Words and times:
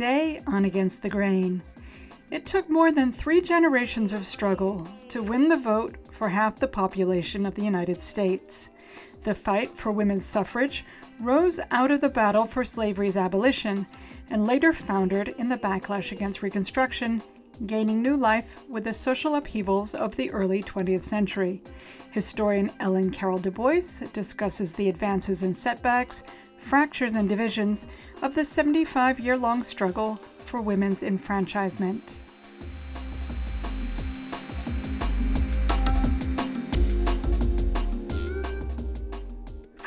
Today 0.00 0.40
on 0.46 0.64
Against 0.64 1.02
the 1.02 1.10
Grain, 1.10 1.60
it 2.30 2.46
took 2.46 2.70
more 2.70 2.90
than 2.90 3.12
three 3.12 3.42
generations 3.42 4.14
of 4.14 4.26
struggle 4.26 4.88
to 5.10 5.22
win 5.22 5.50
the 5.50 5.58
vote 5.58 5.96
for 6.10 6.30
half 6.30 6.56
the 6.56 6.66
population 6.66 7.44
of 7.44 7.54
the 7.54 7.60
United 7.60 8.00
States. 8.00 8.70
The 9.24 9.34
fight 9.34 9.68
for 9.76 9.92
women's 9.92 10.24
suffrage 10.24 10.86
rose 11.20 11.60
out 11.70 11.90
of 11.90 12.00
the 12.00 12.08
battle 12.08 12.46
for 12.46 12.64
slavery's 12.64 13.18
abolition 13.18 13.86
and 14.30 14.46
later 14.46 14.72
foundered 14.72 15.34
in 15.36 15.50
the 15.50 15.58
backlash 15.58 16.12
against 16.12 16.42
Reconstruction, 16.42 17.22
gaining 17.66 18.00
new 18.00 18.16
life 18.16 18.64
with 18.70 18.84
the 18.84 18.94
social 18.94 19.34
upheavals 19.34 19.94
of 19.94 20.16
the 20.16 20.30
early 20.30 20.62
20th 20.62 21.04
century. 21.04 21.62
Historian 22.12 22.72
Ellen 22.80 23.10
Carol 23.10 23.36
Dubois 23.38 24.00
discusses 24.14 24.72
the 24.72 24.88
advances 24.88 25.42
and 25.42 25.54
setbacks, 25.54 26.22
fractures 26.60 27.14
and 27.14 27.28
divisions 27.28 27.86
of 28.22 28.34
the 28.34 28.44
75 28.44 29.18
year 29.18 29.36
long 29.36 29.64
struggle 29.64 30.20
for 30.38 30.60
women's 30.60 31.02
enfranchisement. 31.02 32.20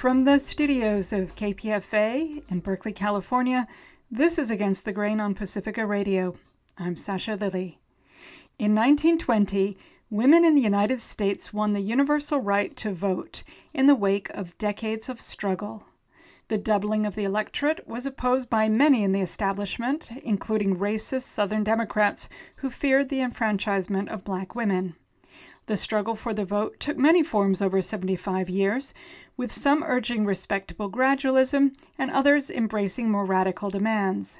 From 0.03 0.25
the 0.25 0.37
studios 0.37 1.13
of 1.13 1.35
KPFA 1.35 2.43
in 2.49 2.59
Berkeley, 2.59 2.91
California, 2.91 3.67
this 4.11 4.37
is 4.37 4.51
Against 4.51 4.83
the 4.83 4.91
Grain 4.91 5.21
on 5.21 5.33
Pacifica 5.33 5.85
Radio. 5.85 6.35
I'm 6.77 6.97
Sasha 6.97 7.37
Lilley. 7.37 7.79
In 8.59 8.75
1920, 8.75 9.77
women 10.09 10.43
in 10.43 10.55
the 10.55 10.61
United 10.61 11.01
States 11.01 11.53
won 11.53 11.71
the 11.71 11.79
universal 11.79 12.39
right 12.39 12.75
to 12.75 12.91
vote 12.91 13.43
in 13.73 13.87
the 13.87 13.95
wake 13.95 14.29
of 14.31 14.57
decades 14.57 15.07
of 15.07 15.21
struggle. 15.21 15.85
The 16.53 16.59
doubling 16.59 17.07
of 17.07 17.15
the 17.15 17.23
electorate 17.23 17.87
was 17.87 18.05
opposed 18.05 18.47
by 18.47 18.69
many 18.69 19.03
in 19.03 19.11
the 19.11 19.21
establishment, 19.21 20.11
including 20.23 20.77
racist 20.77 21.23
Southern 21.23 21.63
Democrats 21.63 22.29
who 22.57 22.69
feared 22.69 23.09
the 23.09 23.21
enfranchisement 23.21 24.07
of 24.09 24.23
black 24.23 24.53
women. 24.53 24.95
The 25.65 25.77
struggle 25.77 26.15
for 26.15 26.31
the 26.31 26.45
vote 26.45 26.79
took 26.79 26.95
many 26.95 27.23
forms 27.23 27.59
over 27.59 27.81
75 27.81 28.51
years, 28.51 28.93
with 29.35 29.51
some 29.51 29.81
urging 29.83 30.27
respectable 30.27 30.91
gradualism 30.91 31.75
and 31.97 32.11
others 32.11 32.51
embracing 32.51 33.09
more 33.09 33.25
radical 33.25 33.71
demands. 33.71 34.37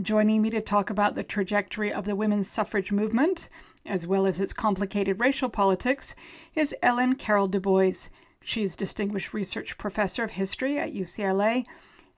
Joining 0.00 0.40
me 0.40 0.48
to 0.48 0.62
talk 0.62 0.88
about 0.88 1.16
the 1.16 1.22
trajectory 1.22 1.92
of 1.92 2.06
the 2.06 2.16
women's 2.16 2.48
suffrage 2.48 2.90
movement, 2.90 3.50
as 3.84 4.06
well 4.06 4.24
as 4.24 4.40
its 4.40 4.54
complicated 4.54 5.20
racial 5.20 5.50
politics, 5.50 6.14
is 6.54 6.74
Ellen 6.82 7.14
Carol 7.14 7.46
Dubois, 7.46 8.08
She's 8.44 8.76
Distinguished 8.76 9.32
Research 9.32 9.78
Professor 9.78 10.24
of 10.24 10.32
History 10.32 10.78
at 10.78 10.94
UCLA 10.94 11.64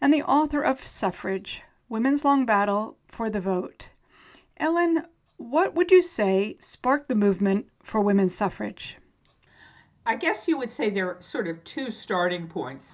and 0.00 0.12
the 0.12 0.22
author 0.22 0.62
of 0.62 0.84
Suffrage 0.84 1.62
Women's 1.88 2.24
Long 2.24 2.46
Battle 2.46 2.96
for 3.08 3.28
the 3.28 3.40
Vote. 3.40 3.90
Ellen, 4.56 5.04
what 5.36 5.74
would 5.74 5.90
you 5.90 6.00
say 6.00 6.56
sparked 6.58 7.08
the 7.08 7.14
movement 7.14 7.66
for 7.82 8.00
women's 8.00 8.34
suffrage? 8.34 8.96
I 10.06 10.16
guess 10.16 10.48
you 10.48 10.58
would 10.58 10.70
say 10.70 10.90
there 10.90 11.08
are 11.08 11.20
sort 11.20 11.48
of 11.48 11.64
two 11.64 11.90
starting 11.90 12.48
points. 12.48 12.92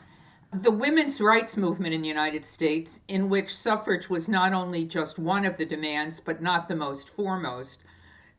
The 0.52 0.70
women's 0.70 1.20
rights 1.20 1.56
movement 1.56 1.94
in 1.94 2.02
the 2.02 2.08
United 2.08 2.44
States, 2.44 3.00
in 3.06 3.28
which 3.28 3.54
suffrage 3.54 4.10
was 4.10 4.28
not 4.28 4.52
only 4.52 4.84
just 4.84 5.18
one 5.18 5.44
of 5.44 5.56
the 5.56 5.64
demands, 5.64 6.18
but 6.18 6.42
not 6.42 6.68
the 6.68 6.74
most 6.74 7.10
foremost, 7.10 7.80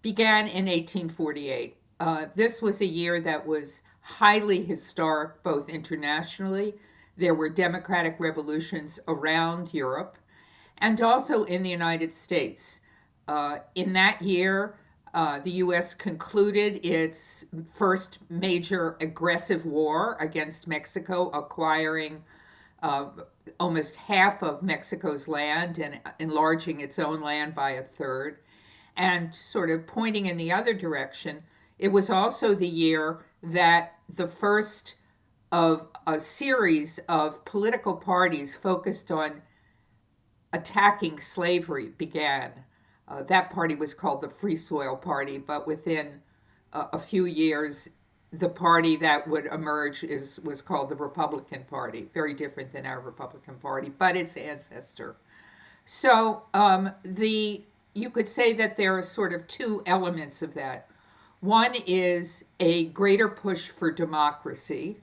began 0.02 0.48
in 0.48 0.66
1848. 0.66 1.78
Uh, 2.00 2.26
this 2.36 2.62
was 2.62 2.82
a 2.82 2.86
year 2.86 3.22
that 3.22 3.46
was 3.46 3.82
highly 4.02 4.64
historic, 4.64 5.44
both 5.44 5.70
internationally. 5.70 6.76
There 7.18 7.36
were 7.36 7.50
democratic 7.50 8.16
revolutions 8.20 9.00
around 9.08 9.74
Europe 9.74 10.18
and 10.78 11.00
also 11.02 11.44
in 11.44 11.64
the 11.64 11.70
United 11.70 12.14
States. 12.14 12.82
Uh, 13.28 13.60
in 13.76 13.94
that 13.94 14.22
year, 14.22 14.76
uh, 15.14 15.40
the 15.40 15.52
U.S. 15.52 15.94
concluded 15.94 16.84
its 16.86 17.46
first 17.74 18.20
major 18.30 18.98
aggressive 19.00 19.66
war 19.66 20.18
against 20.20 20.68
Mexico, 20.68 21.30
acquiring 21.30 22.24
uh, 22.82 23.08
almost 23.60 23.96
half 23.96 24.42
of 24.42 24.64
Mexico's 24.64 25.28
land 25.28 25.78
and 25.78 26.00
enlarging 26.20 26.80
its 26.80 26.98
own 26.98 27.22
land 27.22 27.54
by 27.54 27.72
a 27.72 27.84
third. 27.84 28.38
And 28.96 29.34
sort 29.34 29.70
of 29.70 29.86
pointing 29.86 30.26
in 30.26 30.38
the 30.38 30.52
other 30.52 30.74
direction, 30.74 31.44
it 31.78 31.90
was 31.90 32.10
also 32.10 32.56
the 32.56 32.68
year 32.68 33.20
that 33.44 33.96
the 34.10 34.28
first 34.28 34.96
of 35.52 35.88
a 36.08 36.20
series 36.20 37.00
of 37.10 37.44
political 37.46 37.96
parties 37.96 38.56
focused 38.56 39.12
on 39.12 39.42
attacking 40.54 41.20
slavery 41.20 41.90
began. 41.98 42.52
Uh, 43.08 43.24
that 43.24 43.50
party 43.50 43.76
was 43.76 43.94
called 43.94 44.22
the 44.22 44.30
Free 44.30 44.56
Soil 44.56 44.96
Party, 44.96 45.38
but 45.38 45.68
within 45.68 46.22
uh, 46.72 46.88
a 46.94 47.00
few 47.00 47.26
years, 47.26 47.90
the 48.32 48.48
party 48.48 48.96
that 48.96 49.28
would 49.28 49.46
emerge 49.48 50.04
is 50.04 50.40
was 50.40 50.62
called 50.62 50.90
the 50.90 50.96
Republican 50.96 51.66
Party. 51.70 52.08
Very 52.14 52.34
different 52.34 52.72
than 52.72 52.86
our 52.86 53.02
Republican 53.02 53.56
Party, 53.56 53.90
but 53.90 54.16
its 54.16 54.38
ancestor. 54.38 55.18
So 55.84 56.44
um, 56.54 56.92
the 57.04 57.66
you 57.94 58.10
could 58.10 58.30
say 58.30 58.54
that 58.54 58.78
there 58.78 58.98
are 58.98 59.04
sort 59.04 59.34
of 59.34 59.48
two 59.48 59.84
elements 59.86 60.42
of 60.42 60.54
that. 60.54 60.88
One 61.42 61.74
is 61.88 62.46
a 62.60 62.86
greater 62.86 63.28
push 63.28 63.70
for 63.70 63.92
democracy. 63.92 64.98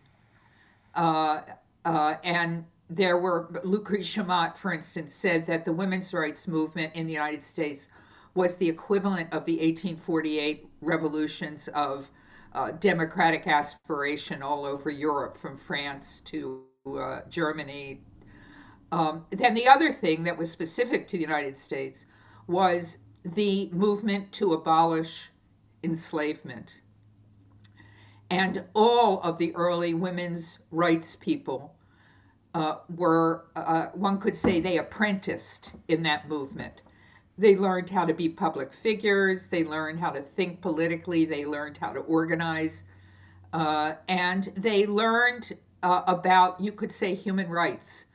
Uh, 0.94 1.40
uh, 1.84 2.14
and 2.22 2.64
there 2.88 3.18
were, 3.18 3.60
Lucretia 3.64 4.22
Mott, 4.22 4.56
for 4.56 4.72
instance, 4.72 5.12
said 5.12 5.46
that 5.46 5.64
the 5.64 5.72
women's 5.72 6.12
rights 6.14 6.46
movement 6.46 6.94
in 6.94 7.06
the 7.06 7.12
United 7.12 7.42
States 7.42 7.88
was 8.34 8.56
the 8.56 8.68
equivalent 8.68 9.32
of 9.32 9.44
the 9.46 9.54
1848 9.54 10.68
revolutions 10.80 11.68
of 11.68 12.10
uh, 12.52 12.70
democratic 12.70 13.48
aspiration 13.48 14.40
all 14.40 14.64
over 14.64 14.90
Europe, 14.90 15.36
from 15.36 15.56
France 15.56 16.22
to 16.26 16.62
uh, 16.86 17.20
Germany. 17.28 18.00
Um, 18.92 19.26
then 19.30 19.54
the 19.54 19.66
other 19.66 19.92
thing 19.92 20.22
that 20.22 20.38
was 20.38 20.52
specific 20.52 21.08
to 21.08 21.16
the 21.16 21.22
United 21.22 21.56
States 21.56 22.06
was 22.46 22.98
the 23.24 23.68
movement 23.72 24.30
to 24.32 24.54
abolish 24.54 25.30
enslavement. 25.82 26.82
And 28.30 28.64
all 28.74 29.20
of 29.22 29.38
the 29.38 29.54
early 29.54 29.94
women's 29.94 30.58
rights 30.70 31.16
people 31.18 31.74
uh, 32.54 32.76
were, 32.94 33.46
uh, 33.56 33.86
one 33.94 34.18
could 34.18 34.36
say, 34.36 34.60
they 34.60 34.78
apprenticed 34.78 35.74
in 35.88 36.02
that 36.02 36.28
movement. 36.28 36.82
They 37.38 37.56
learned 37.56 37.90
how 37.90 38.04
to 38.04 38.12
be 38.12 38.28
public 38.28 38.72
figures, 38.72 39.46
they 39.46 39.64
learned 39.64 40.00
how 40.00 40.10
to 40.10 40.20
think 40.20 40.60
politically, 40.60 41.24
they 41.24 41.46
learned 41.46 41.78
how 41.78 41.92
to 41.92 42.00
organize, 42.00 42.84
uh, 43.52 43.94
and 44.08 44.52
they 44.56 44.86
learned 44.86 45.56
uh, 45.82 46.02
about, 46.06 46.60
you 46.60 46.72
could 46.72 46.90
say, 46.90 47.14
human 47.14 47.48
rights 47.48 48.06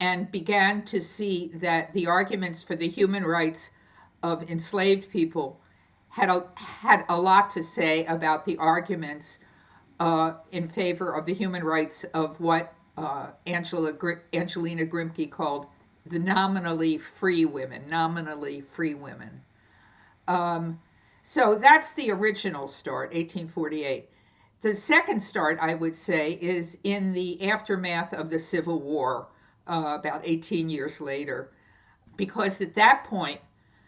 and 0.00 0.32
began 0.32 0.84
to 0.84 1.00
see 1.00 1.52
that 1.54 1.92
the 1.92 2.08
arguments 2.08 2.62
for 2.62 2.74
the 2.74 2.88
human 2.88 3.24
rights 3.24 3.70
of 4.22 4.42
enslaved 4.50 5.08
people 5.10 5.60
had 6.12 6.28
a, 6.28 6.44
had 6.56 7.04
a 7.08 7.18
lot 7.18 7.50
to 7.50 7.62
say 7.62 8.04
about 8.04 8.44
the 8.44 8.58
arguments 8.58 9.38
uh, 9.98 10.34
in 10.50 10.68
favor 10.68 11.10
of 11.10 11.24
the 11.24 11.32
human 11.32 11.64
rights 11.64 12.04
of 12.12 12.38
what 12.38 12.74
uh, 12.98 13.28
Angela 13.46 13.92
Angelina 14.34 14.84
Grimke 14.84 15.30
called 15.30 15.66
the 16.04 16.18
nominally 16.18 16.98
free 16.98 17.46
women, 17.46 17.88
nominally 17.88 18.60
free 18.60 18.92
women. 18.92 19.40
Um, 20.28 20.80
so 21.22 21.54
that's 21.54 21.94
the 21.94 22.10
original 22.10 22.68
start, 22.68 23.14
1848. 23.14 24.10
The 24.60 24.74
second 24.74 25.20
start, 25.22 25.58
I 25.62 25.74
would 25.74 25.94
say, 25.94 26.32
is 26.32 26.76
in 26.84 27.14
the 27.14 27.48
aftermath 27.48 28.12
of 28.12 28.28
the 28.28 28.38
Civil 28.38 28.82
War, 28.82 29.28
uh, 29.66 29.96
about 29.98 30.20
18 30.24 30.68
years 30.68 31.00
later, 31.00 31.50
because 32.16 32.60
at 32.60 32.74
that 32.74 33.04
point, 33.04 33.40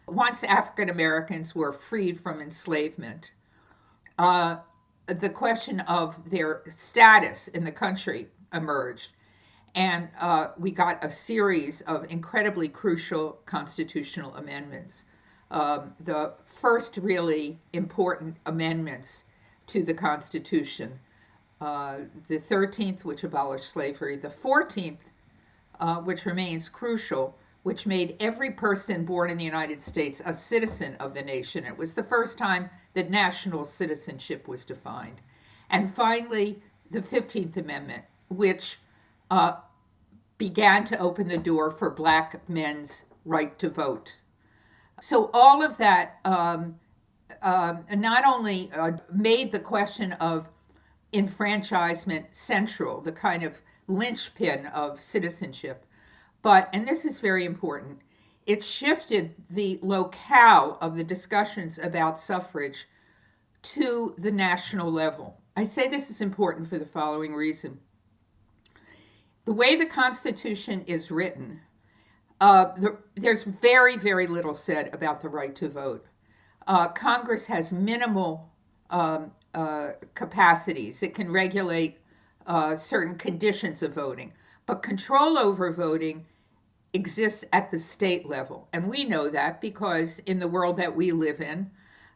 once 0.06 0.44
African 0.44 0.88
Americans 0.88 1.54
were 1.54 1.72
freed 1.72 2.20
from 2.20 2.40
enslavement, 2.40 3.32
uh, 4.18 4.56
the 5.06 5.28
question 5.28 5.80
of 5.80 6.30
their 6.30 6.62
status 6.70 7.48
in 7.48 7.64
the 7.64 7.72
country 7.72 8.28
emerged. 8.52 9.10
And 9.74 10.08
uh, 10.20 10.48
we 10.56 10.70
got 10.70 11.04
a 11.04 11.10
series 11.10 11.80
of 11.82 12.06
incredibly 12.10 12.68
crucial 12.68 13.40
constitutional 13.44 14.34
amendments. 14.36 15.04
Um, 15.50 15.94
the 16.00 16.34
first 16.46 16.96
really 16.96 17.58
important 17.72 18.36
amendments 18.46 19.24
to 19.68 19.82
the 19.82 19.94
Constitution, 19.94 21.00
uh, 21.60 21.98
the 22.28 22.38
13th, 22.38 23.04
which 23.04 23.24
abolished 23.24 23.70
slavery, 23.70 24.16
the 24.16 24.28
14th, 24.28 24.98
uh, 25.80 25.96
which 25.96 26.24
remains 26.24 26.68
crucial, 26.68 27.36
which 27.64 27.86
made 27.86 28.14
every 28.20 28.50
person 28.50 29.04
born 29.04 29.30
in 29.30 29.38
the 29.38 29.44
United 29.44 29.82
States 29.82 30.20
a 30.24 30.32
citizen 30.32 30.94
of 30.96 31.14
the 31.14 31.22
nation. 31.22 31.64
It 31.64 31.76
was 31.76 31.94
the 31.94 32.04
first 32.04 32.38
time 32.38 32.68
that 32.92 33.10
national 33.10 33.64
citizenship 33.64 34.46
was 34.46 34.66
defined. 34.66 35.22
And 35.70 35.92
finally, 35.92 36.62
the 36.90 37.00
15th 37.00 37.56
Amendment, 37.56 38.04
which 38.28 38.78
uh, 39.30 39.54
began 40.36 40.84
to 40.84 40.98
open 40.98 41.26
the 41.26 41.38
door 41.38 41.70
for 41.70 41.90
black 41.90 42.46
men's 42.48 43.06
right 43.24 43.58
to 43.58 43.70
vote. 43.70 44.16
So 45.00 45.30
all 45.32 45.64
of 45.64 45.78
that 45.78 46.20
um, 46.26 46.76
uh, 47.40 47.76
not 47.94 48.24
only 48.26 48.70
uh, 48.74 48.92
made 49.10 49.52
the 49.52 49.58
question 49.58 50.12
of 50.12 50.50
enfranchisement 51.14 52.26
central, 52.34 53.00
the 53.00 53.12
kind 53.12 53.42
of 53.42 53.62
linchpin 53.86 54.66
of 54.66 55.02
citizenship, 55.02 55.86
but, 56.44 56.68
and 56.74 56.86
this 56.86 57.06
is 57.06 57.20
very 57.20 57.46
important, 57.46 58.00
it 58.44 58.62
shifted 58.62 59.34
the 59.48 59.78
locale 59.80 60.76
of 60.82 60.94
the 60.94 61.02
discussions 61.02 61.78
about 61.78 62.18
suffrage 62.18 62.86
to 63.62 64.14
the 64.18 64.30
national 64.30 64.92
level. 64.92 65.40
I 65.56 65.64
say 65.64 65.88
this 65.88 66.10
is 66.10 66.20
important 66.20 66.68
for 66.68 66.76
the 66.76 66.84
following 66.84 67.34
reason. 67.34 67.80
The 69.46 69.54
way 69.54 69.74
the 69.74 69.86
Constitution 69.86 70.84
is 70.86 71.10
written, 71.10 71.62
uh, 72.42 72.74
the, 72.74 72.98
there's 73.16 73.44
very, 73.44 73.96
very 73.96 74.26
little 74.26 74.54
said 74.54 74.92
about 74.92 75.22
the 75.22 75.30
right 75.30 75.54
to 75.54 75.70
vote. 75.70 76.04
Uh, 76.66 76.88
Congress 76.88 77.46
has 77.46 77.72
minimal 77.72 78.52
um, 78.90 79.32
uh, 79.54 79.92
capacities. 80.12 81.02
It 81.02 81.14
can 81.14 81.32
regulate 81.32 82.00
uh, 82.46 82.76
certain 82.76 83.16
conditions 83.16 83.82
of 83.82 83.94
voting, 83.94 84.34
but 84.66 84.82
control 84.82 85.38
over 85.38 85.72
voting 85.72 86.26
exists 86.94 87.44
at 87.52 87.70
the 87.70 87.78
state 87.78 88.26
level. 88.26 88.68
And 88.72 88.88
we 88.88 89.04
know 89.04 89.28
that 89.28 89.60
because 89.60 90.20
in 90.20 90.38
the 90.38 90.48
world 90.48 90.76
that 90.78 90.94
we 90.94 91.12
live 91.12 91.40
in, 91.40 91.70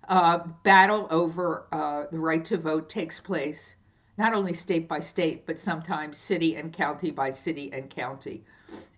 uh, 0.08 0.38
battle 0.62 1.06
over 1.10 1.66
uh, 1.72 2.04
the 2.10 2.18
right 2.18 2.44
to 2.46 2.56
vote 2.56 2.88
takes 2.88 3.20
place 3.20 3.76
not 4.18 4.34
only 4.34 4.52
state 4.52 4.88
by 4.88 4.98
state, 4.98 5.46
but 5.46 5.58
sometimes 5.58 6.18
city 6.18 6.56
and 6.56 6.72
county 6.72 7.10
by 7.10 7.30
city 7.30 7.70
and 7.72 7.88
county. 7.88 8.42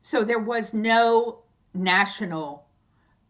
So 0.02 0.24
there 0.24 0.38
was 0.38 0.72
no 0.72 1.40
national 1.74 2.64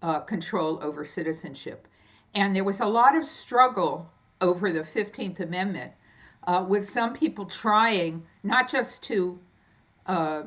uh, 0.00 0.20
control 0.20 0.78
over 0.82 1.04
citizenship. 1.04 1.88
And 2.34 2.54
there 2.54 2.64
was 2.64 2.80
a 2.80 2.86
lot 2.86 3.16
of 3.16 3.24
struggle 3.24 4.08
over 4.40 4.72
the 4.72 4.80
15th 4.80 5.40
Amendment, 5.40 5.92
uh, 6.44 6.64
with 6.66 6.88
some 6.88 7.12
people 7.12 7.44
trying 7.44 8.22
not 8.44 8.70
just 8.70 9.02
to 9.02 9.38
uh, 10.06 10.42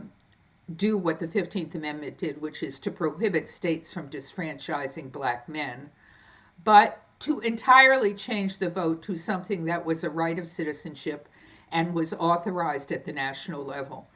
do 0.75 0.97
what 0.97 1.19
the 1.19 1.27
15th 1.27 1.75
Amendment 1.75 2.17
did, 2.17 2.41
which 2.41 2.63
is 2.63 2.79
to 2.79 2.91
prohibit 2.91 3.47
states 3.47 3.93
from 3.93 4.09
disfranchising 4.09 5.11
black 5.11 5.49
men, 5.49 5.89
but 6.63 7.03
to 7.19 7.39
entirely 7.39 8.13
change 8.13 8.57
the 8.57 8.69
vote 8.69 9.01
to 9.03 9.17
something 9.17 9.65
that 9.65 9.85
was 9.85 10.03
a 10.03 10.09
right 10.09 10.39
of 10.39 10.47
citizenship 10.47 11.27
and 11.71 11.93
was 11.93 12.13
authorized 12.13 12.91
at 12.91 13.05
the 13.05 13.13
national 13.13 13.63
level. 13.63 14.09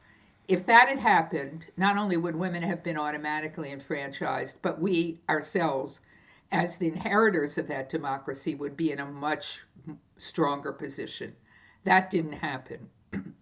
If 0.46 0.64
that 0.66 0.88
had 0.88 0.98
happened, 0.98 1.66
not 1.76 1.98
only 1.98 2.16
would 2.16 2.36
women 2.36 2.62
have 2.62 2.82
been 2.82 2.96
automatically 2.96 3.70
enfranchised, 3.70 4.58
but 4.62 4.80
we 4.80 5.20
ourselves, 5.28 6.00
as 6.50 6.76
the 6.76 6.88
inheritors 6.88 7.58
of 7.58 7.68
that 7.68 7.90
democracy, 7.90 8.54
would 8.54 8.76
be 8.76 8.90
in 8.90 9.00
a 9.00 9.06
much 9.06 9.64
stronger 10.16 10.72
position. 10.72 11.34
That 11.84 12.08
didn't 12.08 12.32
happen. 12.32 12.88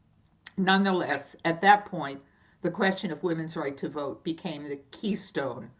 Nonetheless, 0.56 1.36
at 1.44 1.60
that 1.60 1.86
point, 1.86 2.20
the 2.66 2.70
question 2.72 3.10
of 3.10 3.22
women's 3.22 3.56
right 3.56 3.76
to 3.76 3.88
vote 3.88 4.24
became 4.24 4.68
the 4.68 4.80
keystone 4.90 5.70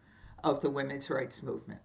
of 0.43 0.61
the 0.61 0.69
women's 0.69 1.09
rights 1.09 1.43
movement. 1.43 1.81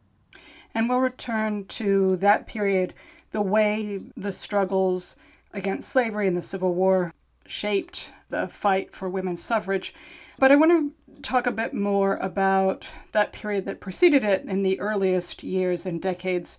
And 0.75 0.89
we'll 0.89 1.01
return 1.01 1.67
to 1.67 2.17
that 2.17 2.47
period, 2.47 2.95
the 3.33 3.43
way 3.43 4.01
the 4.17 4.33
struggles 4.33 5.17
against 5.53 5.89
slavery 5.89 6.27
and 6.29 6.37
the 6.37 6.43
Civil 6.43 6.75
War 6.75 7.13
shaped 7.47 8.11
the 8.31 8.49
fight 8.49 8.95
for 8.95 9.09
women's 9.09 9.43
suffrage. 9.43 9.93
But 10.39 10.51
I 10.51 10.57
want 10.57 10.71
to 10.71 11.23
talk 11.23 11.47
a 11.47 11.53
bit 11.53 11.75
more 11.75 12.17
about 12.17 12.87
that 13.13 13.33
period 13.33 13.65
that 13.67 13.81
preceded 13.81 14.25
it 14.25 14.45
in 14.45 14.63
the 14.63 14.81
earliest 14.81 15.43
years 15.43 15.85
and 15.85 16.01
decades 16.01 16.59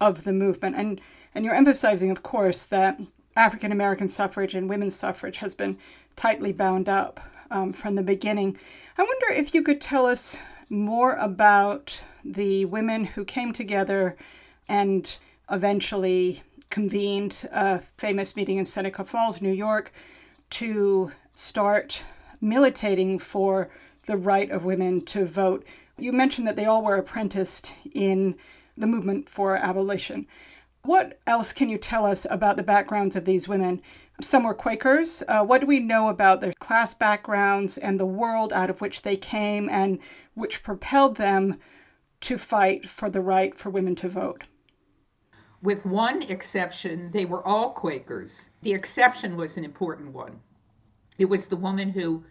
of 0.00 0.24
the 0.24 0.32
movement. 0.32 0.76
And, 0.76 1.00
and 1.34 1.44
you're 1.44 1.54
emphasizing, 1.54 2.10
of 2.10 2.22
course, 2.22 2.64
that 2.66 2.98
African 3.36 3.72
American 3.72 4.08
suffrage 4.08 4.54
and 4.54 4.68
women's 4.68 4.94
suffrage 4.94 5.38
has 5.38 5.54
been 5.54 5.78
tightly 6.16 6.52
bound 6.52 6.88
up 6.88 7.20
um, 7.50 7.72
from 7.72 7.94
the 7.94 8.02
beginning. 8.02 8.56
I 8.96 9.02
wonder 9.02 9.28
if 9.30 9.54
you 9.54 9.62
could 9.62 9.80
tell 9.80 10.06
us 10.06 10.38
more 10.68 11.14
about 11.14 12.00
the 12.24 12.64
women 12.66 13.04
who 13.04 13.24
came 13.24 13.52
together 13.52 14.16
and 14.68 15.16
eventually 15.50 16.42
convened 16.70 17.48
a 17.50 17.80
famous 17.96 18.36
meeting 18.36 18.58
in 18.58 18.66
Seneca 18.66 19.04
Falls, 19.04 19.40
New 19.40 19.52
York, 19.52 19.92
to 20.50 21.10
start 21.34 22.02
militating 22.40 23.18
for 23.18 23.68
the 24.06 24.16
right 24.16 24.50
of 24.50 24.64
women 24.64 25.04
to 25.06 25.24
vote. 25.24 25.64
You 25.98 26.12
mentioned 26.12 26.46
that 26.46 26.56
they 26.56 26.64
all 26.64 26.82
were 26.82 26.96
apprenticed 26.96 27.72
in 27.92 28.36
the 28.76 28.86
movement 28.86 29.28
for 29.28 29.56
abolition. 29.56 30.26
What 30.82 31.18
else 31.26 31.52
can 31.52 31.68
you 31.68 31.76
tell 31.76 32.06
us 32.06 32.26
about 32.30 32.56
the 32.56 32.62
backgrounds 32.62 33.14
of 33.14 33.24
these 33.26 33.46
women? 33.46 33.82
Some 34.22 34.44
were 34.44 34.54
Quakers. 34.54 35.22
Uh, 35.28 35.44
what 35.44 35.60
do 35.60 35.66
we 35.66 35.80
know 35.80 36.08
about 36.08 36.40
their 36.40 36.52
class 36.54 36.94
backgrounds 36.94 37.78
and 37.78 37.98
the 37.98 38.06
world 38.06 38.52
out 38.52 38.70
of 38.70 38.80
which 38.80 39.02
they 39.02 39.16
came 39.16 39.68
and 39.68 39.98
which 40.34 40.62
propelled 40.62 41.16
them 41.16 41.58
to 42.22 42.36
fight 42.36 42.88
for 42.88 43.08
the 43.08 43.20
right 43.20 43.58
for 43.58 43.70
women 43.70 43.94
to 43.96 44.08
vote? 44.08 44.44
With 45.62 45.84
one 45.84 46.22
exception, 46.22 47.10
they 47.12 47.24
were 47.24 47.46
all 47.46 47.70
Quakers. 47.70 48.50
The 48.62 48.72
exception 48.72 49.36
was 49.36 49.56
an 49.56 49.64
important 49.64 50.12
one. 50.12 50.40
It 51.18 51.26
was 51.26 51.46
the 51.46 51.56
woman 51.56 51.90
who 51.90 52.24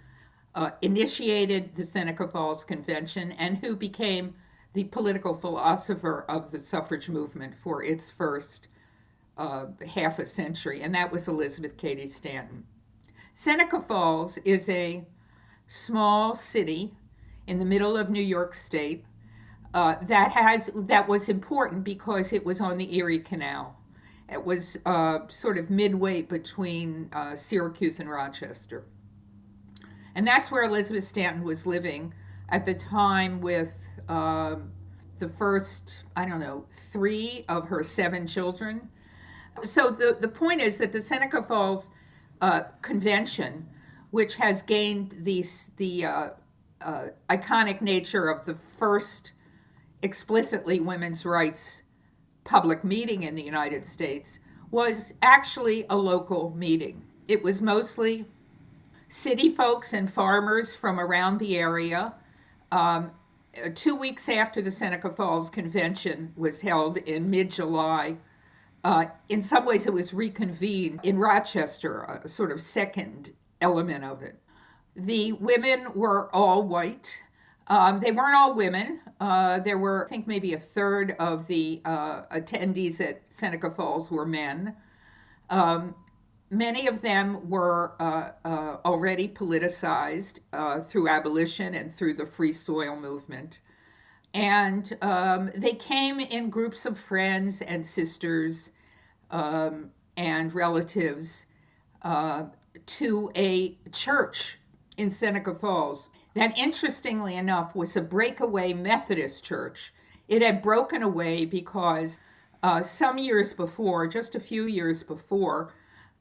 uh, 0.56 0.72
initiated 0.82 1.76
the 1.76 1.84
Seneca 1.84 2.28
Falls 2.28 2.64
Convention 2.64 3.32
and 3.34 3.58
who 3.58 3.76
became 3.76 4.36
the 4.74 4.86
political 4.86 5.36
philosopher 5.36 6.26
of 6.28 6.52
the 6.52 6.60
suffrage 6.60 7.10
movement 7.10 7.56
for 7.58 7.84
its 7.84 8.10
first 8.10 8.68
uh, 9.40 9.68
half 9.88 10.20
a 10.20 10.26
century, 10.26 10.82
and 10.82 10.94
that 10.94 11.12
was 11.12 11.28
Elizabeth 11.28 11.78
Cady 11.78 12.08
Stanton. 12.08 12.66
Seneca 13.34 13.80
Falls 13.80 14.38
is 14.40 14.68
a 14.68 15.06
small 15.66 16.36
city 16.36 16.94
in 17.48 17.58
the 17.58 17.66
middle 17.66 17.96
of 17.96 18.10
New 18.10 18.22
York 18.22 18.54
State 18.54 19.06
uh, 19.74 19.96
that 20.04 20.34
has 20.34 20.70
that 20.76 21.08
was 21.08 21.30
important 21.30 21.84
because 21.84 22.34
it 22.34 22.46
was 22.46 22.60
on 22.60 22.78
the 22.78 22.98
Erie 22.98 23.20
Canal. 23.20 23.78
It 24.32 24.44
was 24.44 24.78
uh, 24.86 25.20
sort 25.30 25.58
of 25.58 25.70
midway 25.70 26.22
between 26.22 27.10
uh, 27.14 27.36
Syracuse 27.36 28.00
and 28.00 28.10
Rochester, 28.10 28.84
and 30.16 30.28
that's 30.28 30.52
where 30.52 30.64
Elizabeth 30.64 31.06
Stanton 31.06 31.44
was 31.44 31.66
living 31.66 32.14
at 32.50 32.66
the 32.66 32.74
time 32.74 33.40
with 33.40 33.88
um, 34.10 34.74
the 35.20 35.30
first 35.30 36.04
I 36.16 36.26
don't 36.26 36.42
know 36.42 36.66
three 36.92 37.46
of 37.48 37.68
her 37.70 37.84
seven 37.84 38.28
children. 38.28 38.90
So 39.64 39.90
the 39.90 40.18
the 40.20 40.28
point 40.28 40.62
is 40.62 40.78
that 40.78 40.94
the 40.94 41.02
Seneca 41.02 41.44
Falls 41.44 41.90
uh, 42.42 42.62
Convention, 42.82 43.68
which 44.12 44.36
has 44.36 44.62
gained 44.62 45.16
the 45.22 45.46
the 45.78 46.06
uh, 46.06 46.30
iconic 47.30 47.82
nature 47.82 48.30
of 48.30 48.46
the 48.46 48.56
first 48.56 49.34
explicitly 50.02 50.80
women's 50.80 51.26
rights 51.26 51.84
public 52.44 52.84
meeting 52.84 53.24
in 53.24 53.36
the 53.36 53.44
United 53.44 53.86
States 53.86 54.40
was 54.72 55.14
actually 55.22 55.86
a 55.90 55.96
local 55.96 56.52
meeting. 56.56 57.04
It 57.28 57.44
was 57.44 57.62
mostly 57.62 58.26
city 59.08 59.50
folks 59.50 59.94
and 59.94 60.12
farmers 60.12 60.74
from 60.74 61.00
around 61.00 61.40
the 61.40 61.58
area. 61.58 62.14
Um, 62.72 63.12
two 63.76 63.96
weeks 63.96 64.30
after 64.30 64.62
the 64.62 64.72
Seneca 64.72 65.10
Falls 65.10 65.50
Convention 65.50 66.34
was 66.38 66.62
held 66.62 66.98
in 66.98 67.30
mid 67.30 67.52
July, 67.52 68.18
uh, 68.84 69.06
in 69.28 69.42
some 69.42 69.66
ways 69.66 69.86
it 69.88 69.94
was 69.94 70.14
reconvened 70.14 71.00
in 71.04 71.18
Rochester, 71.18 72.22
a 72.24 72.28
sort 72.28 72.52
of 72.52 72.62
second 72.62 73.34
element 73.62 74.04
of 74.04 74.22
it. 74.22 74.40
The 74.96 75.34
women 75.34 75.88
were 75.96 76.34
all 76.34 76.64
white. 76.64 77.24
Um, 77.68 78.00
they 78.00 78.12
weren't 78.12 78.36
all 78.36 78.56
women. 78.56 79.02
Uh, 79.20 79.60
there 79.60 79.78
were, 79.78 80.06
I 80.06 80.10
think, 80.10 80.28
maybe 80.28 80.54
a 80.54 80.60
third 80.60 81.16
of 81.20 81.48
the 81.48 81.82
uh, 81.86 82.24
attendees 82.32 83.00
at 83.02 83.22
Seneca 83.28 83.70
Falls 83.70 84.10
were 84.10 84.26
men. 84.26 84.76
Um, 85.50 85.96
many 86.50 86.88
of 86.88 87.02
them 87.02 87.50
were 87.50 87.94
uh, 88.00 88.32
uh 88.46 88.78
already 88.86 89.28
politicized 89.28 90.40
through 90.90 91.10
abolition 91.10 91.76
and 91.76 91.94
through 91.94 92.16
the 92.16 92.26
free 92.26 92.54
soil 92.54 92.96
movement. 92.96 93.62
And 94.34 94.96
um, 95.02 95.52
they 95.56 95.74
came 95.74 96.20
in 96.20 96.50
groups 96.50 96.86
of 96.86 96.98
friends 96.98 97.62
and 97.62 97.86
sisters 97.86 98.72
um, 99.32 99.92
and 100.16 100.54
relatives 100.54 101.46
uh, 102.04 102.44
to 102.86 103.32
a 103.36 103.78
church 103.92 104.60
in 104.98 105.10
Seneca 105.10 105.56
Falls 105.56 106.10
that, 106.36 106.58
interestingly 106.58 107.36
enough, 107.36 107.76
was 107.76 107.96
a 107.96 108.02
breakaway 108.02 108.74
Methodist 108.74 109.44
church. 109.44 109.94
It 110.28 110.42
had 110.44 110.62
broken 110.62 111.02
away 111.02 111.46
because 111.46 112.20
uh, 112.62 112.84
some 112.84 113.18
years 113.18 113.54
before, 113.54 114.08
just 114.08 114.36
a 114.36 114.40
few 114.40 114.66
years 114.66 115.02
before, 115.02 115.74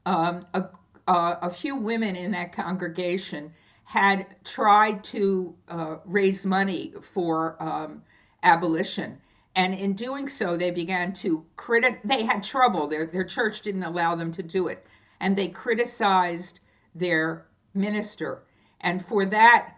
um, 0.05 0.45
a, 0.53 0.65
uh, 1.07 1.35
a 1.41 1.49
few 1.49 1.75
women 1.75 2.15
in 2.15 2.31
that 2.31 2.51
congregation 2.53 3.53
had 3.89 4.27
tried 4.43 5.03
to 5.03 5.55
uh, 5.67 5.95
raise 6.05 6.45
money 6.45 6.93
for 7.01 7.57
um, 7.59 8.03
abolition. 8.43 9.17
And 9.55 9.73
in 9.73 9.93
doing 9.93 10.29
so, 10.29 10.55
they 10.55 10.69
began 10.69 11.11
to 11.13 11.43
criticize, 11.55 11.97
they 12.03 12.21
had 12.21 12.43
trouble. 12.43 12.87
Their, 12.87 13.07
their 13.07 13.23
church 13.23 13.63
didn't 13.63 13.81
allow 13.81 14.13
them 14.13 14.31
to 14.33 14.43
do 14.43 14.67
it. 14.67 14.85
And 15.19 15.35
they 15.35 15.47
criticized 15.47 16.59
their 16.93 17.47
minister. 17.73 18.43
And 18.79 19.03
for 19.03 19.25
that, 19.25 19.73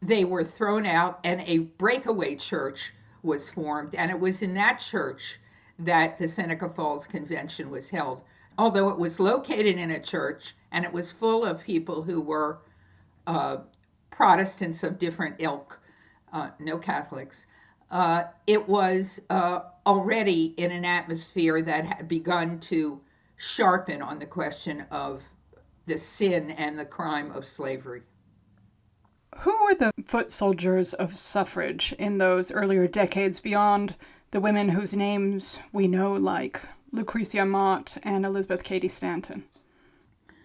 they 0.00 0.24
were 0.24 0.44
thrown 0.44 0.86
out, 0.86 1.18
and 1.24 1.40
a 1.40 1.58
breakaway 1.58 2.36
church 2.36 2.94
was 3.24 3.50
formed. 3.50 3.92
And 3.96 4.12
it 4.12 4.20
was 4.20 4.40
in 4.40 4.54
that 4.54 4.78
church 4.78 5.40
that 5.80 6.20
the 6.20 6.28
Seneca 6.28 6.68
Falls 6.68 7.08
Convention 7.08 7.70
was 7.70 7.90
held. 7.90 8.22
Although 8.56 8.88
it 8.90 8.98
was 8.98 9.18
located 9.18 9.78
in 9.78 9.90
a 9.90 10.00
church 10.00 10.54
and 10.70 10.84
it 10.84 10.92
was 10.92 11.10
full 11.10 11.44
of 11.44 11.64
people 11.64 12.04
who 12.04 12.20
were 12.20 12.60
uh, 13.28 13.58
Protestants 14.10 14.82
of 14.82 14.98
different 14.98 15.36
ilk, 15.38 15.80
uh, 16.32 16.50
no 16.58 16.78
Catholics, 16.78 17.46
uh, 17.90 18.24
it 18.46 18.68
was 18.68 19.20
uh, 19.30 19.60
already 19.86 20.54
in 20.56 20.72
an 20.72 20.84
atmosphere 20.84 21.62
that 21.62 21.86
had 21.86 22.08
begun 22.08 22.58
to 22.60 23.00
sharpen 23.36 24.02
on 24.02 24.18
the 24.18 24.26
question 24.26 24.84
of 24.90 25.22
the 25.86 25.98
sin 25.98 26.50
and 26.50 26.78
the 26.78 26.84
crime 26.84 27.30
of 27.30 27.46
slavery. 27.46 28.02
Who 29.40 29.54
were 29.62 29.74
the 29.74 29.92
foot 30.06 30.30
soldiers 30.32 30.94
of 30.94 31.16
suffrage 31.16 31.94
in 31.98 32.18
those 32.18 32.50
earlier 32.50 32.88
decades 32.88 33.40
beyond 33.40 33.94
the 34.30 34.40
women 34.40 34.70
whose 34.70 34.94
names 34.94 35.60
we 35.72 35.86
know, 35.86 36.14
like 36.14 36.60
Lucretia 36.92 37.44
Mott 37.44 37.98
and 38.02 38.24
Elizabeth 38.26 38.64
Cady 38.64 38.88
Stanton? 38.88 39.44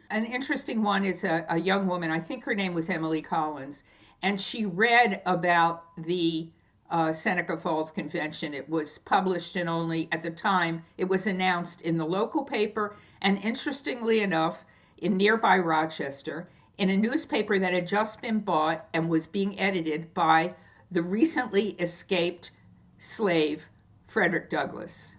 An 0.10 0.26
interesting 0.26 0.84
one 0.84 1.06
is 1.06 1.24
a, 1.24 1.46
a 1.50 1.60
young 1.60 1.88
woman, 1.88 2.12
I 2.12 2.20
think 2.20 2.44
her 2.44 2.56
name 2.56 2.74
was 2.74 2.90
Emily 2.90 3.22
Collins, 3.22 3.84
and 4.22 4.40
she 4.40 4.66
read 4.66 5.22
about 5.26 5.86
the 5.98 6.50
uh, 6.90 7.12
Seneca 7.12 7.58
Falls 7.58 7.90
Convention. 7.90 8.54
It 8.54 8.70
was 8.70 9.00
published 9.00 9.56
in 9.56 9.68
only, 9.68 10.08
at 10.12 10.22
the 10.22 10.30
time, 10.30 10.84
it 10.98 11.06
was 11.06 11.26
announced 11.26 11.82
in 11.82 11.98
the 11.98 12.06
local 12.06 12.44
paper, 12.44 12.96
and 13.22 13.38
interestingly 13.40 14.20
enough, 14.20 14.66
in 14.98 15.18
nearby 15.18 15.58
Rochester, 15.58 16.48
in 16.78 16.90
a 16.90 16.98
newspaper 16.98 17.58
that 17.58 17.74
had 17.74 17.88
just 17.88 18.22
been 18.22 18.40
bought 18.40 18.88
and 18.94 19.10
was 19.10 19.26
being 19.26 19.60
edited 19.60 20.14
by 20.14 20.54
the 20.92 21.02
recently 21.02 21.70
escaped 21.72 22.52
slave 22.98 23.66
Frederick 24.08 24.50
Douglass. 24.50 25.16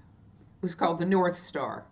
It 0.58 0.62
was 0.62 0.74
called 0.74 0.98
the 0.98 1.04
North 1.04 1.38
Star. 1.38 1.84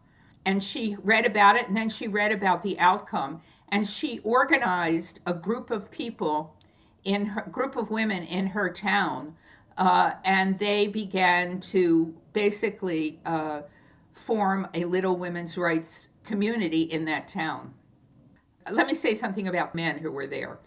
And 0.44 0.62
she 0.62 0.96
read 1.02 1.24
about 1.24 1.56
it, 1.56 1.68
and 1.68 1.76
then 1.76 1.88
she 1.88 2.08
read 2.08 2.32
about 2.32 2.62
the 2.62 2.78
outcome, 2.78 3.42
and 3.68 3.88
she 3.88 4.18
organized 4.20 5.20
a 5.26 5.34
group 5.34 5.70
of 5.70 5.90
people 5.90 6.56
in 7.04 7.26
her 7.26 7.42
group 7.42 7.76
of 7.76 7.90
women 7.90 8.22
in 8.24 8.46
her 8.46 8.70
town, 8.70 9.34
uh, 9.76 10.12
and 10.24 10.58
they 10.58 10.86
began 10.86 11.60
to 11.60 12.14
basically 12.32 13.20
uh, 13.24 13.62
form 14.12 14.68
a 14.74 14.84
little 14.84 15.16
women's 15.16 15.56
rights 15.56 16.08
community 16.24 16.82
in 16.82 17.04
that 17.04 17.28
town. 17.28 17.74
Let 18.70 18.86
me 18.86 18.94
say 18.94 19.14
something 19.14 19.48
about 19.48 19.74
men 19.74 19.98
who 19.98 20.12
were 20.12 20.26
there. 20.26 20.58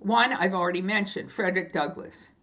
One, 0.00 0.32
I've 0.32 0.54
already 0.54 0.82
mentioned, 0.82 1.30
Frederick 1.30 1.72
Douglass. 1.72 2.34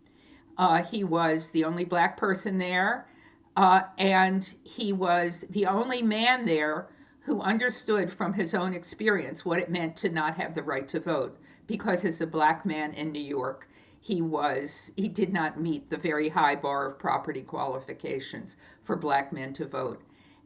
Uh, 0.57 0.83
he 0.83 1.03
was 1.03 1.49
the 1.51 1.65
only 1.65 1.83
black 1.83 2.15
person 2.15 2.57
there, 2.57 3.07
uh, 3.55 3.81
and 3.97 4.55
he 4.63 4.91
was 4.93 5.45
the 5.49 5.65
only 5.65 6.01
man 6.01 6.45
there 6.45 6.89
who 7.21 7.41
understood 7.41 8.11
from 8.11 8.33
his 8.33 8.53
own 8.53 8.73
experience 8.73 9.43
what 9.43 9.59
it 9.59 9.69
meant 9.69 9.95
to 9.97 10.09
not 10.09 10.35
have 10.35 10.53
the 10.53 10.63
right 10.63 10.87
to 10.87 10.99
vote. 10.99 11.39
Because 11.65 12.05
as 12.05 12.21
a 12.21 12.27
black 12.27 12.65
man 12.65 12.93
in 12.93 13.11
New 13.11 13.21
York, 13.21 13.67
he 13.99 14.21
was 14.21 14.91
he 14.95 15.07
did 15.07 15.33
not 15.33 15.59
meet 15.59 15.89
the 15.89 15.97
very 15.97 16.29
high 16.29 16.55
bar 16.55 16.91
of 16.91 16.99
property 16.99 17.41
qualifications 17.41 18.55
for 18.83 18.95
black 18.95 19.33
men 19.33 19.51
to 19.53 19.65
vote, 19.65 20.03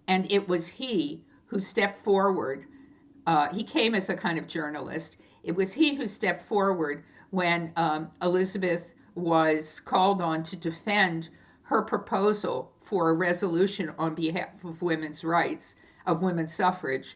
and 0.07 0.31
it 0.31 0.47
was 0.47 0.67
he 0.69 1.23
who 1.47 1.59
stepped 1.59 2.01
forward 2.01 2.65
uh, 3.29 3.47
he 3.53 3.63
came 3.63 3.93
as 3.93 4.09
a 4.09 4.15
kind 4.15 4.39
of 4.39 4.47
journalist. 4.47 5.17
It 5.43 5.55
was 5.55 5.73
he 5.73 5.93
who 5.93 6.07
stepped 6.07 6.41
forward 6.41 7.03
when 7.29 7.71
um, 7.75 8.09
Elizabeth 8.23 8.95
was 9.13 9.79
called 9.79 10.19
on 10.19 10.41
to 10.41 10.55
defend 10.55 11.29
her 11.69 11.83
proposal 11.83 12.71
for 12.81 13.11
a 13.11 13.13
resolution 13.13 13.93
on 13.99 14.15
behalf 14.15 14.63
of 14.63 14.81
women's 14.81 15.23
rights, 15.23 15.75
of 16.07 16.23
women's 16.23 16.53
suffrage, 16.53 17.15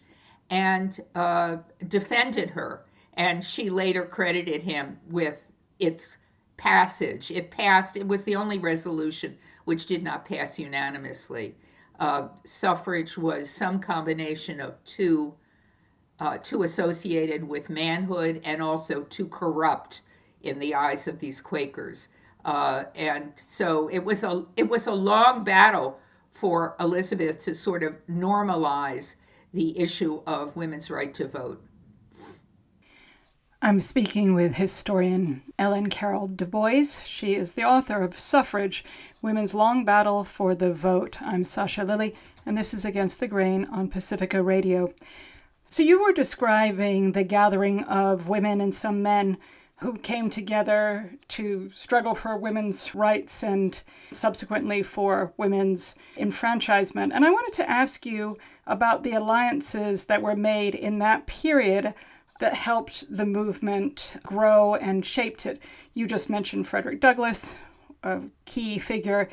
and 0.51 0.99
uh, 1.15 1.57
defended 1.87 2.51
her. 2.51 2.85
And 3.15 3.43
she 3.43 3.71
later 3.71 4.05
credited 4.05 4.61
him 4.61 4.99
with 5.09 5.47
its 5.79 6.17
passage. 6.55 7.31
It 7.31 7.49
passed, 7.49 7.97
it 7.97 8.07
was 8.07 8.25
the 8.25 8.35
only 8.35 8.59
resolution 8.59 9.37
which 9.65 9.87
did 9.87 10.03
not 10.03 10.23
pass 10.23 10.59
unanimously. 10.59 11.55
Uh, 11.99 12.27
suffrage 12.45 13.17
was 13.17 13.49
some 13.49 13.79
combination 13.79 14.61
of 14.61 14.83
two 14.83 15.33
uh, 16.19 16.37
too 16.37 16.61
associated 16.61 17.43
with 17.43 17.71
manhood 17.71 18.39
and 18.45 18.61
also 18.61 19.01
too 19.01 19.27
corrupt 19.27 20.01
in 20.43 20.59
the 20.59 20.75
eyes 20.75 21.07
of 21.07 21.19
these 21.19 21.41
Quakers. 21.41 22.07
Uh, 22.45 22.85
and 22.95 23.31
so 23.35 23.87
it 23.89 24.03
was 24.03 24.23
a 24.23 24.45
it 24.57 24.69
was 24.69 24.87
a 24.87 24.93
long 24.93 25.43
battle 25.43 25.99
for 26.31 26.75
Elizabeth 26.79 27.39
to 27.39 27.55
sort 27.55 27.83
of 27.83 27.95
normalize 28.07 29.15
the 29.53 29.79
issue 29.79 30.21
of 30.25 30.55
women's 30.55 30.89
right 30.89 31.13
to 31.13 31.27
vote. 31.27 31.63
I'm 33.61 33.79
speaking 33.79 34.33
with 34.33 34.55
historian 34.55 35.41
Ellen 35.57 35.87
Carol 35.87 36.27
Dubois. 36.27 36.99
She 37.05 37.35
is 37.35 37.53
the 37.53 37.63
author 37.63 38.01
of 38.01 38.19
Suffrage 38.19 38.83
Women's 39.21 39.53
Long 39.53 39.85
Battle 39.85 40.25
for 40.25 40.53
the 40.53 40.73
Vote. 40.73 41.21
I'm 41.21 41.45
Sasha 41.45 41.85
Lilley, 41.85 42.13
and 42.45 42.57
this 42.57 42.73
is 42.73 42.83
Against 42.83 43.21
the 43.21 43.27
Grain 43.27 43.63
on 43.71 43.87
Pacifica 43.87 44.43
Radio. 44.43 44.93
So 45.69 45.81
you 45.81 46.03
were 46.03 46.11
describing 46.11 47.13
the 47.13 47.23
gathering 47.23 47.85
of 47.85 48.27
women 48.27 48.59
and 48.59 48.75
some 48.75 49.01
men 49.01 49.37
who 49.83 49.97
came 49.97 50.29
together 50.29 51.11
to 51.27 51.69
struggle 51.73 52.15
for 52.15 52.37
women's 52.37 52.95
rights 52.95 53.43
and 53.43 53.81
subsequently 54.11 54.81
for 54.81 55.33
women's 55.35 55.93
enfranchisement. 56.15 57.11
And 57.11 57.25
I 57.25 57.29
wanted 57.29 57.53
to 57.55 57.69
ask 57.69 58.05
you 58.05 58.37
about 58.65 59.03
the 59.03 59.11
alliances 59.11 60.05
that 60.05 60.21
were 60.21 60.37
made 60.37 60.73
in 60.73 60.99
that 60.99 61.27
period 61.27 61.93
that 62.39 62.53
helped 62.53 63.03
the 63.13 63.25
movement 63.25 64.13
grow 64.23 64.75
and 64.75 65.05
shaped 65.05 65.45
it. 65.45 65.61
You 65.93 66.07
just 66.07 66.29
mentioned 66.29 66.65
Frederick 66.65 67.01
Douglass, 67.01 67.55
a 68.03 68.21
key 68.45 68.79
figure 68.79 69.27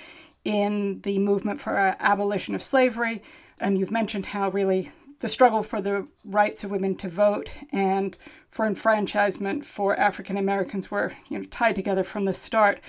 in 0.45 1.01
the 1.03 1.21
movement 1.21 1.61
for 1.61 1.97
abolition 2.01 2.57
of 2.57 2.63
slavery, 2.63 3.23
and 3.61 3.79
you've 3.79 3.93
mentioned 3.93 4.27
how 4.27 4.51
really 4.51 4.91
the 5.21 5.29
struggle 5.29 5.63
for 5.63 5.81
the 5.81 6.09
rights 6.25 6.65
of 6.65 6.73
women 6.73 6.97
to 6.97 7.09
vote 7.09 7.49
and 7.73 8.19
for 8.51 8.67
enfranchisement 8.67 9.65
for 9.65 9.97
African 9.97 10.37
Americans 10.37 10.91
were 10.91 11.13
you 11.29 11.39
know, 11.39 11.45
tied 11.47 11.77
together 11.77 12.05
from 12.05 12.25
the 12.25 12.35
start. 12.35 12.81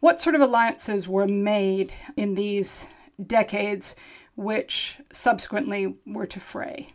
What 0.00 0.20
sort 0.20 0.34
of 0.34 0.40
alliances 0.40 1.08
were 1.08 1.26
made 1.26 1.92
in 2.16 2.34
these 2.34 2.86
decades 3.24 3.96
which 4.36 4.98
subsequently 5.10 5.96
were 6.06 6.26
to 6.26 6.38
fray? 6.38 6.92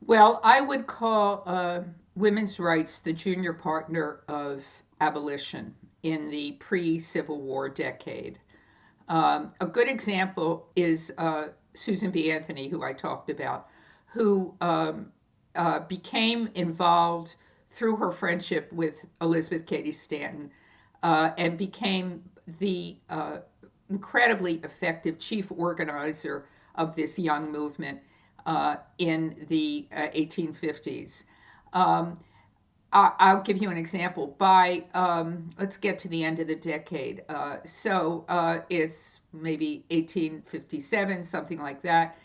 Well, 0.00 0.40
I 0.44 0.60
would 0.60 0.86
call 0.86 1.42
uh, 1.44 1.80
women's 2.14 2.60
rights 2.60 3.00
the 3.00 3.12
junior 3.12 3.52
partner 3.52 4.20
of 4.28 4.64
abolition 5.00 5.74
in 6.04 6.30
the 6.30 6.52
pre 6.52 7.00
Civil 7.00 7.40
War 7.40 7.68
decade. 7.68 8.38
Um, 9.08 9.52
a 9.60 9.66
good 9.66 9.88
example 9.88 10.68
is 10.76 11.12
uh, 11.18 11.48
Susan 11.74 12.12
B. 12.12 12.30
Anthony, 12.30 12.68
who 12.68 12.84
I 12.84 12.92
talked 12.92 13.30
about 13.30 13.68
who 14.06 14.54
um, 14.60 15.12
uh, 15.54 15.80
became 15.80 16.48
involved 16.54 17.36
through 17.70 17.96
her 17.96 18.10
friendship 18.10 18.72
with 18.72 19.06
Elizabeth 19.20 19.66
Cady 19.66 19.92
Stanton 19.92 20.50
uh, 21.02 21.30
and 21.38 21.56
became 21.56 22.22
the 22.58 22.96
uh, 23.10 23.38
incredibly 23.90 24.54
effective 24.64 25.18
chief 25.18 25.50
organizer 25.50 26.46
of 26.74 26.94
this 26.96 27.18
young 27.18 27.50
movement 27.50 28.00
uh, 28.46 28.76
in 28.98 29.46
the 29.48 29.86
1850s. 29.92 31.24
Uh, 31.72 31.78
um, 31.78 32.20
I- 32.92 33.34
will 33.34 33.42
give 33.42 33.58
you 33.58 33.68
an 33.68 33.76
example. 33.76 34.28
By 34.38 34.84
um, 34.94 35.50
let's 35.58 35.76
get 35.76 35.98
to 36.00 36.08
the 36.08 36.24
end 36.24 36.38
of 36.40 36.46
the 36.46 36.54
decade. 36.56 37.22
Uh, 37.28 37.58
so 37.64 38.24
it's 38.70 39.20
maybe 39.34 39.84
1857, 39.90 41.22
something 41.24 41.58
like 41.58 41.82
that 41.82 42.16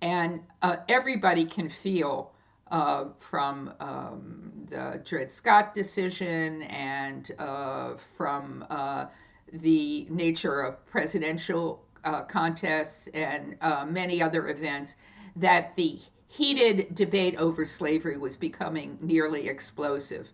and 0.00 0.40
everybody 0.88 1.44
can 1.44 1.68
feel 1.68 2.32
uh, 2.70 3.06
from 3.18 3.72
um, 3.80 4.52
the 4.68 5.00
Dred 5.04 5.30
Scott 5.30 5.74
decision 5.74 6.62
and 6.62 7.30
uh, 7.38 7.96
from 7.96 8.64
uh, 8.70 9.06
the 9.52 10.06
nature 10.10 10.60
of 10.60 10.84
presidential 10.86 11.84
uh, 12.04 12.22
contests 12.22 13.08
and 13.08 13.56
uh, 13.60 13.84
many 13.86 14.22
other 14.22 14.48
events 14.48 14.96
that 15.36 15.74
the 15.76 15.98
heated 16.26 16.94
debate 16.94 17.34
over 17.36 17.64
slavery 17.64 18.18
was 18.18 18.36
becoming 18.36 18.98
nearly 19.00 19.48
explosive. 19.48 20.28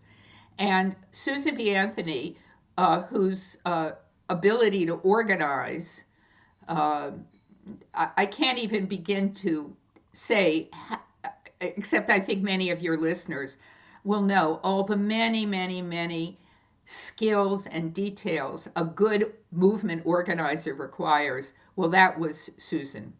And 0.58 0.96
Susan 1.12 1.56
B. 1.56 1.74
Anthony, 1.74 2.36
uh, 2.76 3.02
whose 3.02 3.56
ability 4.28 4.86
to 4.86 4.94
organize, 4.94 6.04
I, 6.68 7.12
I, 7.94 8.26
can't 8.26 8.58
even 8.58 8.86
begin 8.86 9.32
to 9.34 9.76
say, 10.12 10.70
except 11.60 12.10
I 12.10 12.20
think 12.20 12.42
many 12.42 12.70
of 12.70 12.82
your 12.82 12.96
listeners 12.96 13.56
will 14.04 14.22
know 14.22 14.60
all 14.62 14.84
the 14.84 14.96
many, 14.96 15.46
many, 15.46 15.80
many 15.82 16.38
skills 16.84 17.66
and 17.66 17.94
details 17.94 18.68
a 18.76 18.84
good 18.84 19.32
movement 19.50 20.02
organizer 20.04 20.74
requires. 20.74 21.54
Well, 21.76 21.88
that 21.90 22.18
was 22.18 22.50
Susan. 22.58 23.14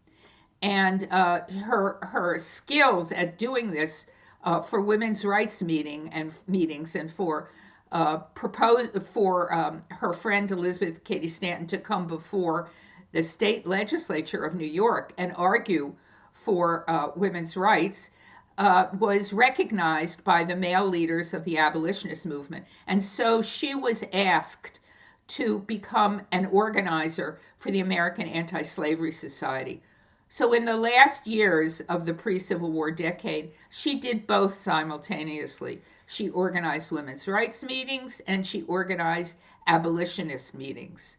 And 0.61 1.09
uh, 1.11 1.41
her, 1.67 1.99
her 2.03 2.38
skills 2.38 3.12
at 3.12 3.38
doing 3.38 3.71
this 3.71 4.07
uh, 4.43 4.61
for 4.61 4.81
women's 4.81 5.25
rights 5.25 5.62
meeting 5.62 6.11
and 6.12 6.33
meetings 6.47 6.95
and 6.95 7.11
for 7.11 7.49
uh, 7.93 8.19
propose 8.35 8.88
for 9.12 9.55
um, 9.55 9.81
her 9.88 10.12
friend 10.12 10.50
Elizabeth 10.50 11.05
Cady 11.05 11.29
Stanton 11.29 11.67
to 11.69 11.79
come 11.79 12.07
before 12.07 12.69
the 13.12 13.23
state 13.23 13.67
legislature 13.67 14.45
of 14.45 14.55
New 14.55 14.67
York 14.67 15.12
and 15.17 15.33
argue 15.37 15.95
for 16.33 16.88
uh, 16.91 17.09
women's 17.14 17.57
rights 17.57 18.11
uh, 18.56 18.87
was 18.99 19.32
recognized 19.32 20.23
by 20.25 20.44
the 20.44 20.56
male 20.56 20.88
leaders 20.88 21.34
of 21.34 21.44
the 21.44 21.58
abolitionist 21.58 22.26
movement. 22.26 22.64
And 22.87 23.02
so 23.02 23.42
she 23.42 23.75
was 23.75 24.04
asked 24.12 24.80
to 25.26 25.61
become 25.61 26.23
an 26.30 26.46
organizer 26.46 27.38
for 27.58 27.70
the 27.70 27.80
American 27.80 28.28
Anti 28.28 28.62
Slavery 28.62 29.12
Society. 29.12 29.82
So, 30.28 30.52
in 30.52 30.64
the 30.64 30.76
last 30.76 31.26
years 31.26 31.80
of 31.82 32.06
the 32.06 32.14
pre 32.14 32.38
Civil 32.38 32.73
War 32.73 32.90
decade, 32.90 33.52
she 33.70 33.99
did 34.00 34.26
both 34.26 34.56
simultaneously. 34.56 35.80
She 36.06 36.28
organized 36.28 36.90
women's 36.90 37.28
rights 37.28 37.62
meetings 37.62 38.20
and 38.26 38.46
she 38.46 38.62
organized 38.62 39.37
abolitionist 39.66 40.54
meetings. 40.54 41.16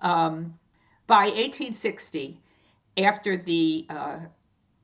Um, 0.00 0.58
by 1.06 1.26
1860, 1.26 2.40
after 2.96 3.36
the 3.36 3.86
uh, 3.90 4.18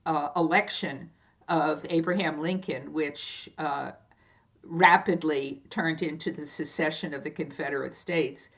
uh, 0.04 0.28
election 0.36 1.10
of 1.50 1.84
Abraham 1.90 2.40
Lincoln, 2.40 2.92
which 2.92 3.50
uh, 3.58 3.90
rapidly 4.62 5.62
turned 5.68 6.00
into 6.00 6.30
the 6.30 6.46
secession 6.46 7.12
of 7.12 7.24
the 7.24 7.30
Confederate 7.30 7.92
States, 7.92 8.48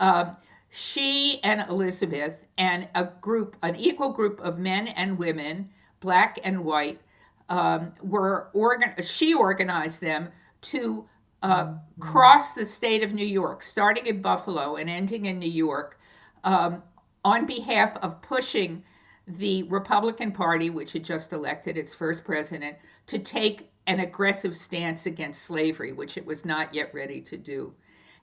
um, 0.00 0.36
she 0.70 1.40
and 1.42 1.68
Elizabeth 1.68 2.34
and 2.56 2.88
a 2.94 3.04
group, 3.20 3.56
an 3.62 3.76
equal 3.76 4.12
group 4.12 4.40
of 4.40 4.58
men 4.58 4.88
and 4.88 5.18
women, 5.18 5.68
black 6.00 6.38
and 6.44 6.64
white, 6.64 7.00
um, 7.48 7.92
were 8.02 8.48
organ. 8.54 8.92
She 9.02 9.34
organized 9.34 10.00
them 10.00 10.28
to 10.62 11.06
uh, 11.42 11.74
cross 12.00 12.52
the 12.52 12.66
state 12.66 13.02
of 13.02 13.12
New 13.12 13.26
York, 13.26 13.62
starting 13.62 14.06
in 14.06 14.22
Buffalo 14.22 14.76
and 14.76 14.88
ending 14.90 15.26
in 15.26 15.38
New 15.38 15.50
York, 15.50 15.98
um, 16.44 16.82
on 17.24 17.46
behalf 17.46 17.96
of 17.98 18.20
pushing 18.22 18.82
the 19.26 19.64
Republican 19.64 20.32
Party, 20.32 20.70
which 20.70 20.92
had 20.92 21.04
just 21.04 21.32
elected 21.32 21.76
its 21.76 21.92
first 21.92 22.24
president, 22.24 22.76
to 23.06 23.18
take 23.18 23.70
an 23.86 24.00
aggressive 24.00 24.56
stance 24.56 25.06
against 25.06 25.42
slavery, 25.42 25.92
which 25.92 26.16
it 26.16 26.26
was 26.26 26.44
not 26.44 26.74
yet 26.74 26.92
ready 26.94 27.20
to 27.20 27.36
do. 27.36 27.74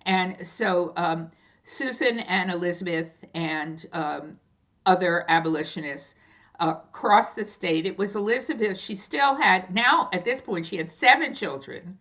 And 0.06 0.46
so 0.46 0.94
um, 0.96 1.32
Susan 1.64 2.20
and 2.20 2.52
Elizabeth 2.52 3.12
and 3.34 3.86
um, 3.94 4.40
other 4.86 5.26
abolitionists 5.30 6.16
uh, 6.60 6.76
the 7.36 7.44
state. 7.44 7.86
It 7.86 7.98
was 7.98 8.16
Elizabeth, 8.16 8.78
she 8.80 8.96
still 8.96 9.36
had, 9.36 9.74
now 9.74 10.10
at 10.14 10.24
this 10.24 10.40
point, 10.40 10.66
she 10.66 10.78
had 10.78 10.92
seven 10.92 11.34
children, 11.34 11.98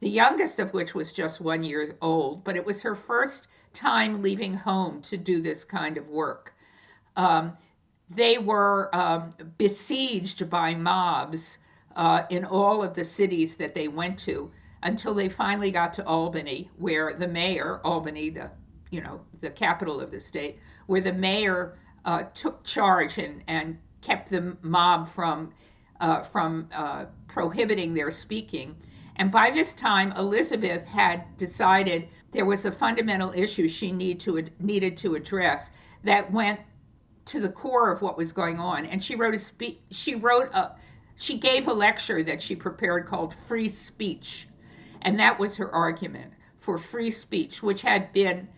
the 0.00 0.08
youngest 0.08 0.60
of 0.60 0.72
which 0.74 0.94
was 0.94 1.12
just 1.12 1.40
one 1.40 1.62
year 1.62 1.96
old, 2.00 2.44
but 2.44 2.56
it 2.56 2.64
was 2.64 2.82
her 2.82 2.94
first 2.94 3.48
time 3.72 4.22
leaving 4.22 4.54
home 4.54 5.00
to 5.02 5.16
do 5.16 5.40
this 5.40 5.64
kind 5.64 5.96
of 5.98 6.08
work. 6.08 6.54
Um, 7.16 7.56
they 8.08 8.38
were 8.38 8.94
um, 8.94 9.32
besieged 9.58 10.48
by 10.48 10.74
mobs 10.74 11.58
uh, 11.96 12.22
in 12.30 12.44
all 12.44 12.82
of 12.82 12.94
the 12.94 13.04
cities 13.04 13.56
that 13.56 13.74
they 13.74 13.88
went 13.88 14.18
to 14.18 14.50
until 14.82 15.14
they 15.14 15.28
finally 15.28 15.70
got 15.70 15.92
to 15.94 16.06
Albany, 16.06 16.70
where 16.76 17.14
the 17.14 17.26
mayor, 17.26 17.80
Albany, 17.84 18.30
the 18.30 18.50
you 18.90 19.00
know 19.00 19.20
the 19.40 19.50
capital 19.50 20.00
of 20.00 20.10
the 20.10 20.20
state, 20.20 20.58
where 20.86 21.00
the 21.00 21.12
mayor 21.12 21.76
uh, 22.04 22.24
took 22.34 22.62
charge 22.62 23.18
and, 23.18 23.42
and 23.48 23.78
kept 24.00 24.30
the 24.30 24.56
mob 24.62 25.08
from 25.08 25.52
uh, 26.00 26.22
from 26.22 26.68
uh, 26.72 27.06
prohibiting 27.26 27.94
their 27.94 28.10
speaking. 28.10 28.76
And 29.16 29.32
by 29.32 29.50
this 29.50 29.72
time, 29.72 30.12
Elizabeth 30.12 30.86
had 30.86 31.36
decided 31.38 32.08
there 32.32 32.44
was 32.44 32.66
a 32.66 32.72
fundamental 32.72 33.32
issue 33.32 33.66
she 33.66 33.90
need 33.90 34.20
to, 34.20 34.44
needed 34.60 34.96
to 34.98 35.14
address 35.14 35.70
that 36.04 36.30
went 36.30 36.60
to 37.26 37.40
the 37.40 37.48
core 37.48 37.90
of 37.90 38.02
what 38.02 38.16
was 38.16 38.32
going 38.32 38.58
on. 38.58 38.86
And 38.86 39.02
she 39.02 39.14
wrote 39.14 39.34
a 39.34 39.38
speech. 39.38 39.78
She 39.90 40.14
wrote 40.14 40.50
a. 40.52 40.72
She 41.18 41.38
gave 41.38 41.66
a 41.66 41.72
lecture 41.72 42.22
that 42.22 42.42
she 42.42 42.56
prepared 42.56 43.06
called 43.06 43.34
"Free 43.48 43.68
Speech," 43.68 44.48
and 45.02 45.18
that 45.18 45.38
was 45.38 45.56
her 45.56 45.72
argument 45.72 46.32
for 46.58 46.78
free 46.78 47.10
speech, 47.10 47.62
which 47.62 47.82
had 47.82 48.12
been 48.12 48.48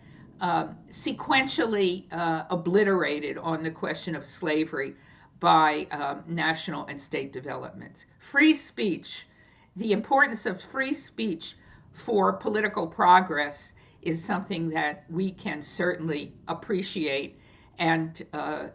um, 0.41 0.77
sequentially 0.89 2.11
uh, 2.11 2.45
obliterated 2.49 3.37
on 3.37 3.63
the 3.63 3.71
question 3.71 4.15
of 4.15 4.25
slavery 4.25 4.95
by 5.39 5.87
um, 5.91 6.23
national 6.27 6.85
and 6.87 6.99
state 6.99 7.31
developments. 7.31 8.05
Free 8.17 8.53
speech, 8.53 9.27
the 9.75 9.91
importance 9.91 10.45
of 10.45 10.61
free 10.61 10.91
speech 10.93 11.55
for 11.93 12.33
political 12.33 12.87
progress 12.87 13.73
is 14.01 14.23
something 14.23 14.69
that 14.69 15.05
we 15.09 15.31
can 15.31 15.61
certainly 15.61 16.33
appreciate 16.47 17.38
and 17.79 18.25
uh, 18.33 18.67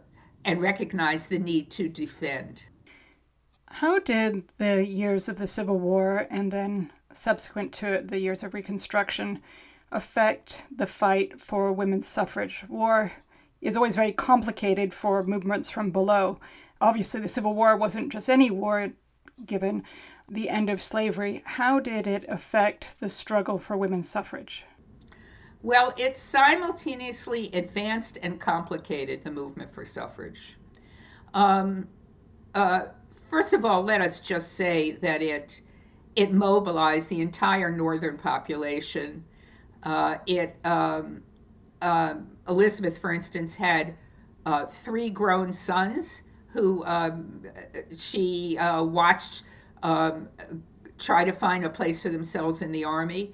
and 0.43 0.61
recognize 0.61 1.27
the 1.27 1.39
need 1.39 1.71
to 1.71 1.87
defend. 1.87 2.63
How 3.67 3.99
did 3.99 4.43
the 4.57 4.85
years 4.85 5.29
of 5.29 5.37
the 5.37 5.47
Civil 5.47 5.79
War 5.79 6.27
and 6.29 6.51
then 6.51 6.91
subsequent 7.13 7.73
to 7.73 7.93
it, 7.93 8.09
the 8.09 8.19
years 8.19 8.43
of 8.43 8.53
Reconstruction 8.53 9.41
affect 9.91 10.63
the 10.75 10.85
fight 10.85 11.39
for 11.39 11.71
women's 11.71 12.07
suffrage? 12.07 12.63
War 12.67 13.13
is 13.61 13.75
always 13.75 13.95
very 13.95 14.11
complicated 14.11 14.93
for 14.93 15.23
movements 15.23 15.69
from 15.69 15.91
below. 15.91 16.39
Obviously, 16.81 17.21
the 17.21 17.27
Civil 17.27 17.53
War 17.53 17.75
wasn't 17.75 18.11
just 18.11 18.29
any 18.29 18.51
war, 18.51 18.91
given 19.45 19.83
the 20.29 20.49
end 20.49 20.69
of 20.69 20.81
slavery. 20.81 21.41
How 21.45 21.79
did 21.79 22.05
it 22.07 22.25
affect 22.27 22.99
the 22.99 23.09
struggle 23.09 23.57
for 23.57 23.77
women's 23.77 24.09
suffrage? 24.09 24.65
Well, 25.65 25.95
it 25.97 26.15
simultaneously 26.15 27.49
advanced 27.51 28.19
and 28.21 28.39
complicated 28.39 29.23
the 29.23 29.31
movement 29.31 29.73
for 29.73 29.83
suffrage. 29.83 30.57
Um, 31.33 31.87
uh, 32.53 32.89
first 33.31 33.51
of 33.51 33.65
all, 33.65 33.81
let 33.81 33.99
us 33.99 34.19
just 34.19 34.53
say 34.53 34.91
that 35.01 35.23
it 35.23 35.63
it 36.15 36.31
mobilized 36.31 37.09
the 37.09 37.19
entire 37.19 37.71
northern 37.71 38.15
population. 38.19 39.23
Uh, 39.81 40.17
it 40.27 40.55
um, 40.63 41.23
uh, 41.81 42.13
Elizabeth, 42.47 42.99
for 42.99 43.11
instance, 43.11 43.55
had 43.55 43.95
uh, 44.45 44.67
three 44.67 45.09
grown 45.09 45.51
sons 45.51 46.21
who 46.49 46.85
um, 46.85 47.41
she 47.97 48.55
uh, 48.59 48.83
watched 48.83 49.41
um, 49.81 50.29
try 50.99 51.23
to 51.23 51.31
find 51.31 51.65
a 51.65 51.69
place 51.71 52.03
for 52.03 52.09
themselves 52.09 52.61
in 52.61 52.71
the 52.71 52.83
army. 52.83 53.31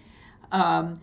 Um, 0.53 1.01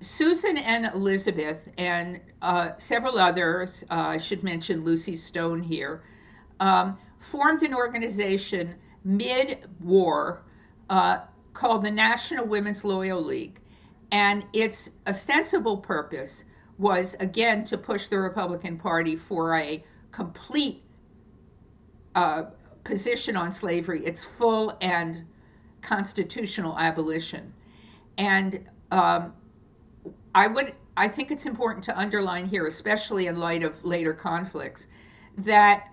Susan 0.00 0.56
and 0.56 0.86
Elizabeth 0.86 1.68
and 1.76 2.20
uh, 2.40 2.70
several 2.78 3.18
others, 3.18 3.84
uh, 3.90 3.94
I 3.94 4.18
should 4.18 4.42
mention 4.42 4.84
Lucy 4.84 5.16
Stone 5.16 5.62
here, 5.62 6.02
um, 6.60 6.98
formed 7.18 7.62
an 7.62 7.74
organization 7.74 8.76
mid 9.04 9.68
war 9.80 10.42
uh, 10.88 11.18
called 11.52 11.84
the 11.84 11.90
National 11.90 12.46
Women's 12.46 12.84
Loyal 12.84 13.22
League. 13.22 13.60
And 14.10 14.46
its 14.52 14.88
ostensible 15.06 15.78
purpose 15.78 16.44
was, 16.78 17.14
again, 17.20 17.64
to 17.64 17.76
push 17.76 18.08
the 18.08 18.18
Republican 18.18 18.78
Party 18.78 19.16
for 19.16 19.54
a 19.54 19.84
complete 20.12 20.82
uh, 22.14 22.44
position 22.84 23.36
on 23.36 23.52
slavery, 23.52 24.04
its 24.06 24.24
full 24.24 24.78
and 24.80 25.26
constitutional 25.82 26.78
abolition. 26.78 27.52
And 28.16 28.66
um, 28.90 29.34
I 30.34 30.46
would 30.46 30.74
I 30.96 31.08
think 31.08 31.30
it's 31.30 31.46
important 31.46 31.84
to 31.84 31.96
underline 31.96 32.46
here, 32.46 32.66
especially 32.66 33.28
in 33.28 33.36
light 33.36 33.62
of 33.62 33.84
later 33.84 34.12
conflicts, 34.12 34.88
that 35.36 35.88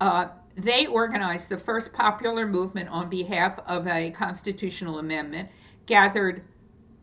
uh, 0.00 0.28
they 0.56 0.86
organized 0.86 1.48
the 1.48 1.56
first 1.56 1.92
popular 1.92 2.44
movement 2.44 2.88
on 2.88 3.08
behalf 3.08 3.60
of 3.66 3.86
a 3.86 4.10
constitutional 4.10 4.98
amendment, 4.98 5.48
gathered 5.86 6.42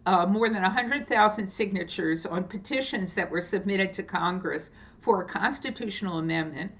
uh, 0.05 0.25
more 0.25 0.49
than 0.49 0.63
100,000 0.63 1.47
signatures 1.47 2.25
on 2.25 2.43
petitions 2.43 3.13
that 3.13 3.31
were 3.31 3.39
submitted 3.39 3.93
to 3.93 4.03
Congress 4.03 4.69
for 4.99 5.21
a 5.21 5.25
constitutional 5.25 6.19
amendment, 6.19 6.73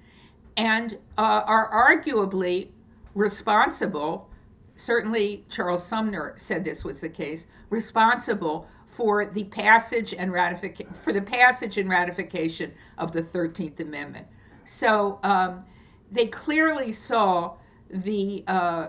and 0.57 0.97
uh, 1.17 1.41
are 1.45 1.71
arguably 1.71 2.67
responsible 3.13 4.29
certainly 4.75 5.45
Charles 5.49 5.85
Sumner 5.85 6.33
said 6.35 6.63
this 6.63 6.83
was 6.83 6.99
the 7.01 7.09
case, 7.09 7.47
responsible 7.69 8.67
for 8.95 9.25
the 9.25 9.43
passage 9.45 10.13
and 10.13 10.31
ratification 10.31 10.93
for 10.93 11.13
the 11.13 11.21
passage 11.21 11.77
and 11.77 11.89
ratification 11.89 12.71
of 12.97 13.11
the 13.11 13.21
Thirteenth 13.21 13.79
Amendment. 13.79 14.25
So 14.63 15.19
um, 15.23 15.65
they 16.11 16.27
clearly 16.27 16.91
saw 16.91 17.55
the 17.89 18.43
uh, 18.47 18.87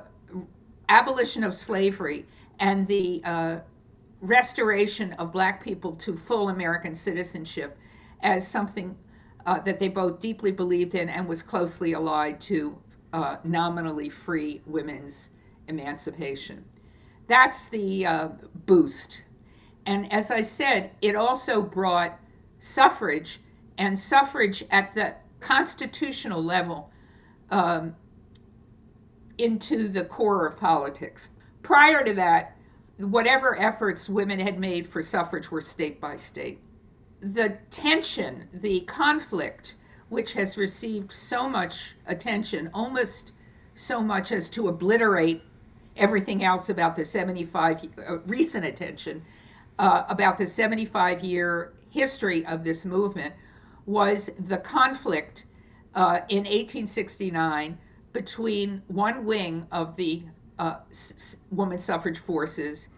abolition 0.88 1.45
of 1.45 1.55
slavery 1.55 2.27
and 2.59 2.87
the 2.87 3.21
uh, 3.25 3.57
restoration 4.21 5.12
of 5.14 5.33
black 5.33 5.62
people 5.62 5.92
to 5.92 6.16
full 6.16 6.49
American 6.49 6.95
citizenship 6.95 7.77
as 8.23 8.47
something 8.47 8.97
uh, 9.45 9.61
that 9.61 9.79
they 9.79 9.88
both 9.88 10.21
deeply 10.21 10.51
believed 10.51 10.95
in 10.95 11.09
and 11.09 11.29
was 11.29 11.42
closely 11.42 11.92
allied 11.92 12.40
to 12.40 12.79
uh, 13.12 13.37
nominally 13.45 14.09
free 14.09 14.62
women's 14.66 15.31
emancipation. 15.69 16.64
That's 17.29 17.66
the 17.66 18.07
uh, 18.07 18.29
boost. 18.66 19.25
And 19.87 20.12
as 20.12 20.33
I 20.33 20.40
said, 20.40 20.90
it 21.01 21.14
also 21.14 21.62
brought 21.62 22.18
suffrage 22.59 23.40
and 23.79 23.96
suffrage 23.99 24.64
at 24.70 24.94
the 24.94 25.14
constitutional 25.40 26.42
level 26.42 26.90
um, 27.51 27.94
into 29.38 29.88
the 29.88 30.05
core 30.05 30.44
of 30.46 30.59
politics. 30.59 31.31
Prior 31.62 32.03
to 32.05 32.12
that, 32.14 32.57
whatever 32.99 33.59
efforts 33.59 34.09
women 34.09 34.40
had 34.40 34.59
made 34.59 34.88
for 34.88 35.03
suffrage 35.03 35.51
were 35.51 35.61
state 35.61 36.01
by 36.01 36.16
state. 36.16 36.61
The 37.20 37.59
tension, 37.70 38.49
the 38.53 38.81
conflict, 38.81 39.77
which 40.09 40.33
has 40.33 40.57
received 40.57 41.12
so 41.12 41.49
much 41.49 41.94
attention, 42.07 42.70
almost 42.75 43.33
so 43.75 44.01
much 44.01 44.33
as 44.33 44.49
to 44.51 44.68
obliterate 44.68 45.42
everything 45.96 46.42
else 46.42 46.68
about 46.68 46.96
the 46.96 47.05
75 47.05 47.88
uh, 47.99 48.18
recent 48.27 48.64
attention 48.64 49.22
uh, 49.79 50.05
about 50.09 50.39
the 50.39 50.47
75 50.47 51.23
year 51.23 51.73
history 51.91 52.45
of 52.47 52.65
this 52.65 52.85
movement 52.85 53.35
was 53.87 54.31
the 54.39 54.59
conflict 54.59 55.47
uh, 55.95 56.21
in 56.29 56.45
1869 56.45 57.79
between 58.12 58.83
one 58.89 59.25
wing 59.25 59.67
of 59.71 59.97
the 59.97 60.23
uh, 60.59 60.77
s- 60.91 61.37
woman 61.51 61.79
suffrage 61.79 62.19
forces 62.19 62.89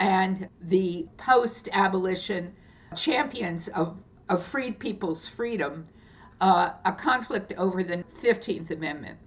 and 0.00 0.48
the 0.60 1.06
post 1.16 1.68
abolition 1.72 2.54
champions 2.96 3.68
of, 3.68 3.96
of 4.28 4.44
freed 4.44 4.78
people's 4.78 5.28
freedom, 5.28 5.86
uh, 6.40 6.70
a 6.84 6.92
conflict 6.92 7.52
over 7.56 7.82
the 7.82 8.04
15th 8.22 8.70
Amendment. 8.70 9.18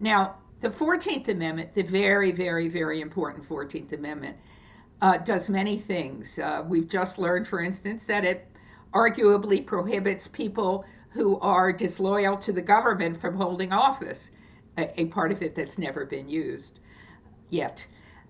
Now, 0.00 0.36
the 0.60 0.68
14th 0.68 1.28
Amendment, 1.28 1.74
the 1.74 1.82
very, 1.82 2.32
very, 2.32 2.68
very 2.68 3.00
important 3.00 3.48
14th 3.48 3.92
Amendment, 3.92 4.36
uh, 5.00 5.18
does 5.18 5.50
many 5.50 5.78
things. 5.78 6.38
Uh, 6.38 6.64
we've 6.66 6.88
just 6.88 7.18
learned, 7.18 7.46
for 7.46 7.60
instance, 7.60 8.04
that 8.04 8.24
it 8.24 8.48
arguably 8.92 9.64
prohibits 9.64 10.26
people 10.26 10.84
who 11.10 11.38
are 11.40 11.72
disloyal 11.72 12.36
to 12.36 12.52
the 12.52 12.62
government 12.62 13.20
from 13.20 13.36
holding 13.36 13.72
office, 13.72 14.30
a, 14.76 15.00
a 15.00 15.04
part 15.06 15.32
of 15.32 15.42
it 15.42 15.54
that's 15.54 15.78
never 15.78 16.04
been 16.04 16.28
used 16.28 16.80
yet. 17.50 17.86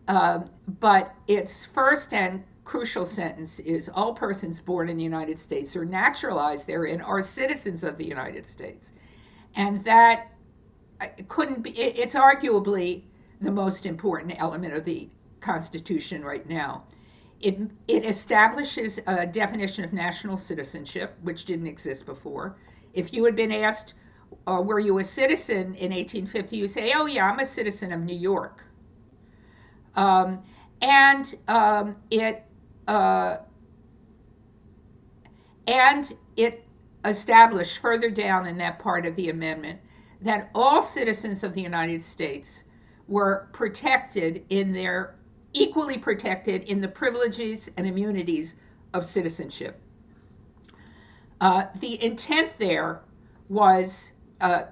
Um, 0.08 0.50
but 0.66 1.14
its 1.26 1.64
first 1.64 2.12
and 2.12 2.44
crucial 2.64 3.06
sentence 3.06 3.58
is 3.60 3.88
all 3.88 4.12
persons 4.12 4.60
born 4.60 4.88
in 4.88 4.96
the 4.96 5.02
United 5.02 5.38
States 5.38 5.76
or 5.76 5.84
naturalized 5.84 6.66
therein 6.66 7.00
are 7.00 7.22
citizens 7.22 7.84
of 7.84 7.96
the 7.96 8.04
United 8.04 8.46
States. 8.46 8.92
And 9.54 9.84
that 9.84 10.32
uh, 11.00 11.06
couldn't 11.28 11.62
be, 11.62 11.70
it, 11.70 11.98
it's 11.98 12.14
arguably 12.14 13.04
the 13.40 13.50
most 13.52 13.86
important 13.86 14.34
element 14.38 14.74
of 14.74 14.84
the 14.84 15.10
Constitution 15.46 16.24
right 16.24 16.46
now. 16.48 16.82
It, 17.40 17.58
it 17.86 18.04
establishes 18.04 19.00
a 19.06 19.26
definition 19.26 19.84
of 19.84 19.92
national 19.92 20.36
citizenship, 20.36 21.16
which 21.22 21.44
didn't 21.44 21.68
exist 21.68 22.04
before. 22.04 22.56
If 22.94 23.12
you 23.12 23.24
had 23.24 23.36
been 23.36 23.52
asked, 23.52 23.94
uh, 24.46 24.60
were 24.64 24.80
you 24.80 24.98
a 24.98 25.04
citizen 25.04 25.74
in 25.74 25.92
1850, 25.92 26.56
you 26.56 26.66
say, 26.66 26.92
oh, 26.96 27.06
yeah, 27.06 27.30
I'm 27.30 27.38
a 27.38 27.46
citizen 27.46 27.92
of 27.92 28.00
New 28.00 28.16
York. 28.16 28.64
Um, 29.94 30.42
and 30.82 31.34
um, 31.46 31.96
it 32.10 32.44
uh, 32.88 33.38
and 35.66 36.12
it 36.36 36.64
established 37.04 37.78
further 37.78 38.10
down 38.10 38.46
in 38.46 38.58
that 38.58 38.78
part 38.78 39.06
of 39.06 39.16
the 39.16 39.30
amendment 39.30 39.80
that 40.20 40.50
all 40.54 40.82
citizens 40.82 41.42
of 41.42 41.54
the 41.54 41.62
United 41.62 42.02
States 42.02 42.64
were 43.08 43.48
protected 43.52 44.44
in 44.48 44.72
their 44.72 45.16
equally 45.56 45.98
protected 45.98 46.62
in 46.64 46.80
the 46.80 46.88
privileges 46.88 47.70
and 47.76 47.86
immunities 47.86 48.54
of 48.92 49.04
citizenship. 49.04 49.80
Uh, 51.40 51.64
the 51.80 52.02
intent 52.02 52.58
there 52.58 53.00
was 53.48 54.12
uh, 54.40 54.64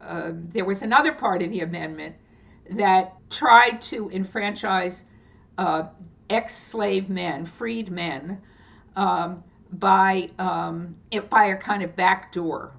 uh, 0.00 0.32
there 0.34 0.64
was 0.64 0.82
another 0.82 1.12
part 1.12 1.42
of 1.42 1.50
the 1.50 1.60
amendment 1.60 2.16
that 2.70 3.14
tried 3.28 3.82
to 3.82 4.10
enfranchise 4.10 5.04
uh, 5.58 5.84
ex 6.28 6.56
slave 6.56 7.10
men, 7.10 7.44
freed 7.44 7.90
men, 7.90 8.40
um, 8.96 9.44
by, 9.72 10.30
um, 10.38 10.96
it, 11.10 11.28
by 11.28 11.46
a 11.46 11.56
kind 11.56 11.82
of 11.82 11.94
back 11.94 12.32
door, 12.32 12.72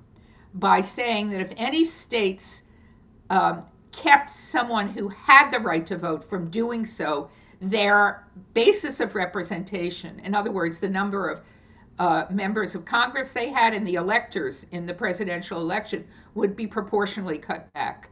by 0.54 0.82
saying 0.82 1.30
that 1.30 1.42
if 1.42 1.54
any 1.58 1.84
states 1.84 2.64
um, 3.30 3.66
kept 3.92 4.32
someone 4.32 4.90
who 4.90 5.10
had 5.10 5.52
the 5.52 5.60
right 5.60 5.86
to 5.86 5.98
vote 5.98 6.24
from 6.30 6.50
doing 6.50 6.86
so, 6.86 7.30
their 7.60 8.28
basis 8.54 9.00
of 9.00 9.16
representation, 9.16 10.20
in 10.22 10.34
other 10.34 10.52
words, 10.52 10.80
the 10.80 10.90
number 10.90 11.30
of 11.30 11.42
uh, 12.00 12.26
members 12.32 12.74
of 12.74 12.86
Congress 12.86 13.32
they 13.32 13.50
had 13.50 13.74
and 13.74 13.86
the 13.86 13.96
electors 13.96 14.66
in 14.72 14.86
the 14.86 14.94
presidential 14.94 15.60
election, 15.60 16.06
would 16.34 16.56
be 16.56 16.66
proportionally 16.66 17.38
cut 17.38 17.72
back. 17.74 18.10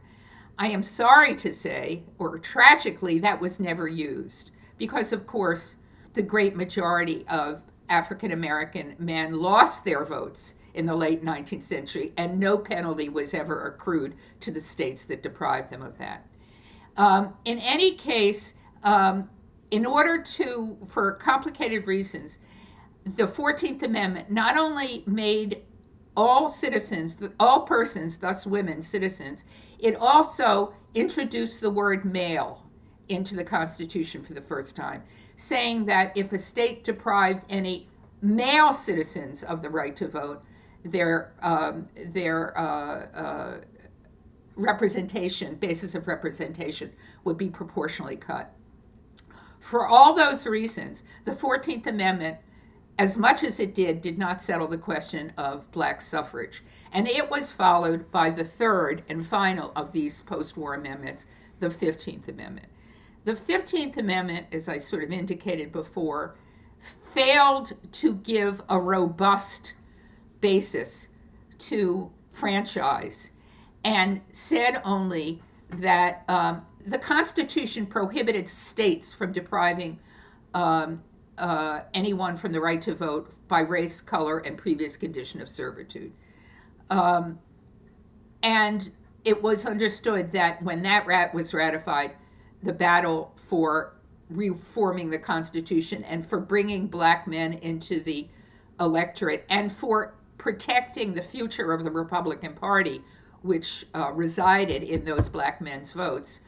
I 0.58 0.68
am 0.68 0.82
sorry 0.82 1.34
to 1.36 1.52
say, 1.52 2.04
or 2.18 2.38
tragically, 2.38 3.18
that 3.20 3.40
was 3.40 3.58
never 3.58 3.88
used 3.88 4.52
because, 4.78 5.12
of 5.12 5.26
course, 5.26 5.76
the 6.14 6.22
great 6.22 6.54
majority 6.54 7.24
of 7.26 7.62
African 7.88 8.30
American 8.30 8.94
men 8.98 9.32
lost 9.32 9.84
their 9.84 10.04
votes 10.04 10.54
in 10.74 10.86
the 10.86 10.94
late 10.94 11.24
19th 11.24 11.64
century, 11.64 12.12
and 12.16 12.38
no 12.38 12.58
penalty 12.58 13.08
was 13.08 13.34
ever 13.34 13.66
accrued 13.66 14.14
to 14.40 14.50
the 14.50 14.60
states 14.60 15.04
that 15.04 15.22
deprived 15.22 15.70
them 15.70 15.82
of 15.82 15.98
that. 15.98 16.26
Um, 16.96 17.34
in 17.44 17.58
any 17.58 17.94
case, 17.94 18.54
um, 18.82 19.30
in 19.70 19.86
order 19.86 20.22
to, 20.22 20.76
for 20.88 21.12
complicated 21.12 21.86
reasons, 21.86 22.38
the 23.04 23.26
14th 23.26 23.82
Amendment 23.82 24.30
not 24.30 24.56
only 24.56 25.04
made 25.06 25.62
all 26.16 26.48
citizens, 26.48 27.18
all 27.38 27.62
persons, 27.62 28.18
thus 28.18 28.46
women, 28.46 28.82
citizens, 28.82 29.44
it 29.78 29.96
also 29.96 30.74
introduced 30.94 31.60
the 31.60 31.70
word 31.70 32.04
male 32.04 32.66
into 33.08 33.34
the 33.34 33.44
Constitution 33.44 34.22
for 34.22 34.34
the 34.34 34.40
first 34.40 34.76
time, 34.76 35.02
saying 35.36 35.86
that 35.86 36.16
if 36.16 36.32
a 36.32 36.38
state 36.38 36.84
deprived 36.84 37.44
any 37.48 37.88
male 38.22 38.72
citizens 38.72 39.42
of 39.42 39.62
the 39.62 39.70
right 39.70 39.96
to 39.96 40.08
vote, 40.08 40.42
their 40.84 41.32
um, 41.42 41.86
their 42.12 42.56
uh, 42.58 43.06
uh, 43.14 43.60
representation, 44.56 45.54
basis 45.56 45.94
of 45.94 46.06
representation, 46.06 46.92
would 47.24 47.38
be 47.38 47.48
proportionally 47.48 48.16
cut. 48.16 48.52
For 49.58 49.86
all 49.86 50.14
those 50.14 50.46
reasons, 50.46 51.02
the 51.24 51.32
14th 51.32 51.86
Amendment, 51.86 52.38
as 52.98 53.16
much 53.16 53.44
as 53.44 53.60
it 53.60 53.74
did, 53.74 54.00
did 54.00 54.18
not 54.18 54.40
settle 54.40 54.66
the 54.66 54.78
question 54.78 55.32
of 55.36 55.70
black 55.70 56.00
suffrage. 56.00 56.62
And 56.92 57.06
it 57.06 57.30
was 57.30 57.50
followed 57.50 58.10
by 58.10 58.30
the 58.30 58.44
third 58.44 59.02
and 59.08 59.26
final 59.26 59.72
of 59.76 59.92
these 59.92 60.22
post 60.22 60.56
war 60.56 60.74
amendments, 60.74 61.26
the 61.60 61.68
15th 61.68 62.28
Amendment. 62.28 62.68
The 63.24 63.34
15th 63.34 63.98
Amendment, 63.98 64.46
as 64.50 64.66
I 64.66 64.78
sort 64.78 65.04
of 65.04 65.12
indicated 65.12 65.72
before, 65.72 66.36
failed 67.04 67.74
to 67.92 68.14
give 68.14 68.62
a 68.68 68.80
robust 68.80 69.74
basis 70.40 71.08
to 71.58 72.10
franchise 72.32 73.30
and 73.84 74.20
said 74.32 74.80
only 74.84 75.42
that 75.70 76.24
um, 76.28 76.64
the 76.86 76.98
Constitution 76.98 77.86
prohibited 77.86 78.48
states 78.48 79.12
from 79.12 79.32
depriving 79.32 79.98
um, 80.54 81.02
uh, 81.38 81.82
anyone 81.94 82.36
from 82.36 82.52
the 82.52 82.60
right 82.60 82.80
to 82.82 82.94
vote 82.94 83.32
by 83.48 83.60
race, 83.60 84.00
color, 84.00 84.38
and 84.38 84.58
previous 84.58 84.96
condition 84.96 85.40
of 85.40 85.48
servitude. 85.48 86.12
Um, 86.90 87.38
and 88.42 88.90
it 89.24 89.42
was 89.42 89.66
understood 89.66 90.32
that 90.32 90.62
when 90.62 90.82
that 90.82 91.06
rat 91.06 91.34
was 91.34 91.52
ratified, 91.52 92.12
the 92.62 92.72
battle 92.72 93.34
for 93.48 93.94
reforming 94.30 95.10
the 95.10 95.18
Constitution 95.18 96.04
and 96.04 96.26
for 96.26 96.38
bringing 96.38 96.86
black 96.86 97.26
men 97.26 97.54
into 97.54 98.00
the 98.00 98.28
electorate 98.78 99.44
and 99.48 99.72
for 99.72 100.14
protecting 100.40 101.12
the 101.12 101.22
future 101.22 101.72
of 101.72 101.84
the 101.84 101.90
Republican 101.90 102.54
Party, 102.54 103.02
which 103.42 103.84
uh, 103.94 104.10
resided 104.12 104.82
in 104.82 105.04
those 105.04 105.28
black 105.28 105.60
men's 105.60 105.92
votes, 105.92 106.40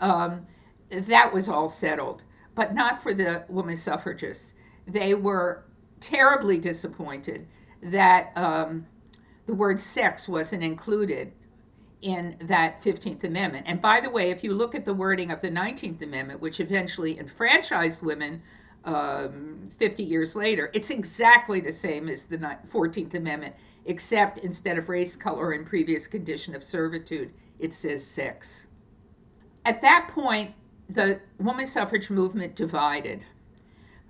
um, 0.00 0.46
that 0.90 1.34
was 1.34 1.48
all 1.48 1.68
settled, 1.68 2.22
but 2.54 2.72
not 2.72 3.02
for 3.02 3.12
the 3.12 3.44
women 3.48 3.76
suffragists. 3.76 4.54
They 4.86 5.14
were 5.14 5.64
terribly 5.98 6.58
disappointed 6.58 7.48
that 7.82 8.30
um, 8.36 8.86
the 9.46 9.54
word 9.54 9.80
sex 9.80 10.28
wasn't 10.28 10.62
included 10.62 11.32
in 12.02 12.36
that 12.40 12.80
15th 12.82 13.24
Amendment. 13.24 13.66
And 13.68 13.82
by 13.82 14.00
the 14.00 14.10
way, 14.10 14.30
if 14.30 14.44
you 14.44 14.54
look 14.54 14.76
at 14.76 14.84
the 14.84 14.94
wording 14.94 15.32
of 15.32 15.40
the 15.40 15.50
19th 15.50 16.00
Amendment, 16.02 16.40
which 16.40 16.60
eventually 16.60 17.18
enfranchised 17.18 18.00
women 18.00 18.42
um, 18.84 19.68
50 19.78 20.02
years 20.02 20.34
later, 20.34 20.70
it's 20.72 20.90
exactly 20.90 21.60
the 21.60 21.72
same 21.72 22.08
as 22.08 22.24
the 22.24 22.38
14th 22.38 23.14
Amendment, 23.14 23.54
except 23.84 24.38
instead 24.38 24.78
of 24.78 24.88
race, 24.88 25.16
color, 25.16 25.52
and 25.52 25.66
previous 25.66 26.06
condition 26.06 26.54
of 26.54 26.64
servitude, 26.64 27.32
it 27.58 27.72
says 27.72 28.04
sex. 28.06 28.66
At 29.64 29.82
that 29.82 30.08
point, 30.08 30.52
the 30.88 31.20
women's 31.38 31.72
suffrage 31.72 32.10
movement 32.10 32.56
divided. 32.56 33.24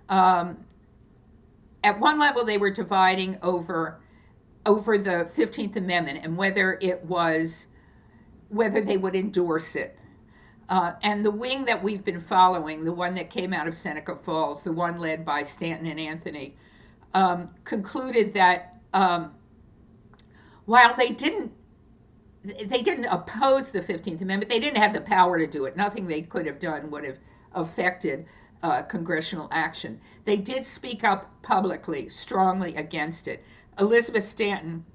Um, 0.08 0.64
at 1.82 1.98
one 1.98 2.18
level, 2.18 2.44
they 2.44 2.58
were 2.58 2.70
dividing 2.70 3.38
over 3.42 4.00
over 4.66 4.98
the 4.98 5.28
15th 5.34 5.76
Amendment 5.76 6.20
and 6.22 6.36
whether 6.36 6.78
it 6.82 7.02
was 7.04 7.66
whether 8.50 8.80
they 8.80 8.96
would 8.96 9.14
endorse 9.14 9.74
it. 9.74 9.98
Uh, 10.70 10.92
and 11.02 11.24
the 11.24 11.30
wing 11.30 11.64
that 11.64 11.82
we've 11.82 12.04
been 12.04 12.20
following, 12.20 12.84
the 12.84 12.92
one 12.92 13.14
that 13.16 13.28
came 13.28 13.52
out 13.52 13.66
of 13.66 13.76
Seneca 13.76 14.14
Falls, 14.14 14.62
the 14.62 14.72
one 14.72 14.98
led 14.98 15.24
by 15.24 15.42
Stanton 15.42 15.86
and 15.86 15.98
Anthony, 15.98 16.54
um, 17.12 17.50
concluded 17.64 18.32
that 18.34 18.76
um, 18.94 19.34
while 20.66 20.94
they 20.96 21.10
didn't 21.10 21.52
they 22.42 22.80
didn't 22.80 23.04
oppose 23.04 23.70
the 23.70 23.80
15th 23.80 24.22
Amendment, 24.22 24.48
they 24.48 24.60
didn't 24.60 24.78
have 24.78 24.94
the 24.94 25.00
power 25.02 25.38
to 25.38 25.46
do 25.46 25.66
it. 25.66 25.76
Nothing 25.76 26.06
they 26.06 26.22
could 26.22 26.46
have 26.46 26.58
done 26.58 26.90
would 26.90 27.04
have 27.04 27.18
affected 27.52 28.24
uh, 28.62 28.80
congressional 28.82 29.48
action. 29.52 30.00
They 30.24 30.38
did 30.38 30.64
speak 30.64 31.04
up 31.04 31.30
publicly, 31.42 32.08
strongly 32.08 32.76
against 32.76 33.28
it. 33.28 33.44
Elizabeth 33.78 34.24
Stanton 34.24 34.86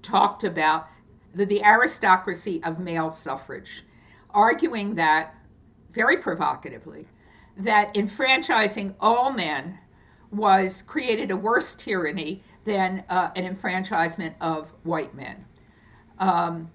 talked 0.00 0.44
about 0.44 0.86
the, 1.34 1.44
the 1.44 1.64
aristocracy 1.64 2.62
of 2.62 2.78
male 2.78 3.10
suffrage, 3.10 3.84
arguing 4.36 4.94
that, 4.94 5.34
very 5.92 6.18
provocatively, 6.18 7.08
that 7.56 7.96
enfranchising 7.96 8.94
all 9.00 9.32
men 9.32 9.78
was 10.30 10.82
created 10.82 11.30
a 11.30 11.36
worse 11.36 11.74
tyranny 11.74 12.42
than 12.64 13.02
uh, 13.08 13.30
an 13.34 13.46
enfranchisement 13.46 14.34
of 14.40 14.72
white 14.82 15.14
men. 15.14 15.46
Um, 16.18 16.68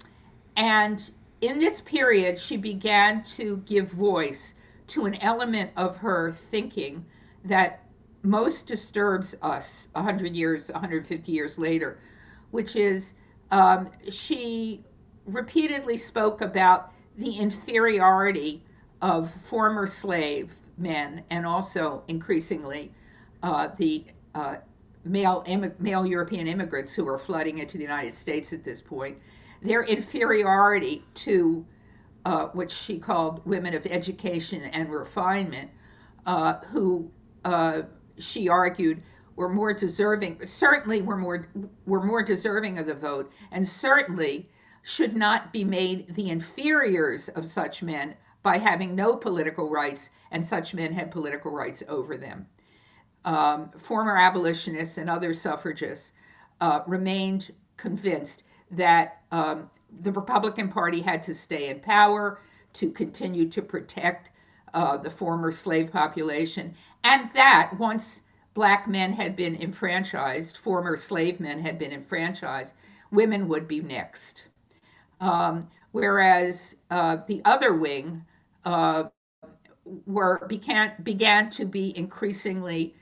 and 0.56 1.12
in 1.42 1.60
this 1.60 1.82
period, 1.82 2.40
she 2.40 2.58
began 2.58 3.24
to 3.36 3.58
give 3.58 3.92
voice 3.92 4.56
to 4.88 5.06
an 5.06 5.16
element 5.22 5.72
of 5.78 5.98
her 5.98 6.36
thinking 6.50 7.06
that 7.46 7.86
most 8.24 8.66
disturbs 8.66 9.36
us 9.42 9.88
100 9.94 10.36
years, 10.36 10.72
150 10.72 11.32
years 11.32 11.60
later, 11.60 12.00
which 12.50 12.76
is 12.76 13.14
um, 13.52 13.90
she 14.10 14.84
repeatedly 15.26 15.98
spoke 15.98 16.42
about 16.42 16.91
the 17.18 17.38
inferiority 17.38 18.64
of 19.02 19.34
former 19.44 19.88
slave 19.88 20.54
men 20.78 21.24
and 21.30 21.46
also 21.46 22.04
increasingly 22.08 22.92
uh, 23.44 23.70
the 23.78 24.06
uh, 24.36 24.58
male, 25.04 25.44
Im- 25.46 25.74
male 25.80 26.06
European 26.06 26.48
immigrants 26.48 26.94
who 26.94 27.08
are 27.08 27.18
flooding 27.18 27.58
into 27.58 27.78
the 27.78 27.84
United 27.84 28.14
States 28.14 28.54
at 28.54 28.64
this 28.64 28.82
point, 28.82 29.18
their 29.62 29.84
inferiority 29.84 31.04
to 31.14 31.66
uh, 32.26 32.48
what 32.48 32.70
she 32.70 33.00
called 33.00 33.46
women 33.46 33.74
of 33.74 33.86
education 33.86 34.64
and 34.64 34.92
refinement, 34.92 35.72
uh, 36.26 36.56
who 36.72 37.10
uh, 37.44 37.82
she 38.20 38.48
argued 38.48 39.02
were 39.36 39.50
more 39.50 39.74
deserving, 39.74 40.46
certainly 40.46 41.02
were 41.02 41.18
more 41.18 41.48
were 41.86 42.04
more 42.04 42.22
deserving 42.22 42.78
of 42.78 42.86
the 42.86 42.94
vote, 42.94 43.32
and 43.52 43.68
certainly 43.68 44.50
should 44.82 45.16
not 45.16 45.54
be 45.54 45.64
made 45.64 46.16
the 46.16 46.30
inferiors 46.30 47.30
of 47.30 47.46
such 47.46 47.84
men 47.84 48.16
by 48.44 48.58
having 48.58 48.96
no 48.96 49.16
political 49.16 49.70
rights, 49.70 50.10
and 50.32 50.46
such 50.46 50.74
men 50.74 50.94
had 50.94 51.12
political 51.12 51.52
rights 51.52 51.84
over 51.88 52.18
them. 52.18 52.48
Um, 53.24 53.72
former 53.78 54.18
abolitionists 54.18 54.98
and 54.98 55.10
other 55.10 55.34
suffragists 55.34 56.12
uh, 56.60 56.82
remained 56.88 57.54
convinced 57.78 58.44
that 58.72 59.22
um, 59.32 59.70
the 60.00 60.12
Republican 60.12 60.70
Party 60.70 61.02
had 61.02 61.22
to 61.24 61.36
stay 61.36 61.70
in 61.70 61.80
power 61.80 62.40
to 62.74 62.90
continue 62.90 63.48
to 63.50 63.62
protect 63.62 64.32
uh, 64.74 64.98
the 64.98 65.10
former 65.10 65.52
slave 65.52 65.92
population, 65.92 66.74
and 67.04 67.30
that 67.34 67.74
once 67.78 68.22
black 68.54 68.88
men 68.88 69.14
had 69.14 69.36
been 69.36 69.56
enfranchised, 69.56 70.58
former 70.58 70.98
slave 70.98 71.40
men 71.40 71.62
had 71.62 71.78
been 71.78 71.92
enfranchised, 71.92 72.74
women 73.12 73.48
would 73.48 73.68
be 73.68 73.82
next. 73.82 74.48
Um, 75.22 75.70
whereas 75.92 76.76
uh, 76.90 77.18
the 77.28 77.42
other 77.46 77.74
wing 77.76 78.26
uh, 78.66 79.06
were 80.06 80.46
began 80.48 80.94
began 81.04 81.50
to 81.52 81.66
be 81.66 81.96
increasingly 81.98 82.96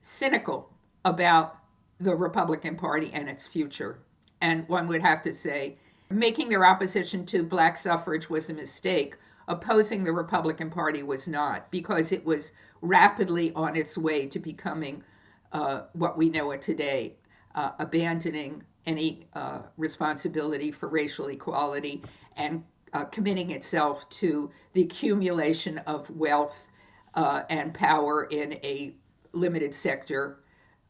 cynical 0.00 0.72
about 1.04 1.58
the 1.98 2.14
Republican 2.14 2.76
Party 2.76 3.10
and 3.12 3.28
its 3.28 3.46
future. 3.46 3.98
And 4.40 4.68
one 4.68 4.86
would 4.88 5.02
have 5.02 5.22
to 5.22 5.32
say, 5.32 5.76
making 6.10 6.48
their 6.48 6.64
opposition 6.64 7.26
to 7.26 7.42
black 7.42 7.76
suffrage 7.76 8.30
was 8.30 8.48
a 8.48 8.54
mistake. 8.54 9.16
Opposing 9.48 10.02
the 10.02 10.12
Republican 10.12 10.70
Party 10.70 11.04
was 11.04 11.28
not, 11.28 11.70
because 11.70 12.10
it 12.10 12.24
was 12.24 12.52
rapidly 12.82 13.52
on 13.54 13.76
its 13.76 13.96
way 13.96 14.26
to 14.26 14.40
becoming 14.40 15.04
uh, 15.52 15.82
what 15.92 16.18
we 16.18 16.30
know 16.30 16.50
it 16.50 16.60
today, 16.60 17.14
uh, 17.54 17.70
abandoning 17.78 18.64
any 18.86 19.26
uh, 19.34 19.62
responsibility 19.76 20.70
for 20.70 20.88
racial 20.88 21.26
equality 21.28 22.02
and 22.36 22.62
uh, 22.92 23.04
committing 23.04 23.50
itself 23.50 24.08
to 24.08 24.50
the 24.72 24.82
accumulation 24.82 25.78
of 25.78 26.08
wealth 26.10 26.68
uh, 27.14 27.42
and 27.50 27.74
power 27.74 28.24
in 28.24 28.54
a 28.54 28.94
limited 29.32 29.74
sector 29.74 30.40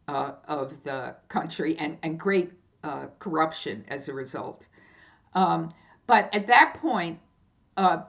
uh, 0.08 0.32
of 0.46 0.82
the 0.84 1.16
country 1.28 1.76
and, 1.78 1.98
and 2.02 2.20
great 2.20 2.52
uh, 2.84 3.06
corruption 3.18 3.84
as 3.88 4.08
a 4.08 4.12
result. 4.12 4.68
Um, 5.34 5.72
but 6.06 6.32
at 6.34 6.46
that 6.46 6.74
point, 6.74 7.18
uh, 7.76 8.02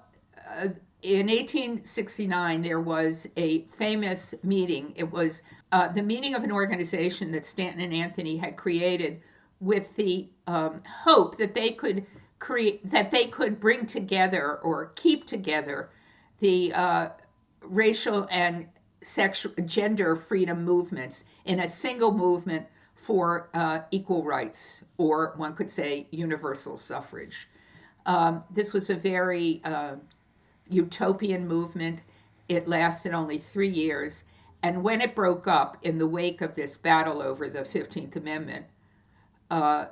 in 1.02 1.28
1869, 1.28 2.62
there 2.62 2.80
was 2.80 3.28
a 3.36 3.64
famous 3.64 4.36
meeting. 4.44 4.94
It 4.96 5.12
was 5.12 5.42
the 5.72 6.02
meeting 6.04 6.36
of 6.36 6.44
an 6.44 6.52
organization 6.52 7.32
that 7.32 7.46
Stanton 7.46 7.82
and 7.82 7.94
Anthony 7.94 8.38
had 8.38 8.58
created 8.58 9.22
with 9.60 9.96
the 9.96 10.30
um, 10.46 10.82
hope 11.04 11.38
that 11.38 11.56
they 11.56 11.72
could 11.72 12.06
create, 12.40 12.90
that 12.90 13.12
they 13.12 13.26
could 13.26 13.60
bring 13.60 13.86
together 13.86 14.58
or 14.58 14.92
keep 14.96 15.26
together 15.26 15.90
the 16.40 16.72
uh, 16.74 17.10
racial 17.62 18.28
and 18.30 18.68
sexual 19.02 19.54
gender 19.66 20.16
freedom 20.16 20.64
movements 20.64 21.24
in 21.46 21.60
a 21.60 21.68
single 21.68 22.12
movement 22.12 22.66
for 22.96 23.50
uh, 23.54 23.80
equal 23.92 24.24
rights, 24.24 24.84
or 24.98 25.34
one 25.38 25.56
could 25.56 25.72
say 25.72 26.08
universal 26.12 26.78
suffrage. 26.78 27.48
Um, 28.06 28.44
this 28.50 28.74
was 28.74 28.90
a 28.90 28.96
very 28.96 29.62
uh, 29.64 29.96
utopian 30.68 31.48
movement. 31.48 32.02
It 32.50 32.68
lasted 32.68 33.14
only 33.14 33.38
three 33.38 33.70
years. 33.70 34.24
And 34.64 34.84
when 34.84 35.02
it 35.02 35.16
broke 35.16 35.48
up 35.48 35.78
in 35.84 35.98
the 35.98 36.08
wake 36.08 36.42
of 36.42 36.56
this 36.56 36.76
battle 36.78 37.22
over 37.22 37.50
the 37.50 37.62
15th 37.62 38.16
Amendment, 38.16 38.66
uh, 39.50 39.86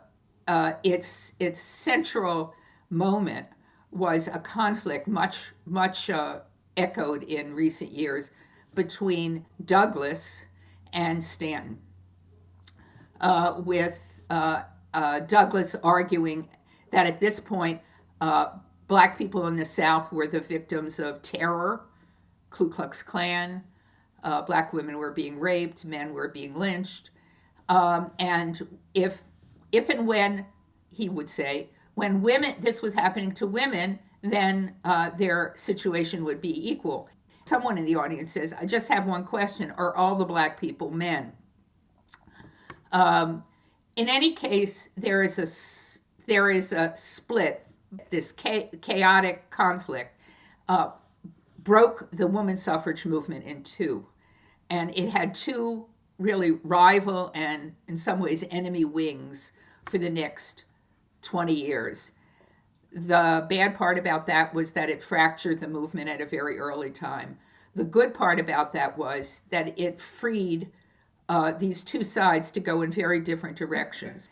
uh, 0.48 0.74
its, 0.84 1.34
its 1.40 1.60
central 1.60 2.54
moment 2.90 3.48
was 3.92 4.28
a 4.28 4.40
conflict, 4.40 5.08
much, 5.08 5.52
much 5.66 6.10
uh, 6.10 6.40
echoed 6.78 7.24
in 7.24 7.54
recent 7.54 7.92
years, 7.92 8.32
between 8.74 9.46
Douglass 9.64 10.46
and 10.92 11.24
Stanton, 11.24 11.80
uh, 13.22 13.62
with 13.66 13.98
uh, 14.30 14.64
Douglass 15.28 15.76
arguing 15.84 16.50
that 16.92 17.08
at 17.08 17.20
this 17.20 17.40
point, 17.40 17.82
black 18.88 19.18
people 19.18 19.48
in 19.48 19.56
the 19.56 19.66
South 19.66 20.12
were 20.12 20.28
the 20.28 20.42
victims 20.42 21.00
of 21.00 21.22
terror, 21.22 21.86
Ku 22.50 22.70
Klux 22.70 23.02
Klan, 23.02 23.64
black 24.46 24.74
women 24.74 24.98
were 24.98 25.12
being 25.12 25.40
raped, 25.40 25.86
men 25.86 26.14
were 26.14 26.28
being 26.28 26.54
lynched. 26.54 27.12
Um, 27.70 28.12
and 28.20 28.80
if, 28.94 29.24
if 29.76 29.90
and 29.90 30.08
when, 30.08 30.46
he 30.92 31.10
would 31.10 31.30
say, 31.30 31.70
when 31.96 32.22
women, 32.22 32.56
this 32.60 32.82
was 32.82 32.94
happening 32.94 33.32
to 33.34 33.48
women, 33.48 34.00
then 34.22 34.76
uh, 34.84 35.12
their 35.12 35.54
situation 35.56 36.24
would 36.26 36.42
be 36.42 36.70
equal. 36.70 37.10
Someone 37.46 37.78
in 37.78 37.86
the 37.86 37.96
audience 37.96 38.32
says, 38.32 38.54
I 38.54 38.66
just 38.66 38.88
have 38.90 39.06
one 39.06 39.24
question 39.24 39.72
Are 39.78 39.96
all 39.96 40.16
the 40.16 40.26
black 40.26 40.60
people 40.60 40.90
men? 40.90 41.34
Um, 42.92 43.44
in 43.96 44.10
any 44.10 44.34
case, 44.34 44.90
there 44.98 45.22
is 45.22 45.40
a, 45.40 45.48
there 46.28 46.50
is 46.50 46.72
a 46.72 46.94
split, 46.96 47.66
this 48.10 48.34
cha- 48.34 48.70
chaotic 48.82 49.50
conflict. 49.50 50.20
Uh, 50.68 50.92
broke 51.60 52.08
the 52.12 52.28
women's 52.28 52.64
suffrage 52.64 53.06
movement 53.06 53.44
in 53.44 53.64
two. 53.64 54.08
And 54.70 54.96
it 54.98 55.10
had 55.10 55.36
two 55.36 55.88
really 56.18 56.52
rival 56.64 57.32
and, 57.36 57.76
in 57.88 57.98
some 57.98 58.20
ways, 58.20 58.44
enemy 58.50 58.86
wings 58.86 59.52
for 59.86 59.98
the 59.98 60.10
next 60.10 60.64
20 61.22 61.54
years. 61.54 62.12
The 62.92 63.46
bad 63.50 63.76
part 63.76 63.98
about 63.98 64.26
that 64.28 64.54
was 64.54 64.72
that 64.72 64.90
it 64.90 65.04
fractured 65.04 65.60
the 65.60 65.68
movement 65.68 66.10
at 66.10 66.22
a 66.22 66.26
very 66.26 66.58
early 66.58 66.92
time. 66.92 67.38
The 67.76 67.84
good 67.84 68.14
part 68.14 68.40
about 68.40 68.72
that 68.74 68.98
was 68.98 69.42
that 69.50 69.78
it 69.78 70.00
freed 70.00 70.72
uh, 71.28 71.52
these 71.52 71.84
two 71.84 72.04
sides 72.04 72.52
to 72.52 72.60
go 72.60 72.82
in 72.82 72.92
very 72.92 73.20
different 73.20 73.58
directions. 73.58 74.30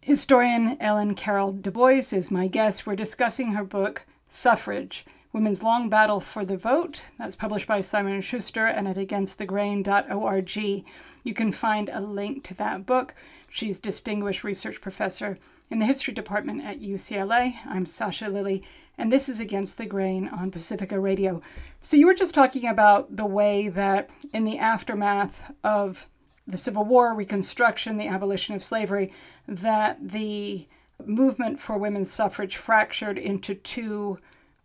Historian 0.00 0.76
Ellen 0.80 1.14
Carol 1.14 1.52
Dubois 1.52 2.12
is 2.12 2.30
my 2.30 2.48
guest. 2.48 2.86
We're 2.86 2.96
discussing 2.96 3.52
her 3.52 3.64
book, 3.64 4.02
Suffrage 4.28 5.04
Women's 5.32 5.62
Long 5.62 5.88
Battle 5.88 6.20
for 6.20 6.44
the 6.44 6.56
Vote. 6.56 7.02
That's 7.18 7.36
published 7.36 7.66
by 7.66 7.80
Simon 7.80 8.20
& 8.20 8.22
Schuster 8.22 8.66
and 8.66 8.88
at 8.88 8.96
againstthegrain.org. 8.96 10.56
You 10.56 11.34
can 11.34 11.52
find 11.52 11.88
a 11.88 12.00
link 12.00 12.44
to 12.44 12.54
that 12.54 12.86
book. 12.86 13.14
She's 13.56 13.78
distinguished 13.78 14.44
research 14.44 14.82
professor 14.82 15.38
in 15.70 15.78
the 15.78 15.86
history 15.86 16.12
department 16.12 16.62
at 16.62 16.82
UCLA. 16.82 17.54
I'm 17.64 17.86
Sasha 17.86 18.28
Lilley, 18.28 18.62
and 18.98 19.10
this 19.10 19.30
is 19.30 19.40
Against 19.40 19.78
the 19.78 19.86
Grain 19.86 20.28
on 20.28 20.50
Pacifica 20.50 21.00
Radio. 21.00 21.40
So, 21.80 21.96
you 21.96 22.04
were 22.04 22.12
just 22.12 22.34
talking 22.34 22.66
about 22.66 23.16
the 23.16 23.24
way 23.24 23.68
that 23.68 24.10
in 24.34 24.44
the 24.44 24.58
aftermath 24.58 25.54
of 25.64 26.06
the 26.46 26.58
Civil 26.58 26.84
War, 26.84 27.14
Reconstruction, 27.14 27.96
the 27.96 28.08
abolition 28.08 28.54
of 28.54 28.62
slavery, 28.62 29.10
that 29.48 30.06
the 30.06 30.68
movement 31.06 31.58
for 31.58 31.78
women's 31.78 32.10
suffrage 32.10 32.58
fractured 32.58 33.16
into 33.16 33.54
two 33.54 34.18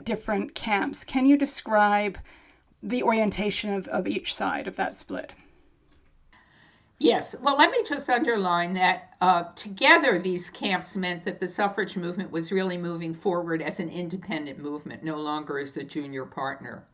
different 0.04 0.54
camps. 0.54 1.06
Can 1.06 1.26
you 1.26 1.38
describe 1.38 2.18
the 2.84 3.04
orientation 3.04 3.74
of, 3.74 3.88
of 3.88 4.06
each 4.06 4.36
side 4.36 4.68
of 4.68 4.76
that 4.76 4.98
split? 4.98 5.32
Yes. 7.02 7.36
Well, 7.42 7.58
let 7.58 7.72
me 7.72 7.80
just 7.84 8.08
underline 8.12 8.76
that 8.76 9.16
uh, 9.22 9.46
together 9.56 10.20
these 10.20 10.52
camps 10.52 10.96
meant 10.96 11.24
that 11.24 11.40
the 11.40 11.48
suffrage 11.48 11.98
movement 11.98 12.30
was 12.30 12.52
really 12.52 12.78
moving 12.78 13.16
forward 13.16 13.60
as 13.64 13.80
an 13.80 13.90
independent 13.90 14.60
movement, 14.60 15.04
no 15.04 15.18
longer 15.18 15.58
as 15.58 15.76
a 15.78 15.84
junior 15.84 16.26
partner. 16.26 16.86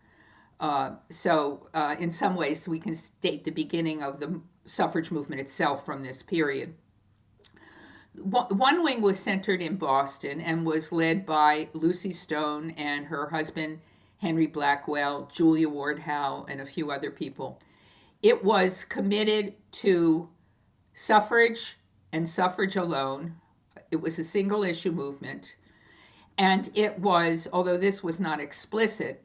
Uh, 0.61 0.91
so, 1.09 1.67
uh, 1.73 1.97
in 1.99 2.09
some 2.09 2.35
ways, 2.35 2.69
we 2.69 2.79
can 2.79 2.95
state 2.95 3.43
the 3.43 3.51
beginning 3.51 4.01
of 4.01 4.21
the 4.21 4.39
suffrage 4.65 5.11
movement 5.11 5.41
itself 5.41 5.85
from 5.85 6.03
this 6.03 6.23
period. 6.23 6.73
One 8.15 8.83
wing 8.83 9.01
was 9.01 9.19
centered 9.19 9.61
in 9.61 9.75
Boston 9.75 10.39
and 10.39 10.65
was 10.65 10.93
led 10.93 11.25
by 11.25 11.67
Lucy 11.73 12.13
Stone 12.13 12.71
and 12.71 13.07
her 13.07 13.27
husband, 13.27 13.81
Henry 14.19 14.47
Blackwell, 14.47 15.29
Julia 15.33 15.67
Ward 15.67 15.99
Howe, 15.99 16.45
and 16.47 16.61
a 16.61 16.65
few 16.65 16.91
other 16.91 17.11
people. 17.11 17.59
It 18.27 18.43
was 18.43 18.83
committed 18.83 19.53
to 19.83 20.27
suffrage 20.93 21.77
and 22.11 22.27
suffrage 22.27 22.75
alone. 22.75 23.35
It 23.89 24.01
was 24.01 24.19
a 24.19 24.23
single 24.25 24.65
issue 24.65 24.91
movement. 24.91 25.55
And 26.37 26.69
it 26.73 26.99
was, 26.99 27.47
although 27.53 27.77
this 27.77 28.03
was 28.03 28.19
not 28.19 28.41
explicit, 28.41 29.23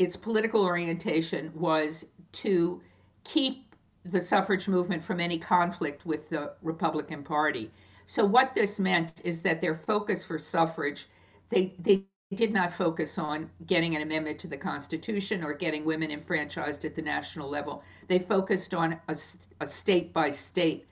its 0.00 0.16
political 0.16 0.64
orientation 0.64 1.52
was 1.54 2.04
to 2.42 2.82
keep 3.22 3.72
the 4.02 4.20
suffrage 4.20 4.66
movement 4.66 5.04
from 5.04 5.20
any 5.20 5.38
conflict 5.38 6.04
with 6.04 6.28
the 6.28 6.54
Republican 6.60 7.22
Party. 7.22 7.70
So, 8.06 8.24
what 8.24 8.56
this 8.56 8.80
meant 8.80 9.20
is 9.22 9.42
that 9.42 9.60
their 9.60 9.76
focus 9.76 10.24
for 10.24 10.40
suffrage, 10.40 11.06
they, 11.50 11.76
they 11.78 12.02
did 12.34 12.52
not 12.52 12.72
focus 12.72 13.18
on 13.18 13.50
getting 13.66 13.96
an 13.96 14.02
amendment 14.02 14.38
to 14.38 14.46
the 14.46 14.56
Constitution 14.56 15.42
or 15.42 15.52
getting 15.52 15.84
women 15.84 16.12
enfranchised 16.12 16.84
at 16.84 16.94
the 16.94 17.02
national 17.02 17.48
level. 17.48 17.82
They 18.06 18.20
focused 18.20 18.72
on 18.72 19.00
a, 19.08 19.66
state 19.66 20.12
by 20.12 20.30
state 20.30 20.86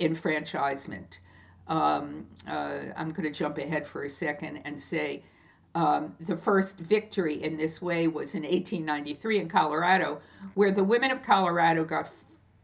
enfranchisement. 0.00 1.20
Um, 1.68 2.26
uh, 2.48 2.80
I'm 2.96 3.10
going 3.10 3.32
to 3.32 3.36
jump 3.36 3.58
ahead 3.58 3.86
for 3.86 4.04
a 4.04 4.08
second 4.08 4.62
and 4.64 4.78
say 4.78 5.22
um, 5.76 6.14
the 6.20 6.36
first 6.36 6.78
victory 6.78 7.42
in 7.42 7.56
this 7.56 7.80
way 7.80 8.08
was 8.08 8.34
in 8.34 8.42
1893 8.42 9.40
in 9.40 9.48
Colorado, 9.48 10.20
where 10.54 10.72
the 10.72 10.82
women 10.82 11.10
of 11.10 11.22
Colorado 11.22 11.84
got, 11.84 12.10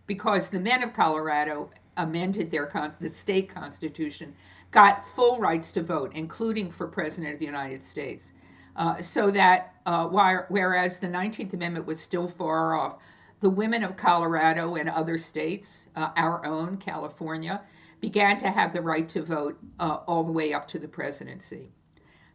because 0.06 0.48
the 0.48 0.58
men 0.58 0.82
of 0.82 0.92
Colorado 0.94 1.70
amended 1.96 2.50
their 2.50 2.66
con- 2.66 2.94
the 3.00 3.08
state 3.08 3.48
constitution, 3.48 4.34
got 4.70 5.04
full 5.14 5.38
rights 5.38 5.72
to 5.72 5.82
vote, 5.82 6.12
including 6.14 6.70
for 6.70 6.86
president 6.86 7.34
of 7.34 7.38
the 7.38 7.46
United 7.46 7.82
States. 7.82 8.32
Uh, 8.76 9.00
so 9.02 9.30
that 9.30 9.74
uh, 9.86 10.06
whereas 10.08 10.96
the 10.98 11.06
19th 11.06 11.52
Amendment 11.52 11.86
was 11.86 12.00
still 12.00 12.28
far 12.28 12.74
off, 12.74 12.98
the 13.40 13.50
women 13.50 13.82
of 13.82 13.96
Colorado 13.96 14.76
and 14.76 14.88
other 14.88 15.18
states, 15.18 15.88
uh, 15.96 16.10
our 16.16 16.46
own 16.46 16.76
California, 16.76 17.60
began 18.00 18.36
to 18.38 18.50
have 18.50 18.72
the 18.72 18.80
right 18.80 19.08
to 19.10 19.22
vote 19.22 19.58
uh, 19.78 19.98
all 20.06 20.24
the 20.24 20.32
way 20.32 20.54
up 20.54 20.66
to 20.68 20.78
the 20.78 20.88
presidency. 20.88 21.70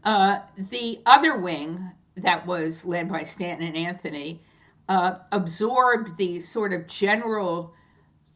Uh, 0.04 0.39
the 0.58 1.02
other 1.06 1.38
wing 1.38 1.91
that 2.15 2.46
was 2.46 2.86
led 2.86 3.10
by 3.10 3.24
Stanton 3.24 3.67
and 3.67 3.78
Anthony 3.78 4.41
uh, 4.89 5.15
absorbed 5.32 6.17
the 6.17 6.39
sort 6.39 6.74
of 6.74 6.88
general 6.88 7.74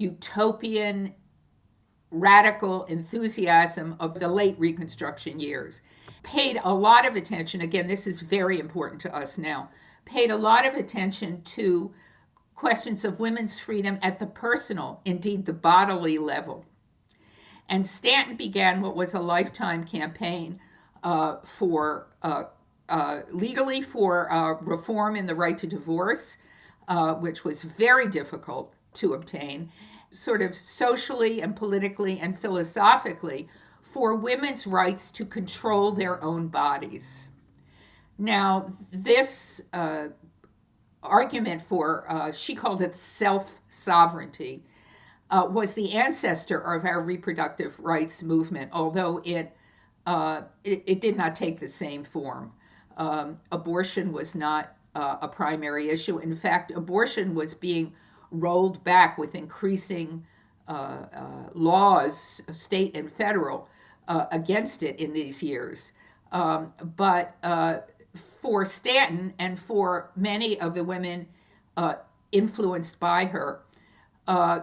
utopian 0.01 1.13
radical 2.09 2.83
enthusiasm 2.85 3.95
of 3.99 4.19
the 4.19 4.27
late 4.27 4.59
Reconstruction 4.59 5.39
years. 5.39 5.81
Paid 6.23 6.59
a 6.63 6.73
lot 6.73 7.07
of 7.07 7.15
attention, 7.15 7.61
again, 7.61 7.87
this 7.87 8.05
is 8.05 8.19
very 8.19 8.59
important 8.59 9.01
to 9.01 9.15
us 9.15 9.37
now, 9.37 9.69
paid 10.05 10.29
a 10.29 10.35
lot 10.35 10.67
of 10.67 10.73
attention 10.73 11.41
to 11.43 11.93
questions 12.55 13.05
of 13.05 13.19
women's 13.19 13.59
freedom 13.59 13.97
at 14.01 14.19
the 14.19 14.27
personal, 14.27 15.01
indeed 15.05 15.45
the 15.45 15.53
bodily 15.53 16.17
level. 16.17 16.65
And 17.69 17.87
Stanton 17.87 18.35
began 18.35 18.81
what 18.81 18.95
was 18.95 19.13
a 19.13 19.19
lifetime 19.19 19.85
campaign 19.85 20.59
uh, 21.03 21.37
for 21.37 22.07
uh, 22.21 22.43
uh, 22.89 23.21
legally 23.29 23.81
for 23.81 24.31
uh, 24.31 24.55
reform 24.61 25.15
in 25.15 25.25
the 25.25 25.33
right 25.33 25.57
to 25.57 25.65
divorce, 25.65 26.37
uh, 26.87 27.13
which 27.13 27.45
was 27.45 27.63
very 27.63 28.07
difficult 28.09 28.73
to 28.93 29.13
obtain, 29.13 29.71
sort 30.12 30.41
of 30.41 30.56
socially 30.56 31.41
and 31.41 31.56
politically 31.56 32.19
and 32.19 32.38
philosophically 32.38 33.47
for 33.82 34.15
women's 34.15 34.67
rights 34.67 35.12
to 35.12 35.26
control 35.26 35.91
their 35.91 36.24
own 36.24 36.47
bodies. 36.47 37.30
Now, 38.17 38.71
this 38.91 39.62
uh, 39.74 40.10
argument 41.02 41.62
for, 41.62 42.06
uh, 42.08 42.32
she 42.32 42.56
called 42.56 42.82
it 42.82 42.95
self 42.95 43.60
sovereignty, 43.69 44.63
uh, 45.30 45.47
was 45.50 45.74
the 45.74 45.93
ancestor 45.93 46.60
of 46.60 46.86
our 46.86 47.02
reproductive 47.02 47.80
rights 47.80 48.21
movement, 48.21 48.69
although 48.74 49.21
it, 49.24 49.56
uh, 50.06 50.41
it, 50.63 50.84
it, 50.86 51.02
did 51.02 51.15
not 51.15 51.36
take 51.36 51.60
the 51.60 51.67
same 51.67 52.04
form. 52.04 52.52
Um, 52.97 53.39
abortion 53.52 54.12
was 54.12 54.36
not 54.36 54.76
uh, 54.93 55.17
a 55.21 55.28
primary 55.28 55.89
issue. 55.89 56.19
In 56.19 56.36
fact, 56.36 56.71
abortion 56.71 57.34
was 57.34 57.54
being 57.54 57.93
rolled 58.32 58.84
back 58.84 59.17
with 59.17 59.36
increasing 59.36 60.26
uh, 60.67 61.06
uh, 61.13 61.50
laws, 61.54 62.41
state 62.52 62.96
and 62.96 63.12
federal, 63.12 63.70
uh, 64.08 64.26
against 64.32 64.84
it 64.84 65.00
in 65.00 65.13
these 65.13 65.44
years. 65.44 65.91
Um, 66.32 66.74
but 66.96 67.36
uh, 67.44 67.79
for 68.42 68.65
Stanton 68.65 69.34
and 69.38 69.60
for 69.60 70.12
many 70.15 70.60
of 70.60 70.73
the 70.73 70.84
women 70.84 71.27
uh, 71.75 71.96
influenced 72.32 73.00
by 73.00 73.25
her, 73.25 73.62
uh, 74.27 74.62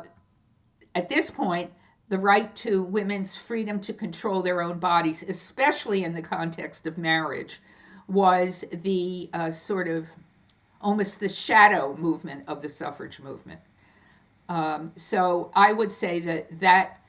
at 0.95 1.09
this 1.09 1.31
point, 1.31 1.71
the 2.09 2.19
right 2.19 2.55
to 2.57 2.83
women's 2.83 3.37
freedom 3.37 3.79
to 3.81 3.93
control 3.93 4.41
their 4.41 4.63
own 4.63 4.79
bodies, 4.79 5.23
especially 5.29 6.05
in 6.05 6.15
the 6.15 6.23
context 6.23 6.87
of 6.87 6.97
marriage, 6.97 7.61
was 8.09 8.65
the 8.73 9.29
sort 9.53 9.89
of 9.89 10.07
almost 10.81 11.21
the 11.21 11.29
shadow 11.29 11.97
movement 11.97 12.45
of 12.49 12.63
the 12.63 12.69
suffrage 12.69 13.21
movement. 13.21 13.61
Um, 14.49 14.93
so 14.97 15.51
I 15.55 15.73
would 15.73 15.93
say 15.93 16.21
that 16.21 16.61
that 16.61 17.01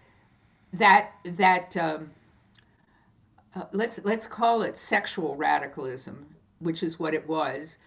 that 0.73 1.11
that 1.23 1.77
um, 1.77 2.11
uh, 3.55 3.63
let's 3.71 3.99
let's 4.03 4.27
call 4.27 4.61
it 4.63 4.77
sexual 4.77 5.35
radicalism, 5.35 6.35
which 6.59 6.83
is 6.83 6.99
what 6.99 7.13
it 7.13 7.27
was, 7.27 7.77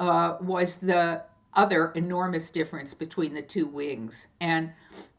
uh, 0.00 0.36
was 0.40 0.76
the 0.76 1.22
other 1.54 1.92
enormous 1.94 2.50
difference 2.50 2.94
between 2.94 3.34
the 3.34 3.42
two 3.42 3.66
wings. 3.66 4.28
And 4.40 4.72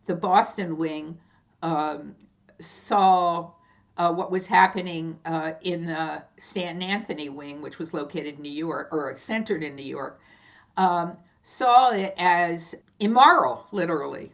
the 0.06 0.16
Boston 0.16 0.78
wing 0.78 1.20
um, 1.62 2.16
saw 2.60 3.52
uh, 3.98 4.12
what 4.12 4.32
was 4.32 4.48
happening 4.48 5.20
uh, 5.26 5.54
in 5.62 5.86
the 5.86 6.24
Stanton 6.38 6.82
Anthony 6.82 7.30
wing, 7.30 7.62
which 7.62 7.78
was 7.78 7.94
located 7.94 8.36
in 8.36 8.42
New 8.42 8.52
York 8.52 8.90
or 8.92 9.14
centered 9.16 9.64
in 9.64 9.76
New 9.76 9.86
York, 9.86 10.20
um, 10.78 11.18
saw 11.44 11.92
it 11.92 12.14
as 12.18 12.74
immoral, 13.00 13.68
literally, 13.72 14.34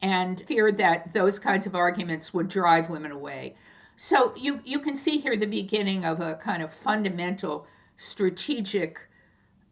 and 0.00 0.42
feared 0.46 0.78
that 0.78 1.12
those 1.12 1.38
kinds 1.38 1.66
of 1.66 1.74
arguments 1.74 2.32
would 2.32 2.48
drive 2.48 2.88
women 2.88 3.12
away. 3.12 3.54
So 3.96 4.32
you, 4.36 4.60
you 4.64 4.78
can 4.78 4.96
see 4.96 5.18
here 5.18 5.36
the 5.36 5.46
beginning 5.46 6.04
of 6.04 6.20
a 6.20 6.36
kind 6.36 6.62
of 6.62 6.72
fundamental 6.72 7.66
strategic 7.96 9.00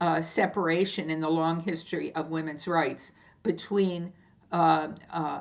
uh, 0.01 0.21
separation 0.21 1.09
in 1.09 1.21
the 1.21 1.31
long 1.31 1.61
history 1.61 2.15
of 2.15 2.29
women's 2.29 2.67
rights 2.67 3.13
between 3.43 4.13
uh, 4.53 4.89
uh, 5.11 5.41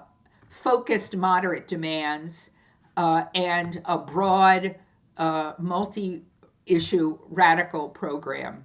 focused 0.49 1.17
moderate 1.17 1.67
demands 1.67 2.51
uh, 2.97 3.25
and 3.33 3.81
a 3.85 3.97
broad 3.97 4.75
uh, 5.17 5.53
multi 5.57 6.23
issue 6.65 7.17
radical 7.29 7.89
program. 7.89 8.63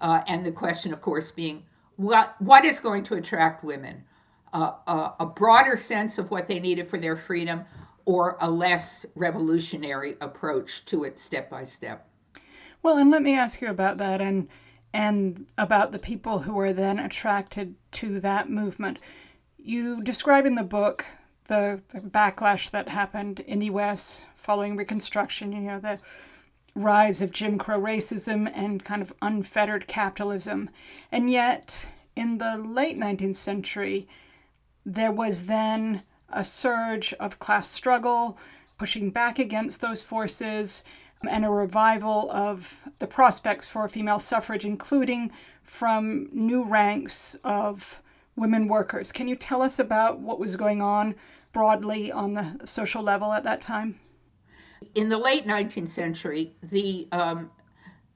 Uh, 0.00 0.22
and 0.26 0.46
the 0.46 0.52
question, 0.52 0.92
of 0.92 1.00
course, 1.00 1.30
being 1.30 1.64
what, 1.96 2.40
what 2.40 2.64
is 2.64 2.80
going 2.80 3.02
to 3.04 3.14
attract 3.14 3.64
women? 3.64 4.04
a 4.54 5.30
broader 5.36 5.76
sense 5.76 6.16
of 6.16 6.30
what 6.30 6.48
they 6.48 6.58
needed 6.58 6.88
for 6.88 6.98
their 6.98 7.14
freedom 7.14 7.66
or 8.08 8.38
a 8.40 8.50
less 8.50 9.04
revolutionary 9.14 10.16
approach 10.22 10.86
to 10.86 11.04
it 11.04 11.18
step 11.18 11.50
by 11.50 11.62
step. 11.62 12.08
Well, 12.82 12.96
and 12.96 13.10
let 13.10 13.20
me 13.20 13.36
ask 13.36 13.60
you 13.60 13.68
about 13.68 13.98
that 13.98 14.22
and 14.22 14.48
and 14.94 15.46
about 15.58 15.92
the 15.92 15.98
people 15.98 16.38
who 16.38 16.54
were 16.54 16.72
then 16.72 16.98
attracted 16.98 17.74
to 17.92 18.18
that 18.20 18.48
movement. 18.48 18.98
You 19.58 20.02
describe 20.02 20.46
in 20.46 20.54
the 20.54 20.62
book 20.62 21.04
the, 21.48 21.80
the 21.92 22.00
backlash 22.00 22.70
that 22.70 22.88
happened 22.88 23.40
in 23.40 23.58
the 23.58 23.66
US 23.66 24.24
following 24.36 24.76
Reconstruction, 24.76 25.52
you 25.52 25.60
know, 25.60 25.80
the 25.80 25.98
rise 26.74 27.20
of 27.20 27.32
Jim 27.32 27.58
Crow 27.58 27.80
racism 27.80 28.50
and 28.54 28.84
kind 28.84 29.02
of 29.02 29.12
unfettered 29.20 29.88
capitalism. 29.88 30.70
And 31.10 31.30
yet, 31.30 31.88
in 32.14 32.38
the 32.38 32.56
late 32.56 32.98
19th 32.98 33.34
century, 33.34 34.08
there 34.86 35.12
was 35.12 35.46
then 35.46 36.02
a 36.30 36.44
surge 36.44 37.12
of 37.14 37.38
class 37.38 37.68
struggle, 37.68 38.38
pushing 38.78 39.10
back 39.10 39.38
against 39.38 39.80
those 39.80 40.02
forces, 40.02 40.84
and 41.28 41.44
a 41.44 41.50
revival 41.50 42.30
of 42.30 42.76
the 43.00 43.06
prospects 43.06 43.68
for 43.68 43.88
female 43.88 44.20
suffrage, 44.20 44.64
including 44.64 45.32
from 45.64 46.28
new 46.32 46.64
ranks 46.64 47.36
of 47.42 48.00
women 48.36 48.68
workers. 48.68 49.10
Can 49.10 49.26
you 49.26 49.34
tell 49.34 49.62
us 49.62 49.78
about 49.78 50.20
what 50.20 50.38
was 50.38 50.54
going 50.54 50.80
on 50.80 51.16
broadly 51.52 52.12
on 52.12 52.34
the 52.34 52.60
social 52.64 53.02
level 53.02 53.32
at 53.32 53.44
that 53.44 53.60
time? 53.60 54.00
In 54.94 55.08
the 55.08 55.18
late 55.18 55.46
19th 55.46 55.88
century, 55.88 56.54
the 56.62 57.08
um, 57.12 57.50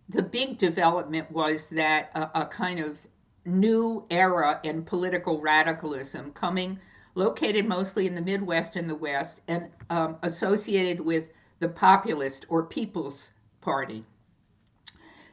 the 0.08 0.22
big 0.22 0.58
development 0.58 1.30
was 1.30 1.68
that 1.68 2.10
a, 2.14 2.42
a 2.42 2.46
kind 2.46 2.78
of 2.78 3.06
new 3.44 4.06
era 4.10 4.60
in 4.62 4.84
political 4.84 5.40
radicalism 5.40 6.32
coming 6.32 6.78
located 7.14 7.66
mostly 7.66 8.06
in 8.06 8.14
the 8.14 8.20
Midwest 8.20 8.76
and 8.76 8.88
the 8.88 8.94
West, 8.94 9.42
and 9.48 9.68
um, 9.90 10.16
associated 10.22 11.00
with 11.00 11.28
the 11.58 11.68
Populist 11.68 12.46
or 12.48 12.64
People's 12.64 13.32
Party. 13.60 14.04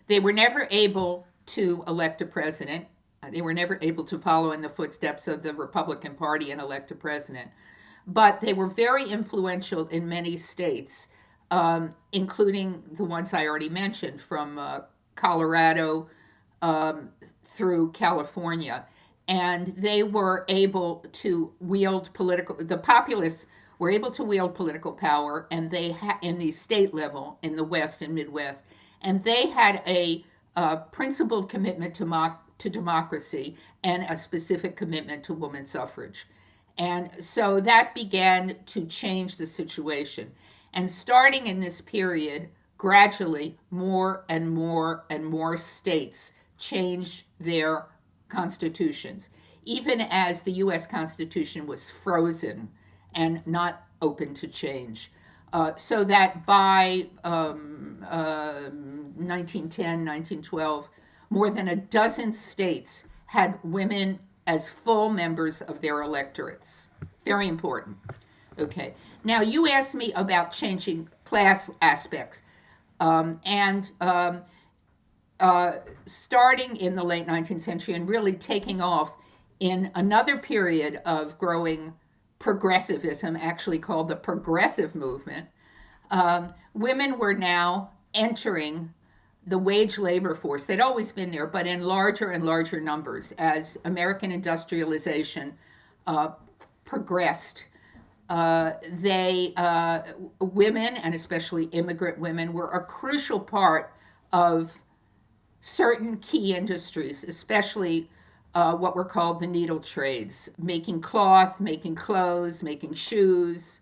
They 0.08 0.20
were 0.20 0.34
never 0.34 0.68
able 0.72 1.26
to 1.48 1.84
elect 1.88 2.22
a 2.22 2.26
president. 2.26 2.86
They 3.32 3.42
were 3.42 3.54
never 3.54 3.78
able 3.82 4.04
to 4.06 4.20
follow 4.20 4.52
in 4.52 4.62
the 4.62 4.70
footsteps 4.70 5.28
of 5.28 5.42
the 5.42 5.54
Republican 5.54 6.16
Party 6.16 6.52
and 6.52 6.60
elect 6.60 6.92
a 6.92 6.96
president. 6.96 7.50
But 8.08 8.42
they 8.42 8.54
were 8.54 8.68
very 8.68 9.10
influential 9.10 9.88
in 9.88 10.08
many 10.08 10.38
states, 10.38 11.08
um, 11.52 11.92
including 12.12 12.84
the 12.94 13.04
ones 13.04 13.34
I 13.34 13.46
already 13.46 13.70
mentioned 13.70 14.22
from 14.22 14.58
uh, 14.58 14.82
Colorado 15.16 16.10
um, 16.62 17.10
through 17.44 17.92
California. 17.92 18.86
And 19.28 19.76
they 19.78 20.02
were 20.04 20.46
able 20.48 21.06
to 21.12 21.54
wield 21.60 22.12
political 22.14 22.56
the 22.56 22.78
populists 22.78 23.46
were 23.80 23.90
able 23.90 24.12
to 24.12 24.24
wield 24.24 24.54
political 24.54 24.92
power 24.92 25.48
and 25.52 25.72
they 25.72 25.92
had 25.92 26.18
in 26.22 26.38
the 26.38 26.52
state 26.52 26.94
level 26.94 27.40
in 27.42 27.56
the 27.56 27.64
west 27.64 28.02
and 28.02 28.14
midwest. 28.14 28.66
And 29.02 29.24
they 29.24 29.48
had 29.48 29.82
a, 29.88 30.26
a 30.56 30.78
principled 30.78 31.50
commitment 31.50 31.94
to, 31.96 32.06
mo- 32.06 32.36
to 32.58 32.70
democracy 32.70 33.56
and 33.84 34.04
a 34.10 34.18
specific 34.18 34.76
commitment 34.76 35.24
to 35.26 35.34
women's 35.34 35.72
suffrage 35.72 36.28
and 36.80 37.12
so 37.20 37.60
that 37.60 37.94
began 37.94 38.56
to 38.66 38.86
change 38.86 39.36
the 39.36 39.46
situation 39.46 40.32
and 40.74 40.90
starting 40.90 41.46
in 41.46 41.60
this 41.60 41.82
period 41.82 42.50
gradually 42.78 43.58
more 43.70 44.24
and 44.30 44.50
more 44.50 45.04
and 45.10 45.26
more 45.26 45.58
states 45.58 46.32
changed 46.58 47.24
their 47.40 47.86
constitutions, 48.30 49.30
even 49.66 50.00
as 50.02 50.42
the 50.42 50.54
US 50.54 50.88
Constitution 50.88 51.68
was 51.68 51.90
frozen 51.90 52.70
and 53.14 53.46
not 53.46 53.84
open 54.02 54.34
to 54.36 54.48
change. 54.48 55.12
Uh, 55.52 55.76
so 55.76 56.06
that 56.06 56.46
by 56.46 57.02
um, 57.26 57.98
uh, 58.10 58.70
1910, 59.18 60.06
1912, 60.06 60.90
more 61.30 61.50
than 61.50 61.68
a 61.68 61.76
dozen 61.76 62.32
states 62.32 63.04
had 63.26 63.60
women 63.64 64.20
as 64.50 64.68
full 64.68 65.10
members 65.10 65.62
of 65.62 65.80
their 65.80 66.02
electorates. 66.02 66.88
Very 67.24 67.48
important. 67.48 67.96
Okay. 68.58 68.96
Now, 69.24 69.42
you 69.42 69.68
asked 69.68 69.94
me 69.94 70.12
about 70.14 70.52
changing 70.52 71.08
class 71.24 71.70
aspects. 71.84 72.42
Um, 73.00 73.40
and 73.46 73.92
um, 74.02 74.42
uh, 75.40 75.74
starting 76.08 76.76
in 76.78 76.96
the 76.96 77.04
late 77.04 77.28
19th 77.28 77.62
century 77.62 77.94
and 77.94 78.10
really 78.10 78.34
taking 78.34 78.82
off 78.82 79.14
in 79.60 79.92
another 79.94 80.40
period 80.40 81.00
of 81.06 81.38
growing 81.38 81.94
progressivism, 82.40 83.36
actually 83.36 83.78
called 83.78 84.08
the 84.08 84.16
progressive 84.16 84.96
movement, 84.96 85.48
um, 86.10 86.56
women 86.74 87.20
were 87.20 87.36
now 87.36 87.92
entering 88.16 88.92
the 89.50 89.58
wage 89.58 89.98
labor 89.98 90.36
force. 90.36 90.66
They'd 90.66 90.80
always 90.80 91.12
been 91.12 91.32
there, 91.32 91.48
but 91.48 91.66
in 91.66 91.82
larger 91.82 92.32
and 92.32 92.46
larger 92.46 92.80
numbers 92.80 93.34
as 93.38 93.78
American 93.84 94.32
industrialization 94.32 95.56
uh, 96.08 96.30
progressed. 96.86 97.68
Uh, 98.30 98.74
they 99.02 99.54
uh, 99.58 100.02
women 100.40 100.96
and 100.98 101.16
especially 101.16 101.66
immigrant 101.66 102.20
women 102.20 102.54
were 102.54 102.68
a 102.68 102.86
crucial 102.86 103.40
part 103.40 103.92
of 104.32 104.72
certain 105.62 106.18
key 106.18 106.56
industries, 106.56 107.24
especially 107.24 108.08
uh, 108.54 108.76
what 108.76 108.96
were 108.96 109.06
called 109.06 109.40
the 109.40 109.48
needle 109.48 109.80
trades, 109.80 110.50
making 110.60 111.02
cloth, 111.02 111.60
making 111.60 111.96
clothes, 111.96 112.62
making 112.62 112.94
shoes, 112.94 113.82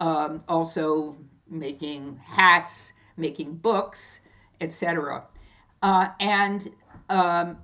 um, 0.00 0.42
also 0.48 1.16
making 1.48 2.16
hats, 2.24 2.92
making 3.16 3.54
books, 3.54 4.20
etc. 4.60 5.24
Uh, 5.82 6.08
and 6.20 6.70
um, 7.08 7.58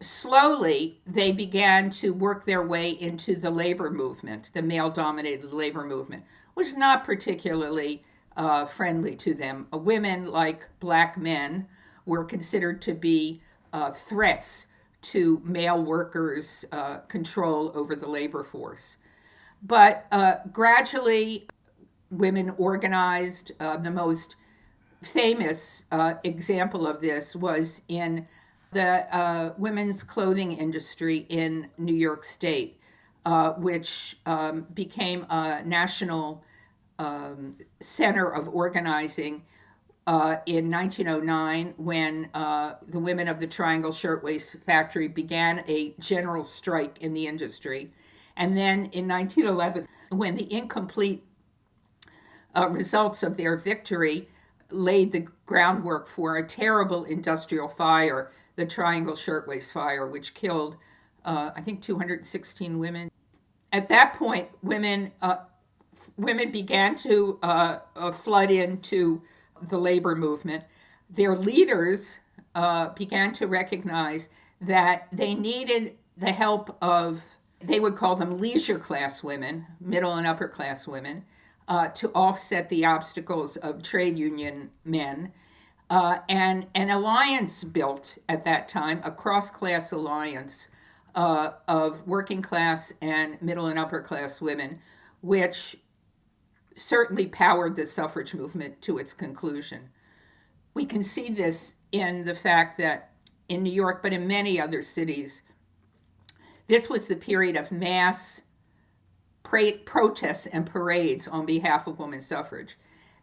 slowly 0.00 1.00
they 1.06 1.32
began 1.32 1.90
to 1.90 2.12
work 2.12 2.46
their 2.46 2.66
way 2.66 2.90
into 2.90 3.36
the 3.36 3.50
labor 3.50 3.90
movement, 3.90 4.50
the 4.54 4.62
male 4.62 4.90
dominated 4.90 5.52
labor 5.52 5.84
movement, 5.84 6.24
which 6.54 6.68
is 6.68 6.76
not 6.76 7.04
particularly 7.04 8.04
uh, 8.36 8.64
friendly 8.66 9.16
to 9.16 9.34
them. 9.34 9.66
women, 9.72 10.24
like 10.24 10.62
black 10.80 11.18
men, 11.18 11.66
were 12.06 12.24
considered 12.24 12.80
to 12.80 12.94
be 12.94 13.42
uh, 13.72 13.90
threats 13.92 14.66
to 15.00 15.40
male 15.44 15.82
workers' 15.82 16.64
uh, 16.72 16.98
control 17.00 17.70
over 17.74 17.94
the 17.94 18.08
labor 18.08 18.42
force. 18.42 18.96
But 19.62 20.06
uh, 20.12 20.36
gradually, 20.52 21.48
women 22.10 22.54
organized. 22.56 23.52
Uh, 23.60 23.76
the 23.76 23.90
most 23.90 24.36
famous 25.02 25.84
uh, 25.90 26.14
example 26.24 26.86
of 26.86 27.00
this 27.00 27.36
was 27.36 27.82
in 27.88 28.26
the 28.72 29.14
uh, 29.16 29.54
women's 29.56 30.02
clothing 30.02 30.52
industry 30.52 31.26
in 31.28 31.70
New 31.78 31.94
York 31.94 32.24
State, 32.24 32.78
which 33.58 34.18
um, 34.26 34.66
became 34.74 35.24
a 35.30 35.62
national 35.64 36.44
um, 36.98 37.56
center 37.80 38.28
of 38.28 38.48
organizing 38.48 39.42
uh, 40.08 40.38
in 40.46 40.70
1909 40.70 41.74
when 41.76 42.30
uh, 42.32 42.76
the 42.88 42.98
women 42.98 43.28
of 43.28 43.38
the 43.40 43.46
Triangle 43.46 43.92
Shirtwaist 43.92 44.56
Factory 44.64 45.06
began 45.06 45.62
a 45.68 45.94
general 46.00 46.44
strike 46.44 46.96
in 47.02 47.12
the 47.12 47.26
industry. 47.26 47.90
And 48.36 48.56
then 48.56 48.86
in 48.92 49.06
1911, 49.06 49.86
when 50.10 50.34
the 50.34 50.50
incomplete 50.50 51.22
uh, 52.56 52.68
results 52.70 53.22
of 53.22 53.36
their 53.36 53.58
victory 53.58 54.28
laid 54.70 55.12
the 55.12 55.26
groundwork 55.46 56.08
for 56.08 56.36
a 56.36 56.46
terrible 56.46 57.04
industrial 57.04 57.68
fire, 57.68 58.30
the 58.56 58.66
Triangle 58.66 59.16
Shirtwaist 59.16 59.72
Fire, 59.72 60.06
which 60.06 60.34
killed, 60.34 60.76
uh, 61.24 61.50
I 61.54 61.60
think, 61.62 61.82
216 61.82 62.78
women. 62.78 63.10
At 63.72 63.88
that 63.88 64.14
point, 64.14 64.48
women 64.62 65.12
uh, 65.20 65.36
women 66.16 66.50
began 66.50 66.94
to 66.96 67.38
uh, 67.42 68.12
flood 68.12 68.50
into 68.50 69.22
the 69.68 69.78
labor 69.78 70.14
movement, 70.14 70.64
their 71.08 71.36
leaders 71.36 72.18
uh, 72.54 72.90
began 72.90 73.32
to 73.32 73.46
recognize 73.46 74.28
that 74.60 75.08
they 75.12 75.34
needed 75.34 75.96
the 76.16 76.32
help 76.32 76.76
of, 76.82 77.22
they 77.60 77.80
would 77.80 77.96
call 77.96 78.16
them 78.16 78.38
leisure 78.38 78.78
class 78.78 79.22
women, 79.22 79.66
middle 79.80 80.14
and 80.14 80.26
upper 80.26 80.48
class 80.48 80.86
women, 80.86 81.24
uh, 81.68 81.88
to 81.88 82.10
offset 82.14 82.68
the 82.70 82.84
obstacles 82.84 83.56
of 83.58 83.82
trade 83.82 84.18
union 84.18 84.70
men. 84.84 85.32
uh, 85.90 86.18
and 86.28 86.66
an 86.74 86.90
alliance 86.90 87.64
built 87.64 88.18
at 88.28 88.44
that 88.44 88.68
time, 88.68 89.00
a 89.04 89.10
cross 89.10 89.50
class 89.50 89.92
alliance 89.92 90.68
uh, 91.14 91.52
of 91.66 92.06
working 92.06 92.42
class 92.42 92.92
and 93.00 93.40
middle 93.42 93.66
and 93.66 93.78
upper 93.78 94.02
class 94.02 94.40
women, 94.40 94.78
which 95.22 95.76
certainly 96.76 97.26
powered 97.26 97.76
the 97.76 97.86
suffrage 97.86 98.34
movement 98.34 98.80
to 98.82 98.98
its 98.98 99.12
conclusion. 99.14 99.88
We 100.74 100.86
can 100.86 101.02
see 101.02 101.30
this 101.30 101.74
in 101.92 102.24
the 102.24 102.34
fact 102.34 102.78
that 102.78 103.12
in 103.48 103.62
New 103.62 103.72
York, 103.72 104.02
but 104.02 104.12
in 104.12 104.28
many 104.28 104.60
other 104.60 104.82
cities, 104.82 105.42
this 106.68 106.88
was 106.88 107.08
the 107.08 107.16
period 107.16 107.56
of 107.56 107.72
mass 107.72 108.42
pra- 109.48 109.78
protests 109.84 110.46
and 110.46 110.66
parades 110.66 111.26
on 111.26 111.46
behalf 111.46 111.86
of 111.86 111.98
women's 111.98 112.26
suffrage. 112.26 112.76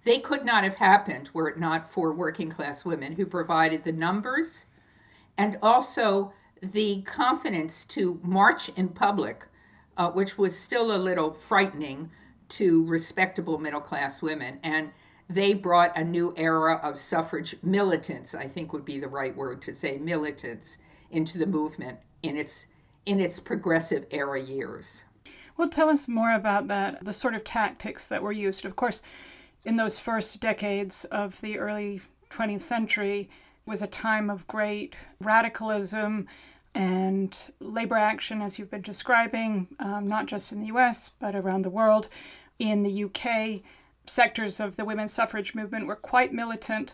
They 0.03 0.17
could 0.19 0.43
not 0.43 0.63
have 0.63 0.75
happened 0.75 1.29
were 1.33 1.49
it 1.49 1.59
not 1.59 1.89
for 1.89 2.13
working 2.13 2.49
class 2.49 2.83
women 2.83 3.13
who 3.13 3.25
provided 3.25 3.83
the 3.83 3.91
numbers 3.91 4.65
and 5.37 5.57
also 5.61 6.33
the 6.61 7.01
confidence 7.03 7.83
to 7.85 8.19
march 8.23 8.69
in 8.69 8.89
public, 8.89 9.45
uh, 9.97 10.11
which 10.11 10.37
was 10.37 10.57
still 10.57 10.95
a 10.95 10.97
little 10.97 11.33
frightening 11.33 12.09
to 12.49 12.85
respectable 12.85 13.57
middle 13.57 13.81
class 13.81 14.21
women. 14.21 14.59
And 14.63 14.91
they 15.29 15.53
brought 15.53 15.97
a 15.97 16.03
new 16.03 16.33
era 16.37 16.79
of 16.83 16.97
suffrage 16.97 17.55
militants, 17.61 18.33
I 18.35 18.47
think 18.47 18.73
would 18.73 18.85
be 18.85 18.99
the 18.99 19.07
right 19.07 19.35
word 19.35 19.61
to 19.63 19.75
say, 19.75 19.97
militants, 19.97 20.77
into 21.11 21.37
the 21.37 21.47
movement 21.47 21.99
in 22.23 22.35
its 22.35 22.67
in 23.05 23.19
its 23.19 23.39
progressive 23.39 24.05
era 24.09 24.41
years. 24.41 25.03
Well, 25.57 25.69
tell 25.69 25.89
us 25.89 26.07
more 26.07 26.33
about 26.33 26.67
that, 26.67 27.03
the 27.03 27.13
sort 27.13 27.33
of 27.33 27.43
tactics 27.43 28.05
that 28.07 28.21
were 28.21 28.31
used. 28.31 28.65
Of 28.65 28.75
course, 28.75 29.01
in 29.63 29.77
those 29.77 29.97
first 29.97 30.39
decades 30.41 31.05
of 31.05 31.39
the 31.41 31.57
early 31.57 32.01
20th 32.29 32.61
century 32.61 33.29
was 33.65 33.81
a 33.81 33.87
time 33.87 34.29
of 34.29 34.47
great 34.47 34.95
radicalism 35.19 36.27
and 36.73 37.37
labor 37.61 37.95
action, 37.95 38.41
as 38.41 38.59
you've 38.59 38.69
been 38.69 38.81
describing, 38.81 39.67
um, 39.79 40.07
not 40.07 40.25
just 40.25 40.51
in 40.51 40.59
the 40.59 40.67
US, 40.67 41.09
but 41.09 41.35
around 41.35 41.63
the 41.63 41.69
world. 41.69 42.09
In 42.59 42.83
the 42.83 43.05
UK, 43.05 43.61
sectors 44.05 44.59
of 44.59 44.75
the 44.75 44.85
women's 44.85 45.13
suffrage 45.13 45.55
movement 45.55 45.87
were 45.87 45.95
quite 45.95 46.33
militant. 46.33 46.93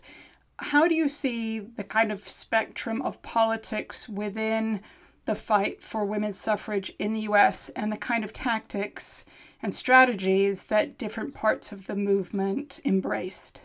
How 0.57 0.87
do 0.87 0.93
you 0.93 1.09
see 1.09 1.59
the 1.59 1.83
kind 1.83 2.11
of 2.11 2.29
spectrum 2.29 3.01
of 3.01 3.21
politics 3.23 4.07
within 4.07 4.81
the 5.25 5.35
fight 5.35 5.81
for 5.81 6.05
women's 6.05 6.39
suffrage 6.39 6.93
in 6.99 7.13
the 7.13 7.21
US 7.21 7.69
and 7.69 7.91
the 7.91 7.97
kind 7.97 8.23
of 8.23 8.33
tactics 8.33 9.25
and 9.61 9.73
strategies 9.73 10.63
that 10.63 10.97
different 10.97 11.33
parts 11.33 11.71
of 11.71 11.87
the 11.87 11.95
movement 11.95 12.79
embraced? 12.83 13.61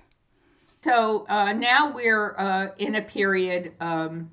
So 0.82 1.26
uh, 1.28 1.52
now 1.52 1.92
we're 1.92 2.34
uh, 2.38 2.68
in 2.78 2.94
a 2.94 3.02
period 3.02 3.72
um, 3.80 4.30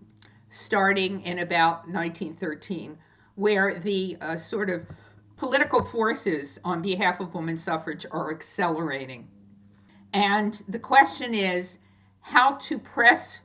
starting 0.50 1.22
in 1.22 1.40
about 1.40 1.88
1913 1.88 2.98
where 3.36 3.80
the 3.80 4.18
uh, 4.22 4.36
sort 4.36 4.70
of 4.70 4.86
political 5.38 5.84
forces 5.84 6.60
on 6.64 6.82
behalf 6.82 7.20
of 7.20 7.34
women's 7.34 7.64
suffrage 7.64 8.06
are 8.12 8.32
accelerating. 8.32 9.28
And 10.14 10.62
the 10.68 10.80
question 10.80 11.34
is 11.34 11.80
how 12.22 12.54
to 12.54 12.78
press 12.78 13.40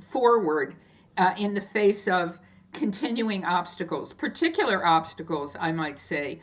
forward 0.00 0.76
uh, 1.16 1.34
in 1.36 1.54
the 1.54 1.60
face 1.60 2.06
of 2.06 2.38
continuing 2.72 3.44
obstacles. 3.44 4.12
Particular 4.12 4.86
obstacles, 4.86 5.56
I 5.58 5.72
might 5.72 5.98
say, 5.98 6.40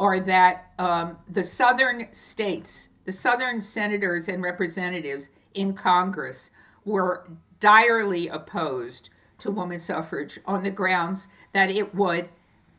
are 0.00 0.20
that 0.20 0.72
um, 0.78 1.18
the 1.28 1.44
southern 1.44 2.12
states, 2.12 2.88
the 3.04 3.12
southern 3.12 3.60
senators 3.60 4.28
and 4.28 4.42
representatives 4.42 5.30
in 5.54 5.74
Congress 5.74 6.50
were 6.84 7.28
direly 7.60 8.28
opposed 8.28 9.10
to 9.38 9.50
woman 9.50 9.78
suffrage 9.78 10.38
on 10.46 10.62
the 10.62 10.70
grounds 10.70 11.28
that 11.52 11.70
it 11.70 11.94
would 11.94 12.28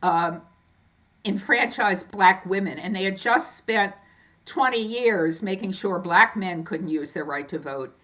um, 0.02 0.42
enfranchise 1.24 2.02
black 2.02 2.44
women. 2.46 2.78
And 2.78 2.94
they 2.94 3.04
had 3.04 3.16
just 3.16 3.56
spent 3.56 3.94
20 4.46 4.78
years 4.78 5.42
making 5.42 5.72
sure 5.72 5.98
black 5.98 6.36
men 6.36 6.64
couldn't 6.64 6.88
use 6.88 7.12
their 7.12 7.24
right 7.24 7.48
to 7.48 7.58
vote. 7.58 7.96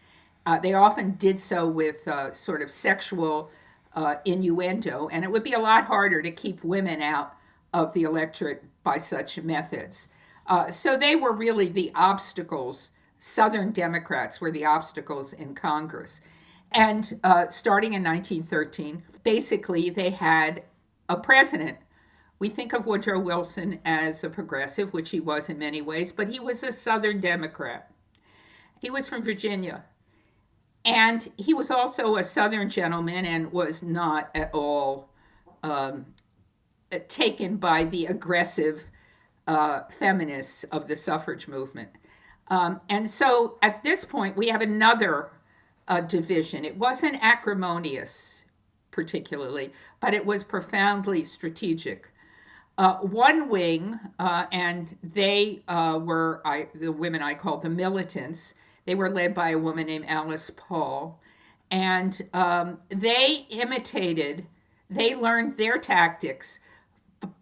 Uh, 0.45 0.59
they 0.59 0.75
often 0.75 1.13
did 1.13 1.39
so 1.39 1.67
with 1.67 2.07
uh, 2.07 2.33
sort 2.33 2.63
of 2.63 2.71
sexual 2.71 3.51
uh, 3.97 4.17
innuendo, 4.27 5.09
and 5.11 5.25
it 5.25 5.31
would 5.31 5.43
be 5.43 5.55
a 5.55 5.59
lot 5.59 5.85
harder 5.85 6.23
to 6.23 6.31
keep 6.31 6.63
women 6.63 7.03
out 7.03 7.35
of 7.73 7.93
the 7.93 8.03
electorate 8.03 8.63
by 8.85 8.99
such 8.99 9.43
methods. 9.43 10.09
Uh, 10.47 10.71
so 10.71 10.97
they 10.97 11.17
were 11.17 11.33
really 11.33 11.69
the 11.69 11.91
obstacles. 11.95 12.93
Southern 13.19 13.73
Democrats 13.73 14.41
were 14.41 14.53
the 14.53 14.65
obstacles 14.65 15.33
in 15.33 15.55
Congress. 15.55 16.21
And 16.73 17.19
uh, 17.25 17.49
starting 17.49 17.95
in 17.95 18.05
1913, 18.05 19.03
basically 19.25 19.91
they 19.91 20.11
had 20.11 20.63
a 21.09 21.17
president. 21.17 21.79
We 22.39 22.51
think 22.51 22.75
of 22.75 22.87
Woodrow 22.87 23.19
Wilson 23.19 23.81
as 23.87 24.23
a 24.23 24.31
progressive, 24.31 24.93
which 24.93 25.11
he 25.11 25.21
was 25.21 25.49
in 25.49 25.59
many 25.59 25.81
ways, 25.81 26.13
but 26.13 26.29
he 26.29 26.39
was 26.39 26.63
a 26.63 26.71
Southern 26.71 27.21
Democrat. 27.21 27.91
He 28.79 28.91
was 28.91 29.09
from 29.09 29.23
Virginia. 29.23 29.85
And 30.87 31.29
he 31.37 31.53
was 31.53 31.71
also 31.71 32.17
a 32.17 32.25
Southern 32.25 32.71
gentleman 32.71 33.25
and 33.27 33.53
was 33.53 33.83
not 33.83 34.31
at 34.35 34.51
all 34.55 35.11
um, 35.65 36.07
taken 37.09 37.57
by 37.57 37.85
the 37.85 38.07
aggressive 38.07 38.85
uh, 39.49 39.81
feminists 39.99 40.65
of 40.71 40.87
the 40.87 40.95
suffrage 40.95 41.49
movement. 41.49 41.91
Um, 42.49 42.81
and 42.89 43.11
so 43.11 43.59
at 43.63 43.83
this 43.83 44.05
point, 44.05 44.37
we 44.37 44.49
have 44.49 44.61
another 44.61 45.31
uh, 45.89 46.01
division. 46.01 46.65
It 46.65 46.77
wasn't 46.77 47.19
acrimonious, 47.21 48.45
particularly, 48.93 49.73
but 50.01 50.15
it 50.15 50.25
was 50.25 50.45
profoundly 50.45 51.25
strategic. 51.25 52.13
Uh, 52.79 52.99
one 52.99 53.49
wing, 53.49 53.99
uh, 54.19 54.47
and 54.53 54.97
they 55.03 55.63
uh, 55.67 55.99
were 56.01 56.43
I, 56.45 56.69
the 56.75 56.93
women 56.93 57.23
I 57.23 57.35
call 57.35 57.59
the 57.59 57.71
militants. 57.71 58.55
They 58.87 58.95
were 58.95 59.11
led 59.11 59.35
by 59.35 59.51
a 59.51 59.59
woman 59.59 59.87
named 59.87 60.07
Alice 60.09 60.51
Paul, 60.57 61.21
and 61.71 62.21
um, 62.33 62.79
they 62.89 63.47
imitated. 63.51 64.47
They 64.89 65.15
learned 65.15 65.57
their 65.57 65.79
tactics 65.79 66.61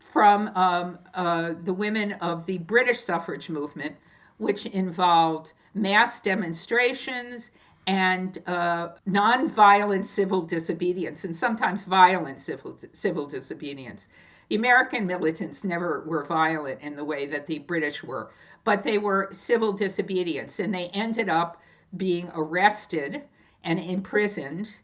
from 0.01 0.49
um, 0.55 0.99
uh, 1.13 1.55
the 1.63 1.75
women 1.75 2.13
of 2.15 2.47
the 2.47 2.59
British 2.59 3.01
suffrage 3.01 3.51
movement, 3.51 3.97
which 4.39 4.67
involved 4.67 5.53
mass 5.75 6.21
demonstrations 6.21 7.51
and 7.87 8.43
uh, 8.47 8.91
nonviolent 9.07 10.07
civil 10.07 10.43
disobedience, 10.43 11.25
and 11.25 11.37
sometimes 11.37 11.83
violent 11.83 12.41
civil, 12.41 12.79
civil 12.93 13.27
disobedience. 13.27 14.09
The 14.49 14.57
American 14.57 15.07
militants 15.07 15.65
never 15.65 16.03
were 16.07 16.25
violent 16.25 16.81
in 16.81 16.97
the 16.97 17.05
way 17.05 17.27
that 17.27 17.47
the 17.47 17.59
British 17.61 18.03
were, 18.03 18.31
but 18.65 18.83
they 18.83 18.99
were 18.99 19.29
civil 19.31 19.73
disobedience, 19.73 20.59
and 20.59 20.75
they 20.75 20.89
ended 20.89 21.29
up 21.29 21.61
being 21.97 22.31
arrested 22.35 23.23
and 23.62 23.79
imprisoned 23.79 24.79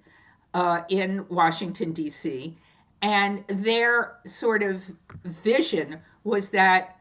uh, 0.54 0.82
in 0.88 1.26
Washington, 1.28 1.92
D.C. 1.92 2.56
And 3.02 3.44
their 3.48 4.18
sort 4.26 4.62
of 4.62 4.82
vision 5.24 6.00
was 6.24 6.50
that 6.50 6.96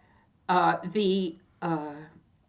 uh, 0.47 0.77
the, 0.91 1.37
uh, 1.61 1.95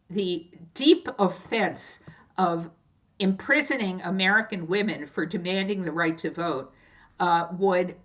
the 0.08 0.46
deep 0.74 1.08
offense 1.18 1.98
of 2.38 2.70
imprisoning 3.18 4.00
American 4.02 4.66
women 4.66 5.06
for 5.06 5.26
demanding 5.26 5.82
the 5.82 5.92
right 5.92 6.16
to 6.18 6.30
vote 6.30 6.72
uh, 7.20 7.48
would 7.52 7.96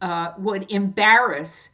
uh, 0.00 0.32
would 0.38 0.70
embarrass 0.72 1.70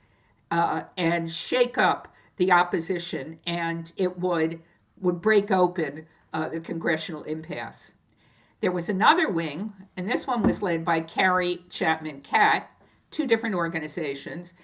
uh, 0.51 0.83
and 0.97 1.31
shake 1.31 1.79
up 1.79 2.09
the 2.37 2.53
opposition, 2.53 3.39
and 3.47 3.93
it 3.97 4.19
would 4.19 4.61
would 5.01 5.21
break 5.21 5.51
open 5.51 6.07
uh, 6.33 6.49
the 6.49 6.61
congressional 6.61 7.23
impasse. 7.25 7.93
There 8.61 8.73
was 8.73 8.89
another 8.89 9.31
wing, 9.31 9.73
and 9.97 10.09
this 10.09 10.27
one 10.27 10.43
was 10.43 10.63
led 10.63 10.85
by 10.85 11.01
Carrie 11.01 11.65
Chapman 11.69 12.23
Catt, 12.23 12.71
two 13.11 13.27
different 13.27 13.55
organizations, 13.55 14.55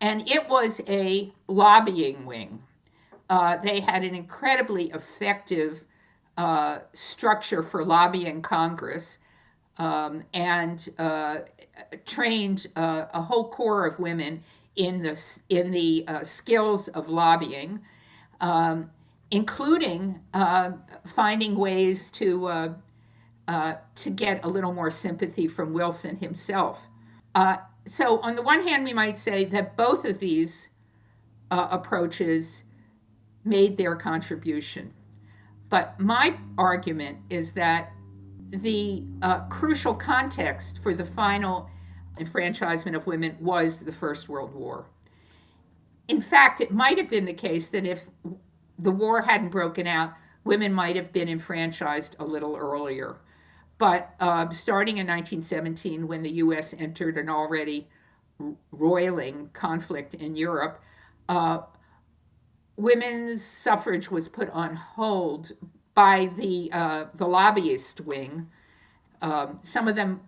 and 0.00 0.26
it 0.28 0.48
was 0.48 0.80
a 0.88 1.32
lobbying 1.48 2.24
wing. 2.24 2.62
Uh, 3.28 3.58
they 3.58 3.80
had 3.80 4.02
an 4.04 4.14
incredibly 4.14 4.90
effective 4.90 5.84
uh, 6.36 6.80
structure 6.92 7.62
for 7.62 7.84
lobbying 7.84 8.42
Congress 8.42 9.18
um, 9.78 10.24
and 10.34 10.88
uh, 10.98 11.38
trained 12.04 12.66
uh, 12.76 13.06
a 13.12 13.22
whole 13.22 13.50
corps 13.50 13.86
of 13.86 13.98
women 13.98 14.42
in 14.76 15.02
the, 15.02 15.20
in 15.48 15.70
the 15.70 16.04
uh, 16.08 16.24
skills 16.24 16.88
of 16.88 17.08
lobbying, 17.08 17.80
um, 18.40 18.90
including 19.30 20.20
uh, 20.34 20.72
finding 21.06 21.56
ways 21.56 22.10
to, 22.10 22.74
to 23.94 24.10
get 24.10 24.44
a 24.44 24.48
little 24.48 24.72
more 24.72 24.90
sympathy 24.90 25.48
from 25.48 25.72
Wilson 25.72 26.16
himself. 26.16 26.82
so, 27.86 28.20
on 28.20 28.36
the 28.36 28.42
one 28.42 28.66
hand, 28.66 28.84
we 28.84 28.92
might 28.92 29.18
say 29.18 29.44
that 29.46 29.76
both 29.76 30.04
of 30.04 30.18
these 30.18 30.68
approaches 31.50 32.64
made 33.44 33.76
their 33.76 33.96
contribution. 33.96 34.92
But 35.68 35.98
my 35.98 36.36
argument 36.58 37.18
is 37.30 37.52
that 37.52 37.92
the 38.50 39.04
uh, 39.22 39.46
crucial 39.48 39.94
context 39.94 40.80
for 40.82 40.94
the 40.94 41.04
final 41.04 41.70
enfranchisement 42.18 42.96
of 42.96 43.06
women 43.06 43.36
was 43.40 43.80
the 43.80 43.92
First 43.92 44.28
World 44.28 44.54
War. 44.54 44.86
In 46.08 46.20
fact, 46.20 46.60
it 46.60 46.70
might 46.70 46.98
have 46.98 47.08
been 47.08 47.24
the 47.24 47.32
case 47.32 47.68
that 47.70 47.86
if 47.86 48.06
the 48.78 48.90
war 48.90 49.22
hadn't 49.22 49.50
broken 49.50 49.86
out, 49.86 50.12
women 50.44 50.72
might 50.72 50.96
have 50.96 51.12
been 51.12 51.28
enfranchised 51.28 52.16
a 52.18 52.24
little 52.24 52.56
earlier. 52.56 53.16
But 53.78 54.14
uh, 54.20 54.50
starting 54.50 54.98
in 54.98 55.06
1917, 55.06 56.06
when 56.06 56.22
the 56.22 56.30
U.S. 56.30 56.74
entered 56.76 57.16
an 57.16 57.28
already 57.28 57.88
roiling 58.70 59.50
conflict 59.52 60.14
in 60.14 60.34
Europe, 60.34 60.80
uh, 61.28 61.60
women's 62.76 63.44
suffrage 63.44 64.10
was 64.10 64.28
put 64.28 64.50
on 64.50 64.76
hold 64.76 65.52
by 65.94 66.30
the 66.36 66.70
uh, 66.72 67.06
the 67.14 67.26
lobbyist 67.26 68.00
wing. 68.00 68.48
Um, 69.20 69.60
some 69.62 69.88
of 69.88 69.96
them 69.96 70.20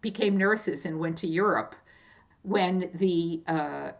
became 0.00 0.36
nurses 0.36 0.84
and 0.84 0.98
went 0.98 1.16
to 1.18 1.26
Europe. 1.26 1.74
When 2.42 2.90
the 2.94 3.42
uh, 3.46 3.92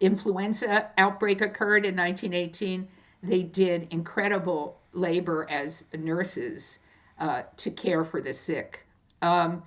influenza 0.00 0.90
outbreak 0.98 1.40
occurred 1.40 1.84
in 1.84 1.96
1918, 1.96 2.88
they 3.22 3.42
did 3.42 3.88
incredible 3.90 4.80
labor 4.92 5.46
as 5.48 5.84
nurses 5.96 6.78
uh, 7.18 7.42
to 7.56 7.70
care 7.70 8.04
for 8.04 8.20
the 8.20 8.32
sick. 8.32 8.86
Um, 9.22 9.62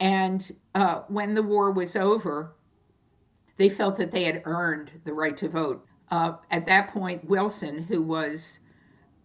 and 0.00 0.50
uh, 0.74 1.02
when 1.08 1.34
the 1.34 1.42
war 1.42 1.70
was 1.70 1.96
over, 1.96 2.54
they 3.56 3.68
felt 3.68 3.96
that 3.96 4.10
they 4.10 4.24
had 4.24 4.42
earned 4.44 4.90
the 5.04 5.12
right 5.12 5.36
to 5.36 5.48
vote. 5.48 5.86
Uh, 6.10 6.34
at 6.50 6.66
that 6.66 6.88
point, 6.88 7.24
Wilson, 7.24 7.82
who 7.82 8.02
was 8.02 8.60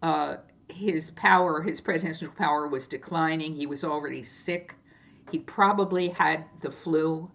uh, 0.02 0.38
his 0.70 1.12
power, 1.12 1.62
his 1.62 1.82
presidential 1.82 2.30
power 2.30 2.68
was 2.68 2.88
declining. 2.88 3.56
He 3.56 3.66
was 3.66 3.84
already 3.84 4.24
sick. 4.24 4.76
He 5.32 5.40
probably 5.40 6.10
had 6.10 6.46
the 6.62 6.72
flu. 6.72 7.32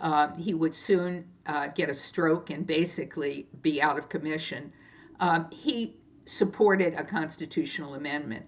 Uh, 0.00 0.34
he 0.36 0.54
would 0.54 0.74
soon 0.74 1.26
uh, 1.46 1.68
get 1.68 1.88
a 1.88 1.94
stroke 1.94 2.50
and 2.50 2.66
basically 2.66 3.48
be 3.62 3.80
out 3.82 3.98
of 3.98 4.08
commission. 4.08 4.72
Um, 5.20 5.48
he 5.50 5.96
supported 6.24 6.94
a 6.94 7.04
constitutional 7.04 7.94
amendment, 7.94 8.46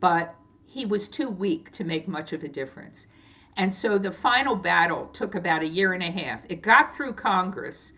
but 0.00 0.34
he 0.66 0.84
was 0.84 1.08
too 1.08 1.28
weak 1.28 1.70
to 1.70 1.84
make 1.84 2.08
much 2.08 2.32
of 2.32 2.42
a 2.42 2.48
difference. 2.48 3.06
And 3.56 3.72
so 3.72 3.98
the 3.98 4.10
final 4.10 4.56
battle 4.56 5.06
took 5.08 5.34
about 5.34 5.62
a 5.62 5.68
year 5.68 5.92
and 5.92 6.02
a 6.02 6.10
half. 6.10 6.44
It 6.48 6.62
got 6.62 6.96
through 6.96 7.14
Congress 7.14 7.92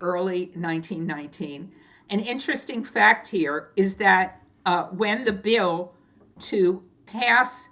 early 0.00 0.46
1919. 0.54 1.72
An 2.10 2.20
interesting 2.20 2.84
fact 2.84 3.28
here 3.28 3.70
is 3.76 3.94
that 3.96 4.42
uh, 4.66 4.84
when 4.86 5.24
the 5.24 5.32
bill 5.32 5.94
to 6.40 6.82
pass 7.06 7.68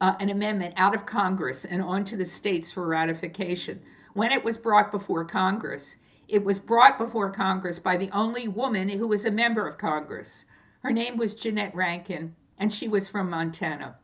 uh, 0.00 0.14
an 0.20 0.30
amendment 0.30 0.74
out 0.76 0.94
of 0.94 1.06
Congress 1.06 1.64
and 1.64 1.82
onto 1.82 2.16
the 2.16 2.24
states 2.24 2.70
for 2.70 2.86
ratification, 2.86 3.80
when 4.14 4.32
it 4.32 4.44
was 4.44 4.58
brought 4.58 4.90
before 4.90 5.24
Congress, 5.24 5.96
it 6.28 6.44
was 6.44 6.58
brought 6.58 6.98
before 6.98 7.30
Congress 7.30 7.78
by 7.78 7.96
the 7.96 8.10
only 8.10 8.48
woman 8.48 8.88
who 8.88 9.08
was 9.08 9.24
a 9.24 9.30
member 9.30 9.66
of 9.66 9.78
Congress. 9.78 10.44
Her 10.82 10.92
name 10.92 11.16
was 11.16 11.34
Jeannette 11.34 11.74
Rankin, 11.74 12.34
and 12.58 12.72
she 12.72 12.88
was 12.88 13.08
from 13.08 13.30
Montana. 13.30 13.96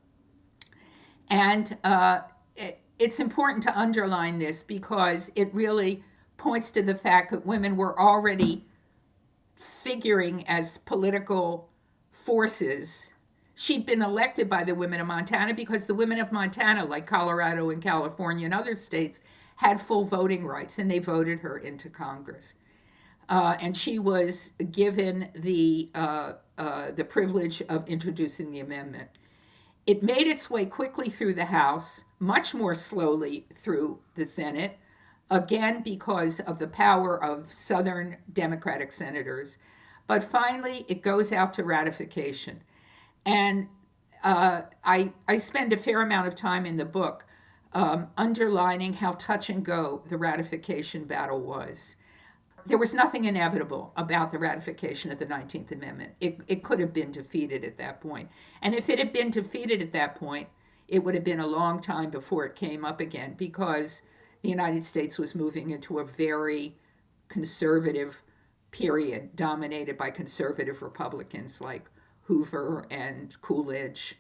And 1.28 1.76
uh, 1.84 2.20
it, 2.56 2.80
it's 2.98 3.20
important 3.20 3.62
to 3.64 3.78
underline 3.78 4.38
this 4.38 4.62
because 4.62 5.30
it 5.34 5.54
really 5.54 6.02
points 6.36 6.70
to 6.72 6.82
the 6.82 6.94
fact 6.94 7.30
that 7.30 7.46
women 7.46 7.76
were 7.76 7.98
already 7.98 8.66
figuring 9.82 10.46
as 10.46 10.78
political 10.78 11.70
forces. 12.10 13.13
She'd 13.54 13.86
been 13.86 14.02
elected 14.02 14.48
by 14.48 14.64
the 14.64 14.74
women 14.74 15.00
of 15.00 15.06
Montana 15.06 15.54
because 15.54 15.86
the 15.86 15.94
women 15.94 16.18
of 16.18 16.32
Montana, 16.32 16.84
like 16.84 17.06
Colorado 17.06 17.70
and 17.70 17.82
California 17.82 18.44
and 18.44 18.54
other 18.54 18.74
states, 18.74 19.20
had 19.56 19.80
full 19.80 20.04
voting 20.04 20.44
rights, 20.44 20.78
and 20.78 20.90
they 20.90 20.98
voted 20.98 21.40
her 21.40 21.56
into 21.58 21.88
Congress. 21.88 22.54
Uh, 23.28 23.56
and 23.60 23.76
she 23.76 23.98
was 23.98 24.50
given 24.70 25.30
the 25.34 25.88
uh, 25.94 26.32
uh, 26.58 26.90
the 26.90 27.04
privilege 27.04 27.62
of 27.62 27.88
introducing 27.88 28.50
the 28.50 28.60
amendment. 28.60 29.08
It 29.86 30.02
made 30.02 30.26
its 30.26 30.50
way 30.50 30.66
quickly 30.66 31.10
through 31.10 31.34
the 31.34 31.46
House, 31.46 32.04
much 32.18 32.54
more 32.54 32.74
slowly 32.74 33.46
through 33.54 33.98
the 34.14 34.24
Senate, 34.24 34.78
again 35.30 35.82
because 35.82 36.40
of 36.40 36.58
the 36.58 36.66
power 36.66 37.22
of 37.22 37.52
Southern 37.52 38.16
Democratic 38.32 38.92
senators. 38.92 39.58
But 40.06 40.22
finally, 40.22 40.84
it 40.88 41.02
goes 41.02 41.32
out 41.32 41.52
to 41.54 41.64
ratification. 41.64 42.62
And 43.24 43.68
uh, 44.22 44.62
I, 44.82 45.12
I 45.28 45.36
spend 45.36 45.72
a 45.72 45.76
fair 45.76 46.02
amount 46.02 46.28
of 46.28 46.34
time 46.34 46.66
in 46.66 46.76
the 46.76 46.84
book 46.84 47.26
um, 47.72 48.08
underlining 48.16 48.94
how 48.94 49.12
touch 49.12 49.50
and 49.50 49.64
go 49.64 50.02
the 50.08 50.16
ratification 50.16 51.04
battle 51.04 51.40
was. 51.40 51.96
There 52.66 52.78
was 52.78 52.94
nothing 52.94 53.24
inevitable 53.24 53.92
about 53.96 54.32
the 54.32 54.38
ratification 54.38 55.10
of 55.10 55.18
the 55.18 55.26
19th 55.26 55.72
Amendment. 55.72 56.12
It, 56.20 56.38
it 56.46 56.62
could 56.62 56.80
have 56.80 56.94
been 56.94 57.10
defeated 57.10 57.62
at 57.64 57.76
that 57.78 58.00
point. 58.00 58.30
And 58.62 58.74
if 58.74 58.88
it 58.88 58.98
had 58.98 59.12
been 59.12 59.30
defeated 59.30 59.82
at 59.82 59.92
that 59.92 60.14
point, 60.14 60.48
it 60.88 61.02
would 61.02 61.14
have 61.14 61.24
been 61.24 61.40
a 61.40 61.46
long 61.46 61.80
time 61.80 62.10
before 62.10 62.46
it 62.46 62.56
came 62.56 62.84
up 62.84 63.00
again 63.00 63.34
because 63.36 64.02
the 64.42 64.48
United 64.48 64.84
States 64.84 65.18
was 65.18 65.34
moving 65.34 65.70
into 65.70 65.98
a 65.98 66.04
very 66.04 66.76
conservative 67.28 68.22
period 68.70 69.34
dominated 69.36 69.96
by 69.96 70.10
conservative 70.10 70.82
Republicans 70.82 71.60
like 71.60 71.84
Hoover 72.24 72.86
and 72.90 73.40
Coolidge. 73.40 74.16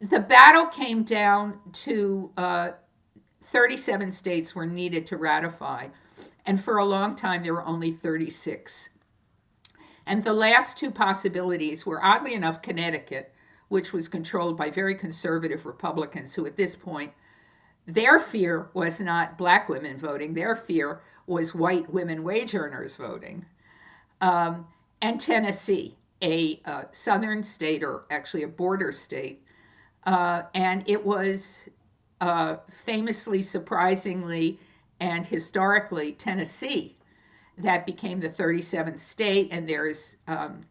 The 0.00 0.20
battle 0.20 0.66
came 0.66 1.02
down 1.02 1.60
to 1.72 2.30
uh, 2.36 2.72
37 3.42 4.12
states 4.12 4.54
were 4.54 4.66
needed 4.66 5.06
to 5.06 5.16
ratify, 5.16 5.88
and 6.44 6.62
for 6.62 6.78
a 6.78 6.84
long 6.84 7.14
time 7.14 7.42
there 7.42 7.54
were 7.54 7.64
only 7.64 7.90
36. 7.90 8.90
And 10.06 10.22
the 10.22 10.32
last 10.32 10.76
two 10.76 10.90
possibilities 10.90 11.86
were, 11.86 12.04
oddly 12.04 12.34
enough, 12.34 12.60
Connecticut, 12.60 13.32
which 13.68 13.92
was 13.92 14.08
controlled 14.08 14.56
by 14.56 14.70
very 14.70 14.94
conservative 14.94 15.64
Republicans 15.64 16.34
who, 16.34 16.44
at 16.46 16.56
this 16.56 16.76
point, 16.76 17.12
their 17.86 18.18
fear 18.18 18.70
was 18.74 19.00
not 19.00 19.38
black 19.38 19.68
women 19.68 19.98
voting, 19.98 20.34
their 20.34 20.54
fear 20.54 21.00
was 21.26 21.54
white 21.54 21.90
women 21.92 22.22
wage 22.22 22.54
earners 22.54 22.96
voting. 22.96 23.46
Um, 24.20 24.66
and 25.00 25.20
Tennessee, 25.20 25.96
a 26.22 26.60
uh, 26.64 26.84
southern 26.92 27.42
state, 27.42 27.82
or 27.82 28.04
actually 28.10 28.42
a 28.42 28.48
border 28.48 28.92
state. 28.92 29.42
Uh, 30.04 30.42
and 30.54 30.84
it 30.86 31.04
was 31.04 31.68
uh, 32.20 32.56
famously, 32.70 33.42
surprisingly, 33.42 34.58
and 35.00 35.26
historically 35.26 36.12
Tennessee 36.12 36.96
that 37.58 37.86
became 37.86 38.20
the 38.20 38.28
37th 38.28 39.00
state. 39.00 39.48
And 39.50 39.68
there's, 39.68 40.16
um, 40.26 40.62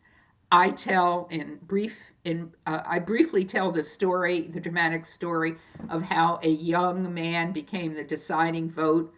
I 0.52 0.70
tell 0.70 1.28
in 1.32 1.60
brief, 1.64 1.98
in 2.24 2.54
uh, 2.66 2.82
I 2.86 3.00
briefly 3.00 3.46
tell 3.46 3.72
the 3.72 3.84
story, 3.84 4.48
the 4.48 4.60
dramatic 4.60 5.06
story 5.06 5.56
of 5.90 6.04
how 6.04 6.40
a 6.44 6.50
young 6.50 7.14
man 7.14 7.52
became 7.52 7.94
the 7.94 8.04
deciding 8.04 8.70
vote 8.70 9.14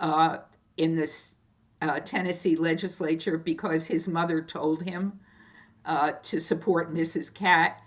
uh, 0.00 0.38
in 0.76 0.96
this 0.96 1.36
uh, 1.80 2.00
Tennessee 2.00 2.56
legislature 2.56 3.38
because 3.38 3.86
his 3.86 4.08
mother 4.08 4.42
told 4.42 4.82
him 4.82 5.20
uh, 5.84 6.12
to 6.22 6.40
support 6.40 6.94
Mrs. 6.94 7.32
Catt. 7.32 7.80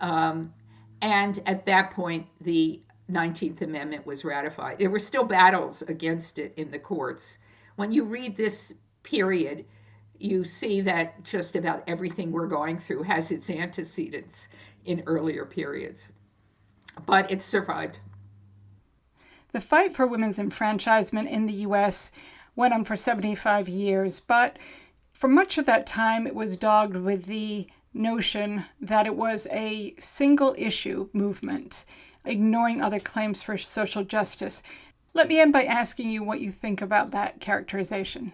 Um, 0.00 0.52
and 1.00 1.42
at 1.46 1.66
that 1.66 1.90
point, 1.90 2.26
the 2.40 2.82
19th 3.10 3.60
Amendment 3.62 4.06
was 4.06 4.24
ratified. 4.24 4.78
There 4.78 4.90
were 4.90 4.98
still 4.98 5.24
battles 5.24 5.82
against 5.82 6.38
it 6.38 6.54
in 6.56 6.70
the 6.70 6.78
courts. 6.78 7.38
When 7.76 7.92
you 7.92 8.04
read 8.04 8.36
this 8.36 8.72
period, 9.02 9.64
you 10.18 10.44
see 10.44 10.80
that 10.82 11.24
just 11.24 11.56
about 11.56 11.82
everything 11.86 12.30
we're 12.30 12.46
going 12.46 12.78
through 12.78 13.02
has 13.02 13.30
its 13.30 13.50
antecedents 13.50 14.48
in 14.84 15.02
earlier 15.06 15.44
periods. 15.44 16.08
But 17.06 17.30
it 17.30 17.42
survived. 17.42 17.98
The 19.52 19.60
fight 19.60 19.94
for 19.94 20.06
women's 20.06 20.38
enfranchisement 20.38 21.28
in 21.28 21.46
the 21.46 21.52
U.S. 21.52 22.12
went 22.56 22.72
on 22.72 22.84
for 22.84 22.96
75 22.96 23.68
years, 23.68 24.20
but 24.20 24.58
for 25.22 25.28
much 25.28 25.56
of 25.56 25.66
that 25.66 25.86
time 25.86 26.26
it 26.26 26.34
was 26.34 26.56
dogged 26.56 26.96
with 26.96 27.26
the 27.26 27.64
notion 27.94 28.64
that 28.80 29.06
it 29.06 29.14
was 29.14 29.46
a 29.52 29.94
single 30.00 30.52
issue 30.58 31.08
movement 31.12 31.84
ignoring 32.24 32.82
other 32.82 32.98
claims 32.98 33.40
for 33.40 33.56
social 33.56 34.02
justice. 34.02 34.64
Let 35.14 35.28
me 35.28 35.38
end 35.38 35.52
by 35.52 35.62
asking 35.62 36.10
you 36.10 36.24
what 36.24 36.40
you 36.40 36.50
think 36.50 36.82
about 36.82 37.12
that 37.12 37.38
characterization. 37.38 38.32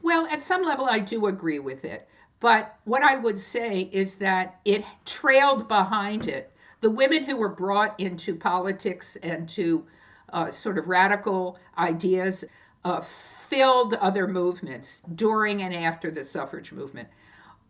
Well, 0.00 0.26
at 0.28 0.42
some 0.42 0.62
level, 0.62 0.86
I 0.86 1.00
do 1.00 1.26
agree 1.26 1.58
with 1.58 1.84
it. 1.84 2.08
But 2.40 2.74
what 2.84 3.02
I 3.02 3.16
would 3.16 3.38
say 3.38 3.90
is 3.92 4.14
that 4.14 4.60
it 4.64 4.86
trailed 5.04 5.68
behind 5.68 6.26
it. 6.26 6.50
The 6.80 6.88
women 6.88 7.24
who 7.24 7.36
were 7.36 7.50
brought 7.50 8.00
into 8.00 8.34
politics 8.34 9.18
and 9.22 9.46
to 9.50 9.84
uh, 10.32 10.50
sort 10.50 10.78
of 10.78 10.88
radical 10.88 11.58
ideas 11.76 12.46
uh, 12.88 13.00
filled 13.00 13.92
other 13.94 14.26
movements 14.26 15.02
during 15.14 15.62
and 15.62 15.74
after 15.74 16.10
the 16.10 16.24
suffrage 16.24 16.72
movement. 16.72 17.08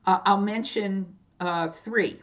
Uh, 0.06 0.20
I'll 0.24 0.40
mention 0.40 1.16
uh, 1.40 1.68
three. 1.68 2.20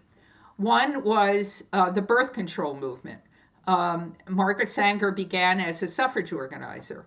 One 0.55 1.03
was 1.03 1.63
uh, 1.73 1.91
the 1.91 2.01
birth 2.01 2.31
control 2.31 2.73
movement. 2.73 3.19
Um, 3.67 4.13
Margaret 4.29 4.69
Sanger 4.69 5.11
began 5.11 5.59
as 5.59 5.83
a 5.83 5.87
suffrage 5.87 6.31
organizer. 6.31 7.05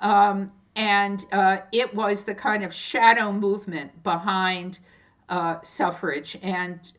Um, 0.00 0.52
and 0.76 1.24
uh, 1.32 1.60
it 1.72 1.94
was 1.94 2.24
the 2.24 2.34
kind 2.34 2.62
of 2.62 2.74
shadow 2.74 3.32
movement 3.32 4.02
behind 4.02 4.80
uh, 5.30 5.62
suffrage 5.62 6.38
and 6.42 6.92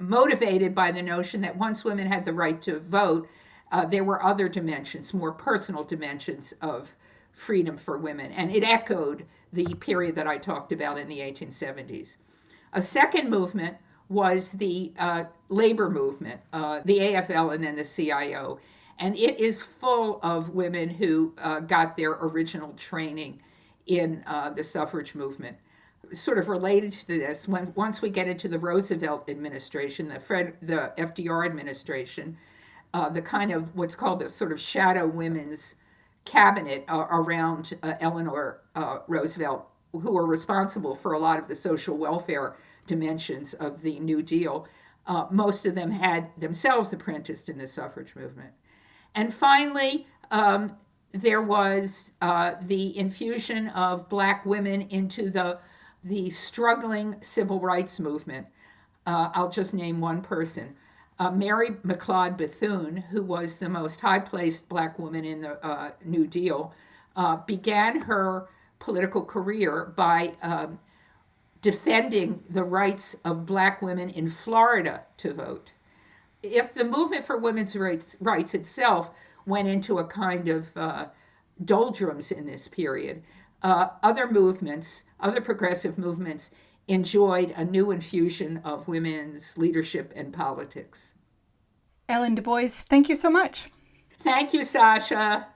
motivated 0.00 0.74
by 0.74 0.90
the 0.92 1.02
notion 1.02 1.42
that 1.42 1.56
once 1.56 1.84
women 1.84 2.06
had 2.06 2.24
the 2.24 2.32
right 2.32 2.62
to 2.62 2.80
vote, 2.80 3.28
there 3.90 4.04
were 4.04 4.22
other 4.24 4.48
dimensions, 4.48 5.12
more 5.12 5.32
personal 5.32 5.84
dimensions 5.84 6.54
of 6.62 6.96
freedom 7.38 7.76
for 7.76 7.96
women. 7.98 8.32
And 8.32 8.50
it 8.54 8.64
echoed 8.64 9.24
the 9.52 9.64
period 9.76 10.14
that 10.16 10.26
I 10.26 10.36
talked 10.36 10.72
about 10.72 10.98
in 10.98 11.08
the 11.08 11.20
1870s. 11.20 12.16
A 12.72 12.82
second 12.82 13.30
movement 13.30 13.76
was 14.08 14.52
the 14.52 14.92
uh, 14.98 15.24
labor 15.48 15.88
movement, 15.88 16.40
uh, 16.52 16.80
the 16.84 16.98
AFL 16.98 17.54
and 17.54 17.62
then 17.62 17.76
the 17.76 17.84
CIO. 17.84 18.58
And 18.98 19.16
it 19.16 19.38
is 19.38 19.62
full 19.62 20.18
of 20.22 20.50
women 20.50 20.90
who 20.90 21.32
uh, 21.38 21.60
got 21.60 21.96
their 21.96 22.12
original 22.12 22.72
training 22.76 23.40
in 23.86 24.24
uh, 24.26 24.50
the 24.50 24.64
suffrage 24.64 25.14
movement. 25.14 25.56
Sort 26.12 26.38
of 26.38 26.48
related 26.48 26.92
to 26.92 27.06
this, 27.06 27.46
when 27.46 27.72
once 27.76 28.02
we 28.02 28.10
get 28.10 28.26
into 28.26 28.48
the 28.48 28.58
Roosevelt 28.58 29.28
administration, 29.28 30.08
the 30.08 30.18
Fred, 30.18 30.54
the 30.62 30.92
FDR 30.98 31.46
administration, 31.46 32.36
uh, 32.94 33.08
the 33.08 33.22
kind 33.22 33.52
of 33.52 33.74
what's 33.76 33.94
called 33.94 34.22
a 34.22 34.28
sort 34.28 34.50
of 34.50 34.60
shadow 34.60 35.06
women's 35.06 35.76
cabinet 36.24 36.84
uh, 36.88 37.06
around 37.10 37.72
Eleanor 38.00 38.60
Roosevelt, 39.06 39.66
who 39.92 40.16
are 40.16 40.26
responsible 40.26 40.94
for 40.94 41.12
a 41.12 41.18
lot 41.18 41.38
of 41.38 41.48
the 41.48 41.56
social 41.56 41.96
welfare 41.96 42.56
dimensions 42.86 43.54
of 43.54 43.82
the 43.82 43.98
New 44.00 44.22
Deal. 44.22 44.66
Uh, 45.06 45.26
most 45.30 45.64
of 45.64 45.74
them 45.74 45.90
had 45.90 46.28
themselves 46.38 46.92
apprenticed 46.92 47.48
in 47.48 47.56
the 47.58 47.66
suffrage 47.66 48.14
movement. 48.14 48.50
And 49.14 49.32
finally, 49.32 50.06
um, 50.30 50.76
there 51.12 51.40
was 51.40 52.12
uh, 52.20 52.54
the 52.62 52.96
infusion 52.98 53.68
of 53.68 54.08
black 54.08 54.44
women 54.44 54.82
into 54.82 55.30
the, 55.30 55.58
the 56.04 56.28
struggling 56.30 57.16
civil 57.22 57.60
rights 57.60 57.98
movement. 57.98 58.46
Uh, 59.06 59.30
I'll 59.34 59.50
just 59.50 59.72
name 59.72 60.00
one 60.00 60.20
person. 60.20 60.76
Uh, 61.18 61.30
Mary 61.32 61.70
McLeod 61.84 62.36
Bethune, 62.36 62.96
who 62.96 63.22
was 63.22 63.56
the 63.56 63.68
most 63.68 64.00
high 64.00 64.20
placed 64.20 64.68
black 64.68 64.98
woman 64.98 65.24
in 65.24 65.40
the 65.40 65.64
uh, 65.66 65.90
New 66.04 66.26
Deal, 66.26 66.72
uh, 67.16 67.36
began 67.36 68.00
her 68.02 68.48
political 68.78 69.24
career 69.24 69.92
by 69.96 70.34
um, 70.42 70.78
defending 71.60 72.42
the 72.48 72.62
rights 72.62 73.16
of 73.24 73.46
black 73.46 73.82
women 73.82 74.08
in 74.10 74.28
Florida 74.28 75.02
to 75.16 75.34
vote. 75.34 75.72
If 76.42 76.72
the 76.72 76.84
movement 76.84 77.24
for 77.24 77.36
women's 77.36 77.74
rights, 77.74 78.16
rights 78.20 78.54
itself 78.54 79.10
went 79.44 79.66
into 79.66 79.98
a 79.98 80.04
kind 80.04 80.48
of 80.48 80.76
uh, 80.76 81.06
doldrums 81.64 82.30
in 82.30 82.46
this 82.46 82.68
period, 82.68 83.24
uh, 83.62 83.88
other 84.04 84.30
movements, 84.30 85.02
other 85.18 85.40
progressive 85.40 85.98
movements, 85.98 86.52
enjoyed 86.88 87.52
a 87.56 87.64
new 87.64 87.90
infusion 87.90 88.60
of 88.64 88.88
women's 88.88 89.56
leadership 89.56 90.12
and 90.16 90.32
politics. 90.32 91.12
Ellen 92.08 92.34
Dubois, 92.34 92.68
thank 92.68 93.08
you 93.08 93.14
so 93.14 93.30
much. 93.30 93.68
Thank 94.20 94.52
you, 94.54 94.64
Sasha. 94.64 95.46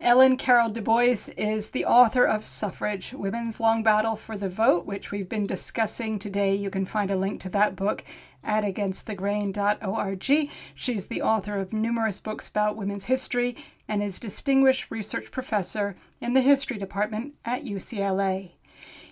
Ellen 0.00 0.36
Carol 0.36 0.70
Dubois 0.70 1.28
is 1.36 1.70
the 1.70 1.84
author 1.84 2.24
of 2.24 2.46
Suffrage 2.46 3.12
Women's 3.12 3.60
Long 3.60 3.82
Battle 3.82 4.16
for 4.16 4.36
the 4.36 4.48
Vote, 4.48 4.86
which 4.86 5.10
we've 5.10 5.28
been 5.28 5.46
discussing 5.46 6.18
today. 6.18 6.54
You 6.54 6.70
can 6.70 6.86
find 6.86 7.10
a 7.10 7.16
link 7.16 7.40
to 7.42 7.48
that 7.50 7.76
book 7.76 8.04
at 8.44 8.64
againstthegrain.org. 8.64 10.50
She's 10.74 11.06
the 11.06 11.22
author 11.22 11.58
of 11.58 11.72
numerous 11.72 12.20
books 12.20 12.48
about 12.48 12.76
women's 12.76 13.04
history 13.04 13.56
and 13.88 14.02
is 14.02 14.18
Distinguished 14.18 14.90
Research 14.90 15.30
Professor 15.30 15.96
in 16.20 16.32
the 16.34 16.40
History 16.40 16.78
Department 16.78 17.34
at 17.44 17.64
UCLA. 17.64 18.52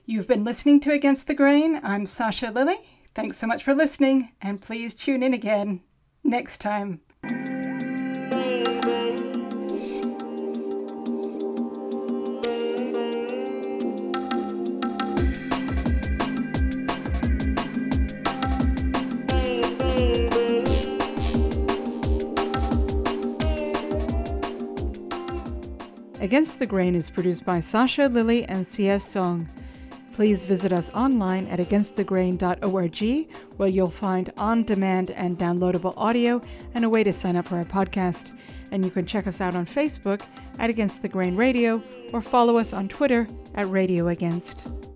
You've 0.07 0.26
been 0.26 0.44
listening 0.44 0.80
to 0.80 0.92
Against 0.92 1.26
the 1.26 1.34
Grain. 1.34 1.80
I'm 1.82 2.05
Sasha 2.05 2.51
Lilley. 2.51 2.78
Thanks 3.14 3.36
so 3.36 3.46
much 3.46 3.62
for 3.62 3.74
listening, 3.74 4.32
and 4.40 4.61
please 4.61 4.94
tune 4.94 5.22
in 5.22 5.34
again 5.34 5.82
next 6.24 6.59
time. 6.61 7.01
Against 26.20 26.59
the 26.59 26.66
Grain 26.66 26.94
is 26.94 27.11
produced 27.11 27.44
by 27.44 27.61
Sasha 27.61 28.09
Lilley 28.09 28.44
and 28.44 28.66
C.S. 28.66 29.05
Soong. 29.05 29.46
Please 30.20 30.44
visit 30.44 30.70
us 30.70 30.90
online 30.90 31.46
at 31.46 31.60
againstthegrain.org, 31.60 33.30
where 33.56 33.68
you'll 33.70 33.88
find 33.88 34.30
on 34.36 34.64
demand 34.64 35.12
and 35.12 35.38
downloadable 35.38 35.94
audio 35.96 36.42
and 36.74 36.84
a 36.84 36.90
way 36.90 37.02
to 37.02 37.10
sign 37.10 37.36
up 37.36 37.46
for 37.46 37.56
our 37.56 37.64
podcast. 37.64 38.38
And 38.70 38.84
you 38.84 38.90
can 38.90 39.06
check 39.06 39.26
us 39.26 39.40
out 39.40 39.54
on 39.54 39.64
Facebook 39.64 40.20
at 40.58 40.68
Against 40.68 41.00
the 41.00 41.08
Grain 41.08 41.36
Radio 41.36 41.82
or 42.12 42.20
follow 42.20 42.58
us 42.58 42.74
on 42.74 42.86
Twitter 42.86 43.26
at 43.54 43.70
Radio 43.70 44.08
Against. 44.08 44.89